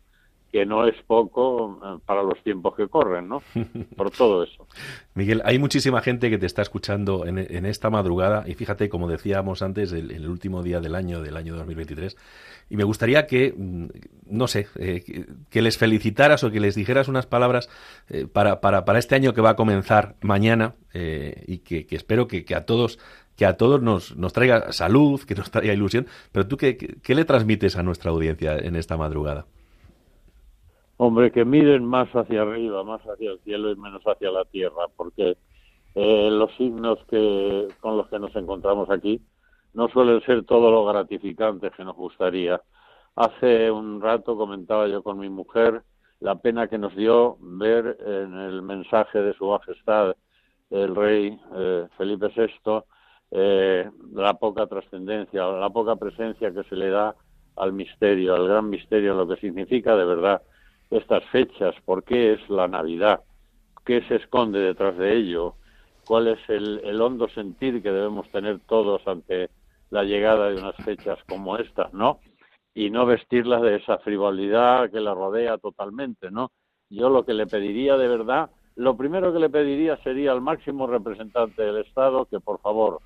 que 0.52 0.66
no 0.66 0.86
es 0.86 0.94
poco 1.06 1.80
eh, 1.84 1.98
para 2.04 2.22
los 2.22 2.42
tiempos 2.42 2.74
que 2.74 2.88
corren, 2.88 3.28
¿no? 3.28 3.42
Por 3.96 4.10
todo 4.10 4.42
eso. 4.42 4.66
Miguel, 5.14 5.42
hay 5.44 5.58
muchísima 5.58 6.00
gente 6.00 6.28
que 6.28 6.38
te 6.38 6.46
está 6.46 6.62
escuchando 6.62 7.24
en, 7.26 7.38
esta 7.66 7.90
madrugada 7.90 8.44
y 8.46 8.54
fíjate, 8.54 8.88
como 8.88 9.08
decíamos 9.08 9.62
antes, 9.62 9.92
el, 9.92 10.28
último 10.28 10.62
día 10.62 10.80
del 10.80 10.94
año, 10.94 11.22
del 11.22 11.36
año 11.36 11.54
2023, 11.56 12.16
y 12.68 12.76
me 12.76 12.84
gustaría 12.84 13.26
que, 13.26 13.54
mm, 13.56 13.86
no 14.26 14.48
sé, 14.48 14.66
eh, 14.76 15.26
que, 15.48 15.62
les 15.62 15.78
felicitaras 15.78 16.42
o 16.42 16.50
que 16.50 16.60
les 16.60 16.74
dijeras 16.74 17.08
unas 17.08 17.26
palabras 17.26 17.68
eh, 18.08 18.26
para, 18.26 18.60
para, 18.60 18.84
para, 18.84 18.98
este 18.98 19.14
año 19.14 19.34
que 19.34 19.40
va 19.40 19.50
a 19.50 19.56
comenzar 19.56 20.16
mañana 20.20 20.74
y 20.92 21.58
que, 21.58 21.86
espero 21.90 22.26
que, 22.26 22.44
a 22.54 22.66
todos 22.66 22.98
que 23.36 23.46
a 23.46 23.56
todos 23.56 23.80
nos, 23.80 24.16
nos 24.16 24.32
traiga 24.32 24.72
salud, 24.72 25.20
que 25.22 25.36
nos 25.36 25.50
traiga 25.50 25.72
ilusión, 25.72 26.06
pero 26.32 26.48
tú, 26.48 26.56
¿qué, 26.56 26.76
¿qué 26.76 27.14
le 27.14 27.24
transmites 27.24 27.76
a 27.76 27.82
nuestra 27.82 28.10
audiencia 28.10 28.58
en 28.58 28.74
esta 28.74 28.96
madrugada? 28.96 29.46
Hombre, 31.02 31.32
que 31.32 31.46
miren 31.46 31.86
más 31.86 32.10
hacia 32.14 32.42
arriba, 32.42 32.84
más 32.84 33.00
hacia 33.00 33.30
el 33.30 33.40
cielo 33.40 33.70
y 33.70 33.76
menos 33.76 34.02
hacia 34.04 34.30
la 34.30 34.44
tierra, 34.44 34.84
porque 34.94 35.38
eh, 35.94 36.28
los 36.30 36.54
signos 36.56 36.98
que 37.08 37.68
con 37.80 37.96
los 37.96 38.06
que 38.08 38.18
nos 38.18 38.36
encontramos 38.36 38.90
aquí 38.90 39.18
no 39.72 39.88
suelen 39.88 40.20
ser 40.26 40.44
todo 40.44 40.70
lo 40.70 40.84
gratificantes 40.84 41.72
que 41.74 41.84
nos 41.84 41.96
gustaría. 41.96 42.60
Hace 43.16 43.70
un 43.70 44.02
rato 44.02 44.36
comentaba 44.36 44.88
yo 44.88 45.02
con 45.02 45.18
mi 45.18 45.30
mujer 45.30 45.84
la 46.18 46.34
pena 46.34 46.68
que 46.68 46.76
nos 46.76 46.94
dio 46.94 47.38
ver 47.40 47.96
en 48.04 48.34
el 48.34 48.60
mensaje 48.60 49.22
de 49.22 49.32
Su 49.32 49.46
Majestad 49.46 50.14
el 50.68 50.94
Rey 50.94 51.40
eh, 51.54 51.88
Felipe 51.96 52.30
VI 52.36 52.82
eh, 53.30 53.90
la 54.12 54.34
poca 54.34 54.66
trascendencia, 54.66 55.46
la 55.46 55.70
poca 55.70 55.96
presencia 55.96 56.52
que 56.52 56.62
se 56.64 56.76
le 56.76 56.90
da 56.90 57.14
al 57.56 57.72
misterio, 57.72 58.34
al 58.34 58.48
gran 58.48 58.68
misterio, 58.68 59.14
lo 59.14 59.26
que 59.26 59.40
significa 59.40 59.96
de 59.96 60.04
verdad 60.04 60.42
estas 60.90 61.24
fechas, 61.26 61.74
por 61.84 62.04
qué 62.04 62.32
es 62.32 62.50
la 62.50 62.68
Navidad, 62.68 63.20
qué 63.84 64.02
se 64.08 64.16
esconde 64.16 64.58
detrás 64.58 64.96
de 64.98 65.16
ello, 65.16 65.54
cuál 66.06 66.28
es 66.28 66.38
el, 66.48 67.00
hondo 67.00 67.28
sentir 67.28 67.82
que 67.82 67.92
debemos 67.92 68.28
tener 68.30 68.60
todos 68.66 69.06
ante 69.06 69.50
la 69.90 70.02
llegada 70.04 70.48
de 70.50 70.60
unas 70.60 70.76
fechas 70.76 71.18
como 71.28 71.56
estas, 71.56 71.92
¿no? 71.94 72.20
Y 72.74 72.90
no 72.90 73.06
vestirlas 73.06 73.62
de 73.62 73.76
esa 73.76 73.98
frivolidad 73.98 74.90
que 74.90 75.00
la 75.00 75.14
rodea 75.14 75.58
totalmente, 75.58 76.30
¿no? 76.30 76.50
Yo 76.88 77.08
lo 77.10 77.24
que 77.24 77.34
le 77.34 77.46
pediría 77.46 77.96
de 77.96 78.08
verdad, 78.08 78.50
lo 78.76 78.96
primero 78.96 79.32
que 79.32 79.38
le 79.38 79.50
pediría 79.50 79.96
sería 79.98 80.32
al 80.32 80.40
máximo 80.40 80.86
representante 80.86 81.62
del 81.62 81.78
Estado 81.78 82.26
que, 82.26 82.40
por 82.40 82.60
favor, 82.60 83.00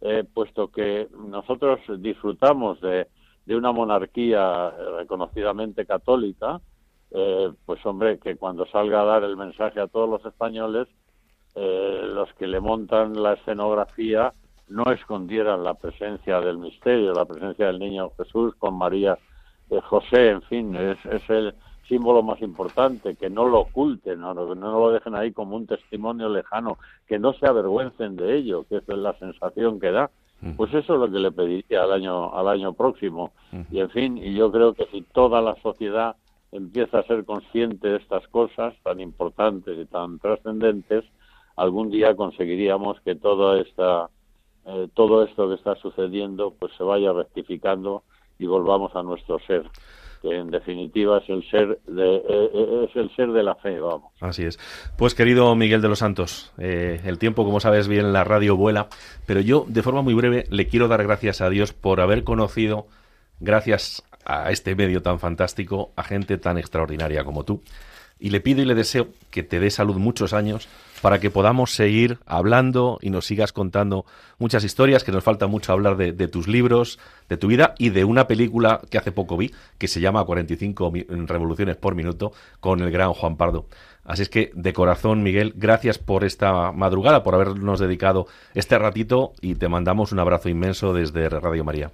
eh, 0.00 0.24
puesto 0.32 0.68
que 0.68 1.08
nosotros 1.14 1.80
disfrutamos 1.98 2.80
de, 2.80 3.06
de 3.44 3.56
una 3.56 3.72
monarquía 3.72 4.70
reconocidamente 4.98 5.84
católica, 5.84 6.60
eh, 7.12 7.50
pues 7.66 7.84
hombre, 7.84 8.18
que 8.18 8.36
cuando 8.36 8.66
salga 8.66 9.02
a 9.02 9.04
dar 9.04 9.24
el 9.24 9.36
mensaje 9.36 9.80
a 9.80 9.88
todos 9.88 10.08
los 10.08 10.24
españoles, 10.24 10.88
eh, 11.54 12.02
los 12.04 12.32
que 12.34 12.46
le 12.46 12.60
montan 12.60 13.20
la 13.20 13.32
escenografía 13.34 14.32
no 14.68 14.84
escondieran 14.92 15.64
la 15.64 15.74
presencia 15.74 16.40
del 16.40 16.58
misterio, 16.58 17.12
la 17.12 17.24
presencia 17.24 17.66
del 17.66 17.80
niño 17.80 18.10
Jesús 18.16 18.54
con 18.56 18.78
María 18.78 19.18
eh, 19.68 19.80
José, 19.80 20.30
en 20.30 20.42
fin, 20.42 20.76
es, 20.76 20.98
el 21.28 21.54
símbolo 21.88 22.22
más 22.22 22.40
importante, 22.40 23.16
que 23.16 23.28
no 23.28 23.46
lo 23.46 23.60
oculten, 23.60 24.20
no, 24.20 24.32
no 24.32 24.54
lo 24.54 24.92
dejen 24.92 25.16
ahí 25.16 25.32
como 25.32 25.56
un 25.56 25.66
testimonio 25.66 26.28
lejano, 26.28 26.78
que 27.08 27.18
no 27.18 27.32
se 27.32 27.46
avergüencen 27.46 28.14
de 28.14 28.36
ello, 28.36 28.64
que 28.68 28.76
es 28.76 28.88
la 28.88 29.12
sensación 29.14 29.80
que 29.80 29.90
da. 29.90 30.10
Pues 30.56 30.72
eso 30.72 30.94
es 30.94 31.00
lo 31.00 31.10
que 31.10 31.18
le 31.18 31.32
pediría 31.32 31.82
al 31.82 31.92
año, 31.92 32.34
al 32.34 32.48
año 32.48 32.72
próximo. 32.72 33.32
Y 33.70 33.80
en 33.80 33.90
fin, 33.90 34.16
y 34.16 34.32
yo 34.32 34.50
creo 34.50 34.72
que 34.72 34.86
si 34.86 35.02
toda 35.02 35.42
la 35.42 35.54
sociedad 35.56 36.16
empieza 36.52 36.98
a 36.98 37.06
ser 37.06 37.24
consciente 37.24 37.88
de 37.88 37.96
estas 37.98 38.26
cosas 38.28 38.74
tan 38.82 39.00
importantes 39.00 39.78
y 39.78 39.86
tan 39.86 40.18
trascendentes, 40.18 41.04
algún 41.56 41.90
día 41.90 42.14
conseguiríamos 42.14 43.00
que 43.02 43.14
toda 43.14 43.60
esta, 43.60 44.08
eh, 44.66 44.88
todo 44.94 45.24
esto 45.24 45.48
que 45.48 45.54
está 45.54 45.76
sucediendo 45.76 46.54
pues 46.58 46.72
se 46.76 46.84
vaya 46.84 47.12
rectificando 47.12 48.02
y 48.38 48.46
volvamos 48.46 48.94
a 48.96 49.02
nuestro 49.02 49.38
ser 49.40 49.64
que 50.22 50.36
en 50.36 50.50
definitiva 50.50 51.16
es 51.16 51.30
el 51.30 51.48
ser 51.50 51.80
de, 51.86 52.16
eh, 52.16 52.22
eh, 52.28 52.86
es 52.90 52.94
el 52.94 53.14
ser 53.16 53.32
de 53.32 53.42
la 53.42 53.54
fe, 53.54 53.80
vamos. 53.80 54.12
Así 54.20 54.44
es. 54.44 54.58
Pues 54.98 55.14
querido 55.14 55.54
Miguel 55.56 55.80
de 55.80 55.88
los 55.88 56.00
Santos, 56.00 56.52
el 56.58 57.18
tiempo, 57.18 57.46
como 57.46 57.58
sabes 57.58 57.88
bien, 57.88 58.04
en 58.04 58.12
la 58.12 58.22
radio 58.22 58.54
vuela, 58.54 58.88
pero 59.26 59.40
yo, 59.40 59.64
de 59.66 59.82
forma 59.82 60.02
muy 60.02 60.12
breve, 60.12 60.44
le 60.50 60.68
quiero 60.68 60.88
dar 60.88 61.02
gracias 61.04 61.40
a 61.40 61.48
Dios 61.48 61.72
por 61.72 62.02
haber 62.02 62.22
conocido, 62.22 62.86
gracias 63.40 64.04
a 64.24 64.50
este 64.50 64.74
medio 64.74 65.02
tan 65.02 65.18
fantástico, 65.18 65.92
a 65.96 66.02
gente 66.02 66.38
tan 66.38 66.58
extraordinaria 66.58 67.24
como 67.24 67.44
tú. 67.44 67.62
Y 68.18 68.30
le 68.30 68.40
pido 68.40 68.60
y 68.60 68.66
le 68.66 68.74
deseo 68.74 69.08
que 69.30 69.42
te 69.42 69.60
dé 69.60 69.70
salud 69.70 69.96
muchos 69.96 70.34
años 70.34 70.68
para 71.00 71.20
que 71.20 71.30
podamos 71.30 71.74
seguir 71.74 72.18
hablando 72.26 72.98
y 73.00 73.08
nos 73.08 73.24
sigas 73.24 73.52
contando 73.52 74.04
muchas 74.38 74.62
historias, 74.64 75.04
que 75.04 75.12
nos 75.12 75.24
falta 75.24 75.46
mucho 75.46 75.72
hablar 75.72 75.96
de, 75.96 76.28
tus 76.28 76.46
libros, 76.46 76.98
de 77.30 77.38
tu 77.38 77.46
vida 77.48 77.74
y 77.78 77.88
de 77.88 78.04
una 78.04 78.26
película 78.26 78.82
que 78.90 78.98
hace 78.98 79.10
poco 79.10 79.38
vi, 79.38 79.54
que 79.78 79.88
se 79.88 80.00
llama 80.00 80.24
45 80.24 80.92
revoluciones 81.26 81.76
por 81.76 81.94
minuto, 81.94 82.32
con 82.60 82.80
el 82.80 82.90
gran 82.90 83.14
Juan 83.14 83.36
Pardo. 83.36 83.66
Así 84.04 84.22
es 84.22 84.28
que, 84.28 84.50
de 84.54 84.72
corazón, 84.72 85.22
Miguel, 85.22 85.54
gracias 85.56 85.98
por 85.98 86.24
esta 86.24 86.72
madrugada, 86.72 87.22
por 87.22 87.34
habernos 87.34 87.80
dedicado 87.80 88.26
este 88.54 88.78
ratito 88.78 89.32
y 89.40 89.54
te 89.54 89.68
mandamos 89.68 90.12
un 90.12 90.18
abrazo 90.18 90.48
inmenso 90.48 90.92
desde 90.92 91.28
Radio 91.28 91.64
María. 91.64 91.92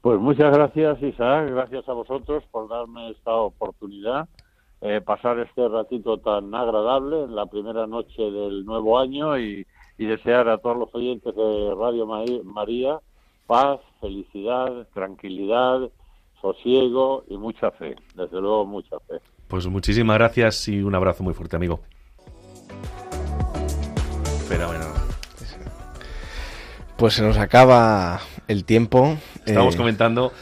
Pues 0.00 0.18
muchas 0.18 0.56
gracias, 0.56 1.02
Isaac, 1.02 1.50
gracias 1.50 1.86
a 1.88 1.92
vosotros 1.92 2.42
por 2.50 2.68
darme 2.68 3.10
esta 3.10 3.34
oportunidad, 3.34 4.28
eh, 4.80 5.02
pasar 5.04 5.38
este 5.40 5.68
ratito 5.68 6.16
tan 6.18 6.54
agradable 6.54 7.24
en 7.24 7.36
la 7.36 7.44
primera 7.44 7.86
noche 7.86 8.22
del 8.22 8.64
nuevo 8.64 8.98
año 8.98 9.38
y, 9.38 9.66
desear 9.98 10.48
a 10.48 10.56
todos 10.56 10.78
los 10.78 10.94
oyentes 10.94 11.36
de 11.36 11.74
Radio 11.78 12.06
María 12.06 12.98
paz, 13.46 13.80
felicidad, 14.00 14.86
tranquilidad, 14.94 15.80
sosiego 16.40 17.24
y 17.28 17.36
mucha 17.36 17.70
fe, 17.72 17.96
desde 18.14 18.40
luego 18.40 18.64
mucha 18.64 18.98
fe. 19.00 19.16
Pues 19.48 19.66
muchísimas 19.66 20.16
gracias 20.16 20.68
y 20.68 20.80
un 20.80 20.94
abrazo 20.94 21.22
muy 21.22 21.34
fuerte, 21.34 21.56
amigo. 21.56 21.80
Fenómeno. 24.48 24.86
Pues 26.96 27.14
se 27.14 27.22
nos 27.22 27.36
acaba 27.38 28.20
el 28.50 28.64
tiempo. 28.64 29.16
Estamos 29.46 29.74
eh, 29.74 29.78
comentando 29.78 30.32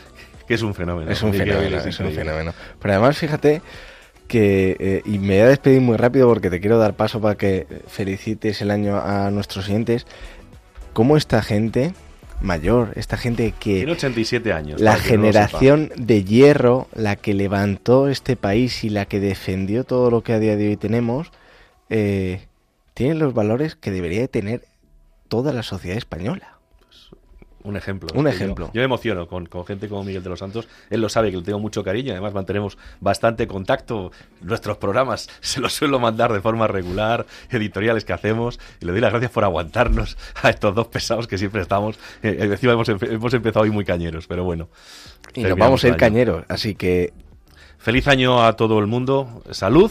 que 0.46 0.54
es 0.54 0.62
un 0.62 0.74
fenómeno. 0.74 1.10
Es 1.10 1.22
un 1.22 1.34
fenómeno, 1.34 1.76
es, 1.76 2.00
un 2.00 2.10
fenómeno. 2.10 2.54
Pero 2.80 2.94
además, 2.94 3.18
fíjate 3.18 3.60
que, 4.26 4.76
eh, 4.80 5.02
y 5.04 5.18
me 5.18 5.34
voy 5.34 5.42
a 5.42 5.48
despedir 5.48 5.82
muy 5.82 5.98
rápido 5.98 6.26
porque 6.26 6.48
te 6.48 6.58
quiero 6.58 6.78
dar 6.78 6.94
paso 6.94 7.20
para 7.20 7.36
que 7.36 7.66
felicites 7.86 8.62
el 8.62 8.70
año 8.70 8.98
a 8.98 9.30
nuestros 9.30 9.66
siguientes, 9.66 10.06
cómo 10.94 11.18
esta 11.18 11.42
gente 11.42 11.92
mayor, 12.40 12.92
esta 12.96 13.18
gente 13.18 13.52
que... 13.58 13.76
Tiene 13.76 13.92
87 13.92 14.52
años. 14.54 14.80
La 14.80 14.96
generación 14.96 15.90
de 15.96 16.24
hierro, 16.24 16.88
la 16.94 17.16
que 17.16 17.34
levantó 17.34 18.08
este 18.08 18.36
país 18.36 18.84
y 18.84 18.88
la 18.88 19.04
que 19.04 19.20
defendió 19.20 19.84
todo 19.84 20.10
lo 20.10 20.22
que 20.22 20.32
a 20.32 20.38
día 20.38 20.56
de 20.56 20.68
hoy 20.68 20.76
tenemos, 20.78 21.30
eh, 21.90 22.46
tienen 22.94 23.18
los 23.18 23.34
valores 23.34 23.76
que 23.76 23.90
debería 23.90 24.26
tener 24.28 24.62
toda 25.28 25.52
la 25.52 25.62
sociedad 25.62 25.98
española. 25.98 26.57
Un 27.64 27.76
ejemplo. 27.76 28.08
Un 28.14 28.28
ejemplo. 28.28 28.70
Yo, 28.72 28.80
me 28.80 28.84
emociono 28.84 29.26
con, 29.26 29.48
gente 29.66 29.88
como 29.88 30.04
Miguel 30.04 30.22
de 30.22 30.30
los 30.30 30.38
Santos. 30.38 30.68
Él 30.90 31.00
lo 31.00 31.08
sabe 31.08 31.30
que 31.30 31.38
le 31.38 31.42
tengo 31.42 31.58
mucho 31.58 31.82
cariño. 31.82 32.12
Además, 32.12 32.32
mantenemos 32.32 32.78
bastante 33.00 33.46
contacto. 33.46 34.12
Nuestros 34.40 34.76
programas 34.76 35.28
se 35.40 35.60
los 35.60 35.74
suelo 35.74 35.98
mandar 35.98 36.32
de 36.32 36.40
forma 36.40 36.66
regular, 36.66 37.26
editoriales 37.50 38.04
que 38.04 38.12
hacemos. 38.12 38.60
Y 38.80 38.86
le 38.86 38.92
doy 38.92 39.00
las 39.00 39.10
gracias 39.10 39.32
por 39.32 39.44
aguantarnos 39.44 40.16
a 40.42 40.50
estos 40.50 40.74
dos 40.74 40.86
pesados 40.86 41.26
que 41.26 41.36
siempre 41.36 41.62
estamos. 41.62 41.96
Eh, 42.22 42.36
eh 42.40 42.44
encima 42.44 42.72
hemos, 42.72 42.88
hemos, 42.88 43.34
empezado 43.34 43.64
hoy 43.64 43.70
muy 43.70 43.84
cañeros, 43.84 44.26
pero 44.26 44.44
bueno. 44.44 44.68
Y 45.34 45.42
nos 45.42 45.58
vamos 45.58 45.84
a 45.84 45.88
ir 45.88 45.96
cañeros. 45.96 46.44
Así 46.48 46.74
que. 46.74 47.12
Feliz 47.78 48.08
año 48.08 48.44
a 48.44 48.54
todo 48.54 48.80
el 48.80 48.86
mundo. 48.86 49.42
Salud, 49.52 49.90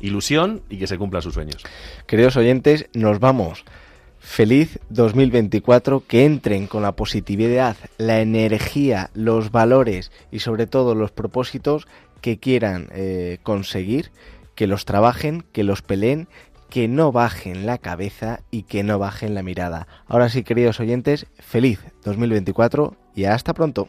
ilusión 0.00 0.62
y 0.68 0.78
que 0.78 0.86
se 0.86 0.98
cumplan 0.98 1.22
sus 1.22 1.34
sueños. 1.34 1.62
Queridos 2.06 2.36
oyentes, 2.36 2.86
nos 2.92 3.18
vamos. 3.18 3.64
Feliz 4.24 4.80
2024, 4.88 6.02
que 6.08 6.24
entren 6.24 6.66
con 6.66 6.82
la 6.82 6.96
positividad, 6.96 7.76
la 7.98 8.20
energía, 8.20 9.10
los 9.14 9.52
valores 9.52 10.10
y 10.32 10.40
sobre 10.40 10.66
todo 10.66 10.96
los 10.96 11.12
propósitos 11.12 11.86
que 12.20 12.38
quieran 12.38 12.88
eh, 12.92 13.38
conseguir, 13.44 14.10
que 14.56 14.66
los 14.66 14.86
trabajen, 14.86 15.44
que 15.52 15.62
los 15.62 15.82
peleen, 15.82 16.26
que 16.68 16.88
no 16.88 17.12
bajen 17.12 17.66
la 17.66 17.78
cabeza 17.78 18.40
y 18.50 18.62
que 18.62 18.82
no 18.82 18.98
bajen 18.98 19.34
la 19.34 19.44
mirada. 19.44 19.86
Ahora 20.08 20.30
sí, 20.30 20.42
queridos 20.42 20.80
oyentes, 20.80 21.26
feliz 21.38 21.84
2024 22.02 22.96
y 23.14 23.26
hasta 23.26 23.52
pronto. 23.52 23.88